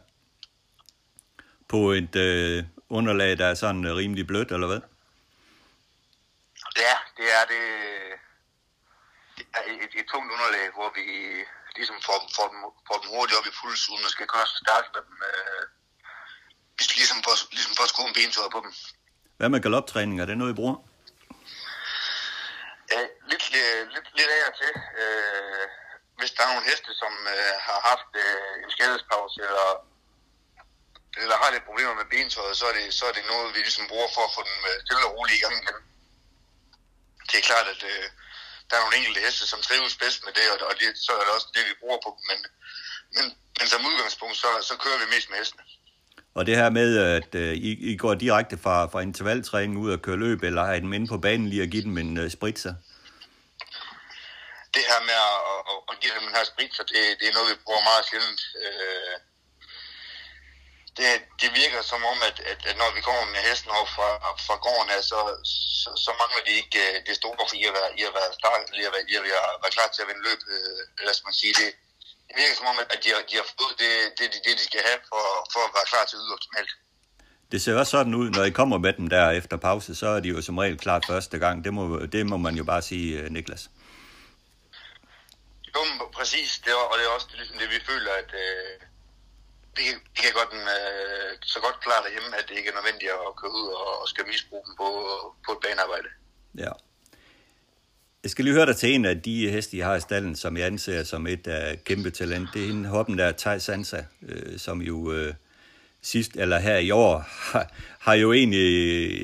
[1.74, 2.64] På et øh,
[2.98, 4.82] underlag, der er sådan øh, rimelig blødt, eller hvad?
[6.84, 7.64] Ja, det er det.
[9.36, 11.04] Det er et, et tungt underlag, hvor vi
[11.76, 14.56] ligesom får, får, dem, får dem hurtigt op i puls, uden at skal køre så
[14.64, 15.16] stærkt med dem.
[15.30, 15.64] Øh,
[17.00, 18.72] ligesom for, ligesom for at skrue en bentøj på dem.
[19.38, 20.16] Hvad med galoptræning?
[20.20, 20.76] Er det noget, I bruger?
[22.92, 23.00] Ja,
[23.30, 23.44] lidt,
[23.94, 24.72] lidt, lidt af og til.
[25.00, 25.64] Øh,
[26.18, 29.68] hvis der er nogle heste, som øh, har haft øh, en skadespause, eller,
[31.20, 33.86] eller har lidt problemer med bentøjet, så er, det, så er det noget, vi ligesom
[33.92, 35.78] bruger for at få dem øh, stille og roligt i gang igen.
[37.28, 38.06] Det er klart, at øh,
[38.68, 41.24] der er nogle enkelte heste, som trives bedst med det, og, og det, så er
[41.24, 42.22] det også det, vi bruger på dem.
[42.30, 42.38] Men,
[43.16, 43.24] men,
[43.58, 45.64] men som udgangspunkt, så, så kører vi mest med hestene.
[46.34, 50.02] Og det her med, at uh, I, I går direkte fra, fra intervaltræning ud og
[50.02, 52.30] kører løb, eller har I dem inde på banen lige at give dem en uh,
[52.30, 52.74] spritzer?
[54.76, 55.38] Det her med at,
[55.72, 58.40] at, at give dem en her spritzer, det, det er noget, vi bruger meget sjældent.
[58.64, 59.14] Uh,
[60.98, 61.08] det,
[61.42, 64.08] det virker som om, at, at, at når vi kommer med hesten over fra,
[64.46, 65.20] fra gården her, så,
[65.82, 68.60] så, så mangler de ikke uh, det store i at være, i at være start,
[68.80, 71.22] i at være, i at være, være klar til at vinde løb, uh, lad os
[71.26, 71.70] man sige det.
[72.28, 74.82] Det virker som om, at de har, de har fået det, det, det, de skal
[74.88, 76.72] have for, for at være klar til at yde optimalt.
[77.52, 80.20] Det ser også sådan ud, når I kommer med dem der efter pause, så er
[80.20, 81.64] de jo som regel klart første gang.
[81.64, 83.62] Det må, det må man jo bare sige, Niklas.
[85.74, 85.82] Jo,
[86.18, 86.50] præcis.
[86.64, 88.72] Det er, og det er også det, ligesom det, vi føler, at øh,
[89.76, 89.84] det,
[90.14, 93.54] det kan godt øh, så godt klare derhjemme, at det ikke er nødvendigt at køre
[93.60, 94.88] ud og, og skal misbruge dem på,
[95.46, 96.08] på et banearbejde.
[96.64, 96.72] Ja.
[98.22, 100.56] Jeg skal lige høre dig til en af de heste, jeg har i stallen, som
[100.56, 102.48] jeg anser som et af kæmpe talent.
[102.54, 105.34] Det er en hoppen, der er Thaj Sansa, øh, som jo øh,
[106.02, 107.66] sidst, eller her i år, har,
[107.98, 108.66] har jo egentlig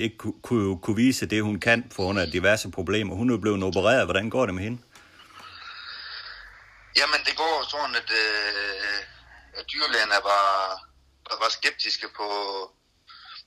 [0.00, 3.14] ikke kunne, kunne, vise det, hun kan, for grund af diverse problemer.
[3.14, 4.04] Hun er jo blevet opereret.
[4.04, 4.78] Hvordan går det med hende?
[6.96, 9.17] Jamen, det går sådan, at, øh,
[9.58, 10.46] at dyrlægerne var,
[11.42, 12.28] var skeptiske på,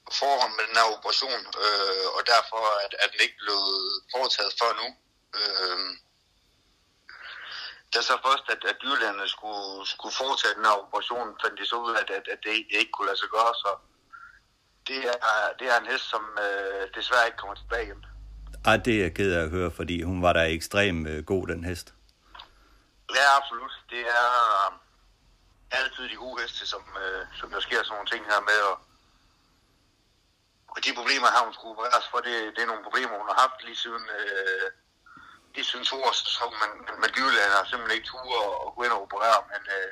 [0.06, 3.62] på forhånd med den her operation, øh, og derfor at, at den ikke blev
[4.14, 4.88] foretaget før nu.
[5.40, 5.80] Øh,
[7.94, 11.76] da så først, at, at dyrlægerne skulle, skulle foretage den her operation, fandt de så
[11.86, 13.72] ud af, at, at, at det, ikke kunne lade sig gøre, så
[14.88, 18.06] det er, det er en hest, som øh, desværre ikke kommer tilbage igen.
[18.66, 21.48] Ej, det er jeg ked af at høre, fordi hun var da ekstremt øh, god,
[21.48, 21.94] den hest.
[23.18, 23.74] Ja, absolut.
[23.90, 24.82] Det er
[25.80, 28.78] altid de gode heste, som, øh, som der sker sådan nogle ting her med, og,
[30.74, 33.40] og de problemer har hun skulle opereres for, det, det er nogle problemer, hun har
[33.44, 34.68] haft lige siden, øh,
[35.56, 36.72] lige siden to år, så man,
[37.04, 38.36] man Jylland har simpelthen ikke tur
[38.66, 39.90] og gå ind og operere, men øh,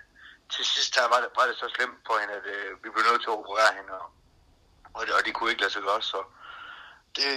[0.54, 3.04] til sidst her var det, var det så slemt på hende, at øh, vi blev
[3.10, 4.08] nødt til at operere hende, og,
[4.96, 6.20] og, det, og det kunne ikke lade sig gøre, så
[7.16, 7.30] det,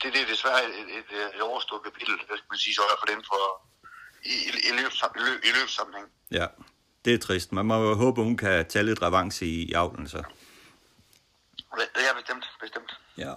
[0.00, 3.06] det, det er desværre et, et, et overstået kapitel, hvad skal man sige, så for
[3.12, 3.42] den for,
[4.32, 6.08] i, i, i, løb, i, løb, i løbssammenhæng.
[6.30, 6.46] Ja,
[7.04, 7.52] det er trist.
[7.52, 10.22] Man må jo håbe, hun kan tage lidt revanche i, i avlen, så.
[11.56, 12.98] Det er bestemt, bestemt.
[13.18, 13.32] Ja.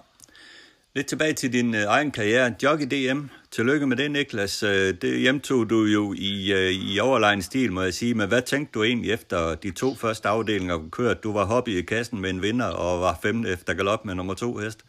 [0.94, 2.54] Lidt tilbage til din øh, egen karriere.
[2.62, 3.20] Jockey DM.
[3.50, 4.62] Tillykke med det, Niklas.
[4.62, 8.14] Øh, det hjemtog du jo i, øh, i overlegen stil, må jeg sige.
[8.14, 11.22] Men hvad tænkte du egentlig efter de to første afdelinger kørt?
[11.22, 14.34] Du var hobby i kassen med en vinder og var femte efter galop med nummer
[14.34, 14.80] to hest.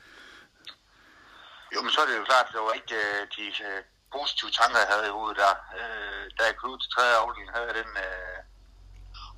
[1.76, 3.82] Jo, men så er det jo klart, at det var ikke øh, de øh,
[4.18, 5.54] positive tanker, jeg havde i hovedet der.
[5.80, 8.38] Øh, da jeg kom ud til tredje afdeling, havde jeg den øh,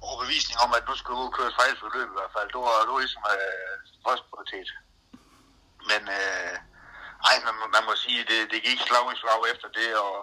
[0.05, 2.47] overbevisning om, at nu skulle jeg ud og køre et fejlfri løb i hvert fald.
[2.53, 3.75] Det var, det var ligesom øh,
[4.05, 4.69] første prioritet.
[5.89, 6.55] Men øh,
[7.29, 10.15] ej, man, man må sige, det, det gik slag i slag efter det, og,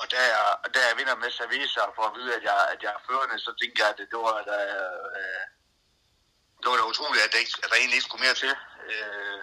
[0.00, 2.92] og da, jeg, da jeg vinder med servicer for at vide, at jeg, at jeg
[2.98, 4.58] er førende, så tænker jeg, at det, det var da,
[5.20, 5.44] øh,
[6.60, 8.54] det var da utroligt, at, det ikke, at der egentlig ikke skulle mere til.
[8.90, 9.38] Øh,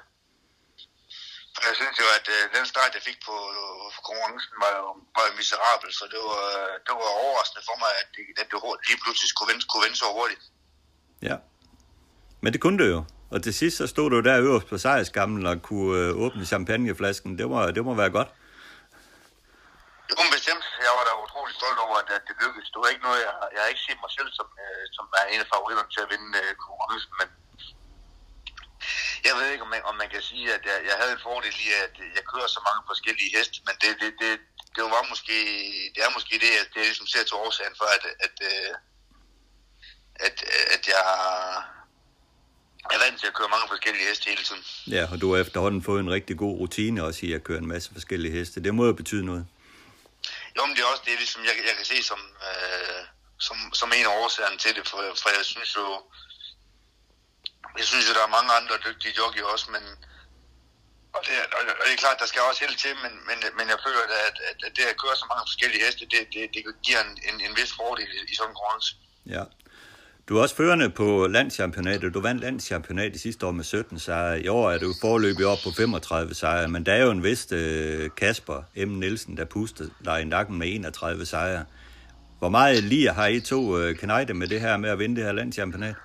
[1.53, 3.35] for jeg synes jo, at øh, den start, jeg fik på,
[3.95, 4.85] på konkurrencen, var jo,
[5.15, 6.43] var jo miserabel, så det var,
[6.85, 8.57] det var overraskende for mig, at det, at det
[8.89, 10.43] lige pludselig skulle vende, kunne vende så hurtigt.
[11.29, 11.35] Ja.
[12.43, 13.01] Men det kunne det jo.
[13.33, 17.31] Og til sidst så stod du der øverst på sejrskammen og kunne øh, åbne champagneflasken.
[17.39, 18.29] Det må, det må være godt.
[20.09, 20.65] Jo, men bestemt.
[20.85, 22.69] Jeg var da utrolig stolt over, at det lykkedes.
[22.73, 25.25] Det var ikke noget, jeg, jeg har ikke set mig selv som, øh, som er
[25.33, 27.27] en af favoritterne til at vinde øh, konkurrencen, men
[29.27, 31.55] jeg ved ikke, om man, om man kan sige, at jeg, jeg havde en fordel
[31.65, 34.33] i, at jeg kører så mange forskellige heste, men det, det, det,
[34.75, 35.37] det var måske,
[35.93, 38.73] det er måske det, at det ligesom ser til årsagen for, at, at, øh,
[40.27, 40.35] at,
[40.75, 41.03] at jeg
[42.93, 44.63] er vant til at køre mange forskellige heste hele tiden.
[44.95, 47.67] Ja, og du har efterhånden fået en rigtig god rutine også i at køre en
[47.73, 48.63] masse forskellige heste.
[48.63, 49.47] Det må jo betyde noget.
[50.57, 53.01] Jo, men det er også det, ligesom jeg, jeg kan se som, øh,
[53.39, 55.85] som, som en af årsagerne til det, for, for jeg synes jo,
[57.79, 59.83] jeg synes jo, der er mange andre dygtige jockey også, men
[61.15, 61.33] og det,
[61.79, 64.35] og det er klart, der skal også helt til, men, men, men jeg føler, at,
[64.49, 67.35] at, at det at køre så mange forskellige heste, det, det, det giver en, en,
[67.47, 68.89] en vis fordel i, i sådan en konkurrence.
[69.35, 69.43] Ja.
[70.27, 72.13] Du er også førende på landschampionatet.
[72.13, 74.41] Du vandt landschampionatet sidste år med 17 sejre.
[74.41, 77.51] I år er du forløbig op på 35 sejre, men der er jo en vist
[77.51, 78.89] øh, Kasper M.
[78.89, 81.65] Nielsen, der puster dig i nakken med 31 sejre.
[82.39, 85.15] Hvor meget lige har I to øh, uh, knejde med det her med at vinde
[85.15, 85.95] det her landschampionat?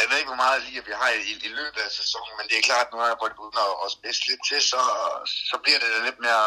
[0.00, 2.56] Jeg ved ikke, hvor meget lige vi har i, i løbet af sæsonen, men det
[2.56, 4.80] er klart, nu har jeg det uden at, at spidse lidt til, så,
[5.50, 6.46] så bliver det lidt mere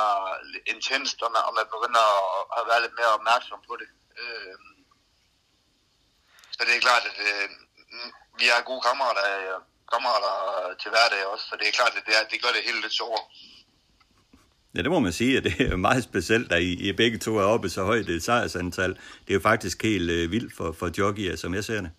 [0.74, 2.06] intenst, og man, og man begynder
[2.38, 3.90] at, at være lidt mere opmærksom på det.
[4.22, 4.56] Øh,
[6.56, 7.46] så det er klart, at øh,
[8.40, 9.58] vi er gode kammerater, øh,
[9.94, 10.34] kammerater
[10.82, 12.96] til hverdag også, så det er klart, at det, er, det gør det hele lidt
[13.00, 13.26] sjovere.
[14.76, 17.32] Ja, det må man sige, at det er meget specielt, at I, I begge to
[17.38, 18.92] er oppe så højt et sejrsantal.
[19.24, 21.92] Det er jo faktisk helt øh, vildt for, for jockeyer, som jeg ser det.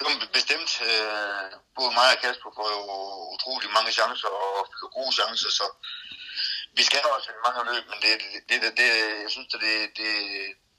[0.00, 0.06] Jo,
[0.38, 0.70] bestemt.
[0.88, 1.46] Øh,
[1.78, 2.82] både mig og Kasper får jo
[3.34, 5.66] utrolig mange chancer og gode chancer, så
[6.78, 8.12] vi skal også have mange løb, men det,
[8.48, 8.88] det, det, det,
[9.24, 9.60] jeg synes, det,
[9.98, 10.10] det,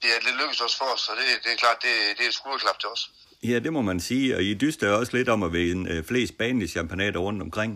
[0.01, 2.31] det er lidt lykkedes også for os, så det, det er klart, det, det er
[2.33, 3.01] et skulderklap til os.
[3.43, 6.33] Ja, det må man sige, og I dyster også lidt om at vinde øh, flest
[6.37, 7.71] banlige championater rundt omkring.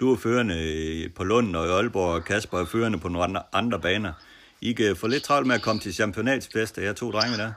[0.00, 3.24] Du er førende øh, på Lund og i Aalborg, og Kasper er førende på nogle
[3.24, 4.12] andre, andre baner.
[4.60, 7.52] I kan få lidt travlt med at komme til championatsfest, jeg to drenge der.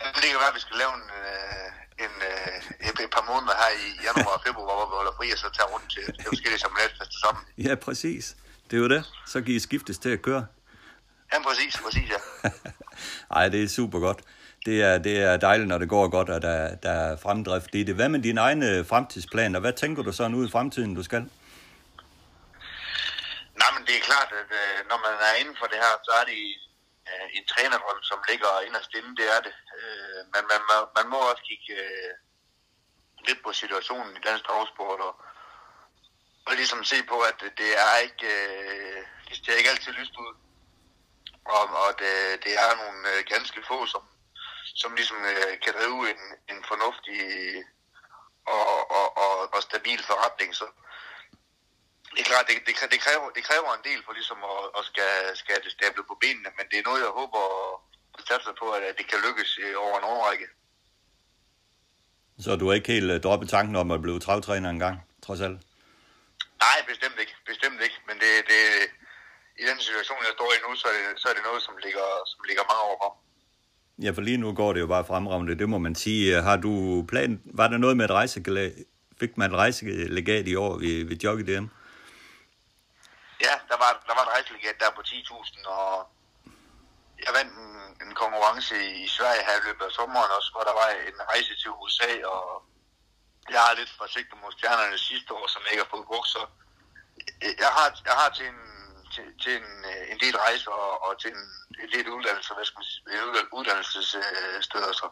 [0.00, 1.23] Jamen, det kan være, at vi skal lave en, øh, en,
[3.04, 5.70] et, par måneder her i januar og februar, hvor vi holder fri, og så tager
[5.74, 7.42] rundt til, til forskellige championatsfester sammen.
[7.66, 8.24] Ja, præcis.
[8.68, 9.02] Det er jo det.
[9.32, 10.46] Så kan I skiftes til at køre.
[11.32, 12.20] Ja, præcis, præcis, ja.
[13.38, 14.20] Ej, det er super godt.
[14.66, 17.82] Det er, det er dejligt, når det går godt, og der, der er fremdrift i
[17.82, 17.94] det.
[17.94, 19.58] Hvad med dine egne fremtidsplaner?
[19.60, 21.22] Hvad tænker du så nu i fremtiden, du skal?
[23.60, 26.12] Nej, men det er klart, at øh, når man er inden for det her, så
[26.20, 26.40] er det
[27.10, 29.54] øh, en trænerdrøm, som ligger inderst inde, det er det.
[29.78, 31.74] Øh, men man, man, man må også kigge
[33.26, 35.14] lidt på situationen i dansk travsport, og,
[36.46, 40.34] og ligesom se på, at det er ikke, øh, det ser ikke altid lyst ud
[41.44, 44.02] og, og det, det er nogle øh, ganske få, som,
[44.74, 46.22] som ligesom øh, kan drive en,
[46.52, 47.20] en fornuftig
[48.46, 50.54] og, og, og, og stabil forretning.
[50.54, 50.66] Så
[52.12, 54.84] det er klart, det, det, det, kræver, det kræver en del for ligesom at, at
[54.84, 57.40] skal, skal det stable på benene, men det er noget, jeg håber
[58.18, 60.46] at satse på, at det kan lykkes øh, over en årrække.
[62.38, 64.96] Så du er ikke helt uh, droppet tanken om at blive travtræner en gang,
[65.26, 65.58] trods alt?
[66.64, 67.34] Nej, bestemt ikke.
[67.46, 67.98] Bestemt ikke.
[68.08, 68.60] Men det, det,
[69.62, 71.74] i den situation, jeg står i nu, så er det, så er det noget, som
[71.84, 73.14] ligger, som ligger mange år frem.
[74.04, 76.42] Ja, for lige nu går det jo bare fremragende, det må man sige.
[76.42, 78.72] Har du plan, var der noget med et rejsegelag,
[79.20, 81.66] fik man et rejselegat i år ved, ved Jockey DM?
[83.46, 86.08] Ja, der var, der var et rejselegat der på 10.000, og
[87.24, 87.72] jeg vandt en,
[88.04, 91.54] en konkurrence i Sverige her i løbet af sommeren også, hvor der var en rejse
[91.60, 92.44] til USA, og
[93.54, 96.40] jeg har lidt forsigtet mod stjernerne sidste år, som jeg ikke har fået brugt, så
[97.64, 98.60] jeg har, jeg har til en
[99.14, 101.42] til, til en, øh, en del rejser og, og til en,
[101.82, 103.02] en del uddannelse, hvad skal man sige,
[103.58, 104.92] uddannelsessteder.
[105.00, 105.06] Så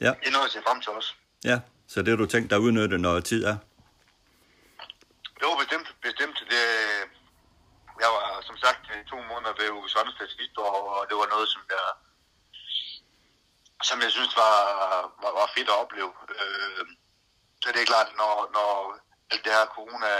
[0.00, 0.12] ja.
[0.20, 1.16] det er noget at se frem til os.
[1.44, 1.58] Ja,
[1.88, 3.56] så det har du tænkt dig at udnytte, når tid er?
[5.42, 5.88] Jo, bestemt.
[6.02, 6.38] bestemt.
[6.52, 6.62] Det,
[8.02, 11.48] jeg var som sagt to måneder ved Uwe Svanstedt sidste år, og det var noget,
[11.54, 11.86] som jeg,
[13.88, 14.56] som jeg synes var,
[15.22, 16.12] var, var fedt at opleve.
[16.40, 16.84] Øh,
[17.62, 18.70] så det er klart, når, når
[19.30, 20.12] alt det her corona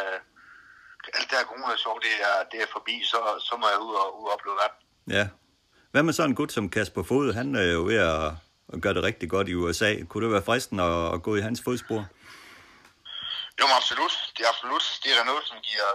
[1.19, 3.95] alt det her corona så det er, det er forbi, så, så må jeg ud
[4.03, 4.79] og, ud og opleve verden.
[5.17, 5.25] Ja.
[5.93, 7.33] Hvad med sådan en gut som Kasper Fod?
[7.33, 8.33] Han er jo ved at,
[8.73, 9.91] at gøre det rigtig godt i USA.
[10.09, 12.07] Kunne det være fristen at, at gå i hans fodspor?
[13.59, 14.15] Jo, men absolut.
[14.35, 14.85] Det er absolut.
[15.03, 15.89] Det er der noget, som giver,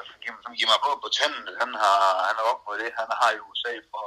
[0.46, 1.46] som giver mig både på tænden.
[1.62, 2.92] Han har, han har opnået det.
[3.02, 4.04] Han har i USA for...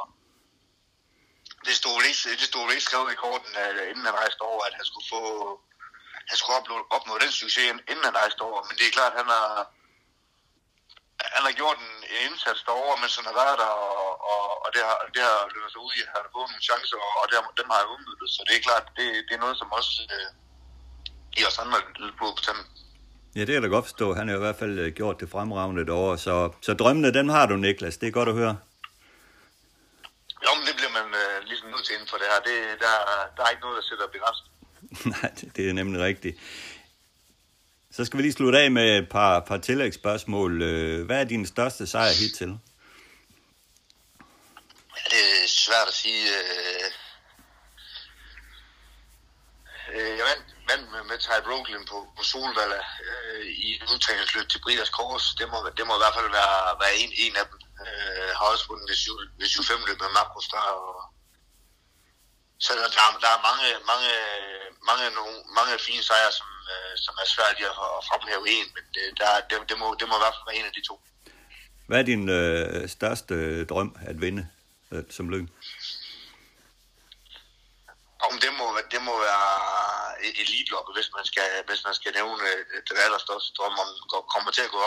[1.67, 4.19] Det stod vel ikke, det stod vel ikke skrevet i korten, at øh, inden han
[4.23, 5.23] rejste over, at han skulle få
[6.31, 8.61] han skulle opnå, opnå den succes, inden han rejste over.
[8.69, 9.49] Men det er klart, han har,
[11.37, 14.69] han har gjort en, en indsats derovre, mens han har været der, og, og, og
[14.75, 17.13] det har, det har løbet sig ud i, at han har fået nogle chancer, og,
[17.21, 18.29] og det har, dem har han udnyttet.
[18.35, 20.29] Så det er klart, det, det er noget, som også øh,
[21.35, 22.67] giver os andre lidt på tænden.
[23.37, 24.15] Ja, det er da godt forstå.
[24.15, 26.19] Han har i hvert fald øh, gjort det fremragende derovre.
[26.19, 27.97] Så, så drømmene, dem har du, Niklas.
[27.97, 28.59] Det er godt at høre.
[30.45, 32.41] Jo, men det bliver man øh, ligesom nødt til inden for det her.
[32.41, 32.95] Det, der,
[33.37, 34.53] der er ikke noget, der sætter begrænsning.
[35.23, 36.39] Nej, det- det er nemlig rigtigt.
[37.91, 40.63] Så skal vi lige slutte af med et par, par tillægsspørgsmål.
[40.63, 42.49] Øh, Hvad er din største sejr hittil?
[44.97, 46.29] Ja, det er svært at sige.
[49.95, 54.47] Øh, jeg vandt, mand med, med Ty Brooklyn på, på Solvalla øh, i et udtagningsløb
[54.49, 55.25] til Briders Kors.
[55.39, 57.59] Det må, det må i hvert fald være, være en, en af dem.
[57.87, 60.69] Øh, har også vundet det 7 det 7-5 løb med Makrostar.
[60.87, 60.97] Og,
[62.65, 64.11] så der, der, er- der er mange, mange,
[64.91, 68.85] mange, nogle, mange fine sejre, som, øh, som er svært at, at fremhæve en, men
[68.95, 70.95] det, der, det, det, må, det må i hvert fald være en af de to.
[71.89, 74.43] Hvad er din øh, største drøm at vinde
[74.93, 75.47] øh, som løb?
[78.29, 79.49] Om det må, det må være
[80.29, 84.27] et elitloppe, hvis man skal, hvis man skal nævne øh, den allerstørste drøm, om går-
[84.35, 84.81] kommer til at gå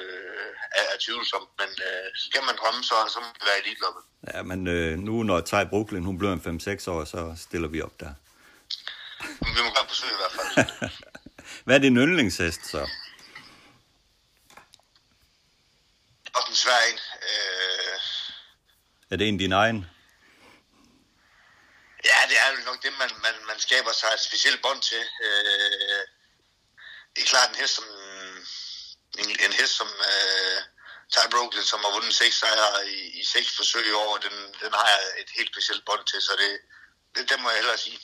[0.00, 1.48] øh, er, er tvivlsomt.
[1.60, 4.00] Men øh, skal man drømme, så, så må det være elitloppe.
[4.34, 7.82] Ja, men øh, nu når Tej Brooklyn, hun bliver en 5-6 år, så stiller vi
[7.82, 8.12] op der.
[9.56, 10.90] Vi må godt forsøge i hvert fald.
[11.64, 12.88] Hvad er din yndlingshest så?
[16.34, 16.98] Også en svær en.
[17.28, 17.98] Øh,
[19.10, 19.86] Er det en din egen?
[22.08, 25.02] Ja, det er jo nok det, man, man, man skaber sig et specielt bånd til.
[25.26, 26.02] Øh,
[27.12, 27.86] det er klart en hest som,
[29.18, 30.58] en, en hest som øh,
[31.12, 34.72] Ty Brooklyn, som har vundet seks sejre i, i seks forsøg i år, den, den
[34.78, 36.50] har jeg et helt specielt bånd til, så det,
[37.14, 37.98] det, det må jeg hellere sige.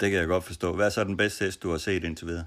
[0.00, 0.72] Det kan jeg godt forstå.
[0.76, 2.46] Hvad er så den bedste hest, du har set indtil videre?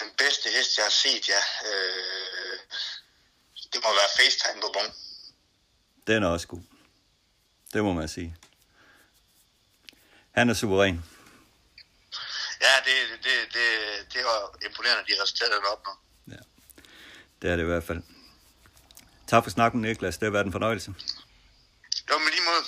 [0.00, 1.42] Den bedste hest, jeg har set, ja.
[1.70, 2.58] Øh,
[3.72, 4.88] det må være FaceTime på bon.
[6.06, 6.62] Den er også god.
[7.74, 8.36] Det må man sige.
[10.32, 11.04] Han er suveræn.
[12.60, 13.68] Ja, det, det, det,
[14.12, 15.92] det var imponerende, de resultater, der opnå.
[17.42, 18.02] Det er det i hvert fald.
[19.26, 20.18] Tak for snakken, Niklas.
[20.18, 20.94] Det har været en fornøjelse.
[22.10, 22.64] Jo, men lige måde.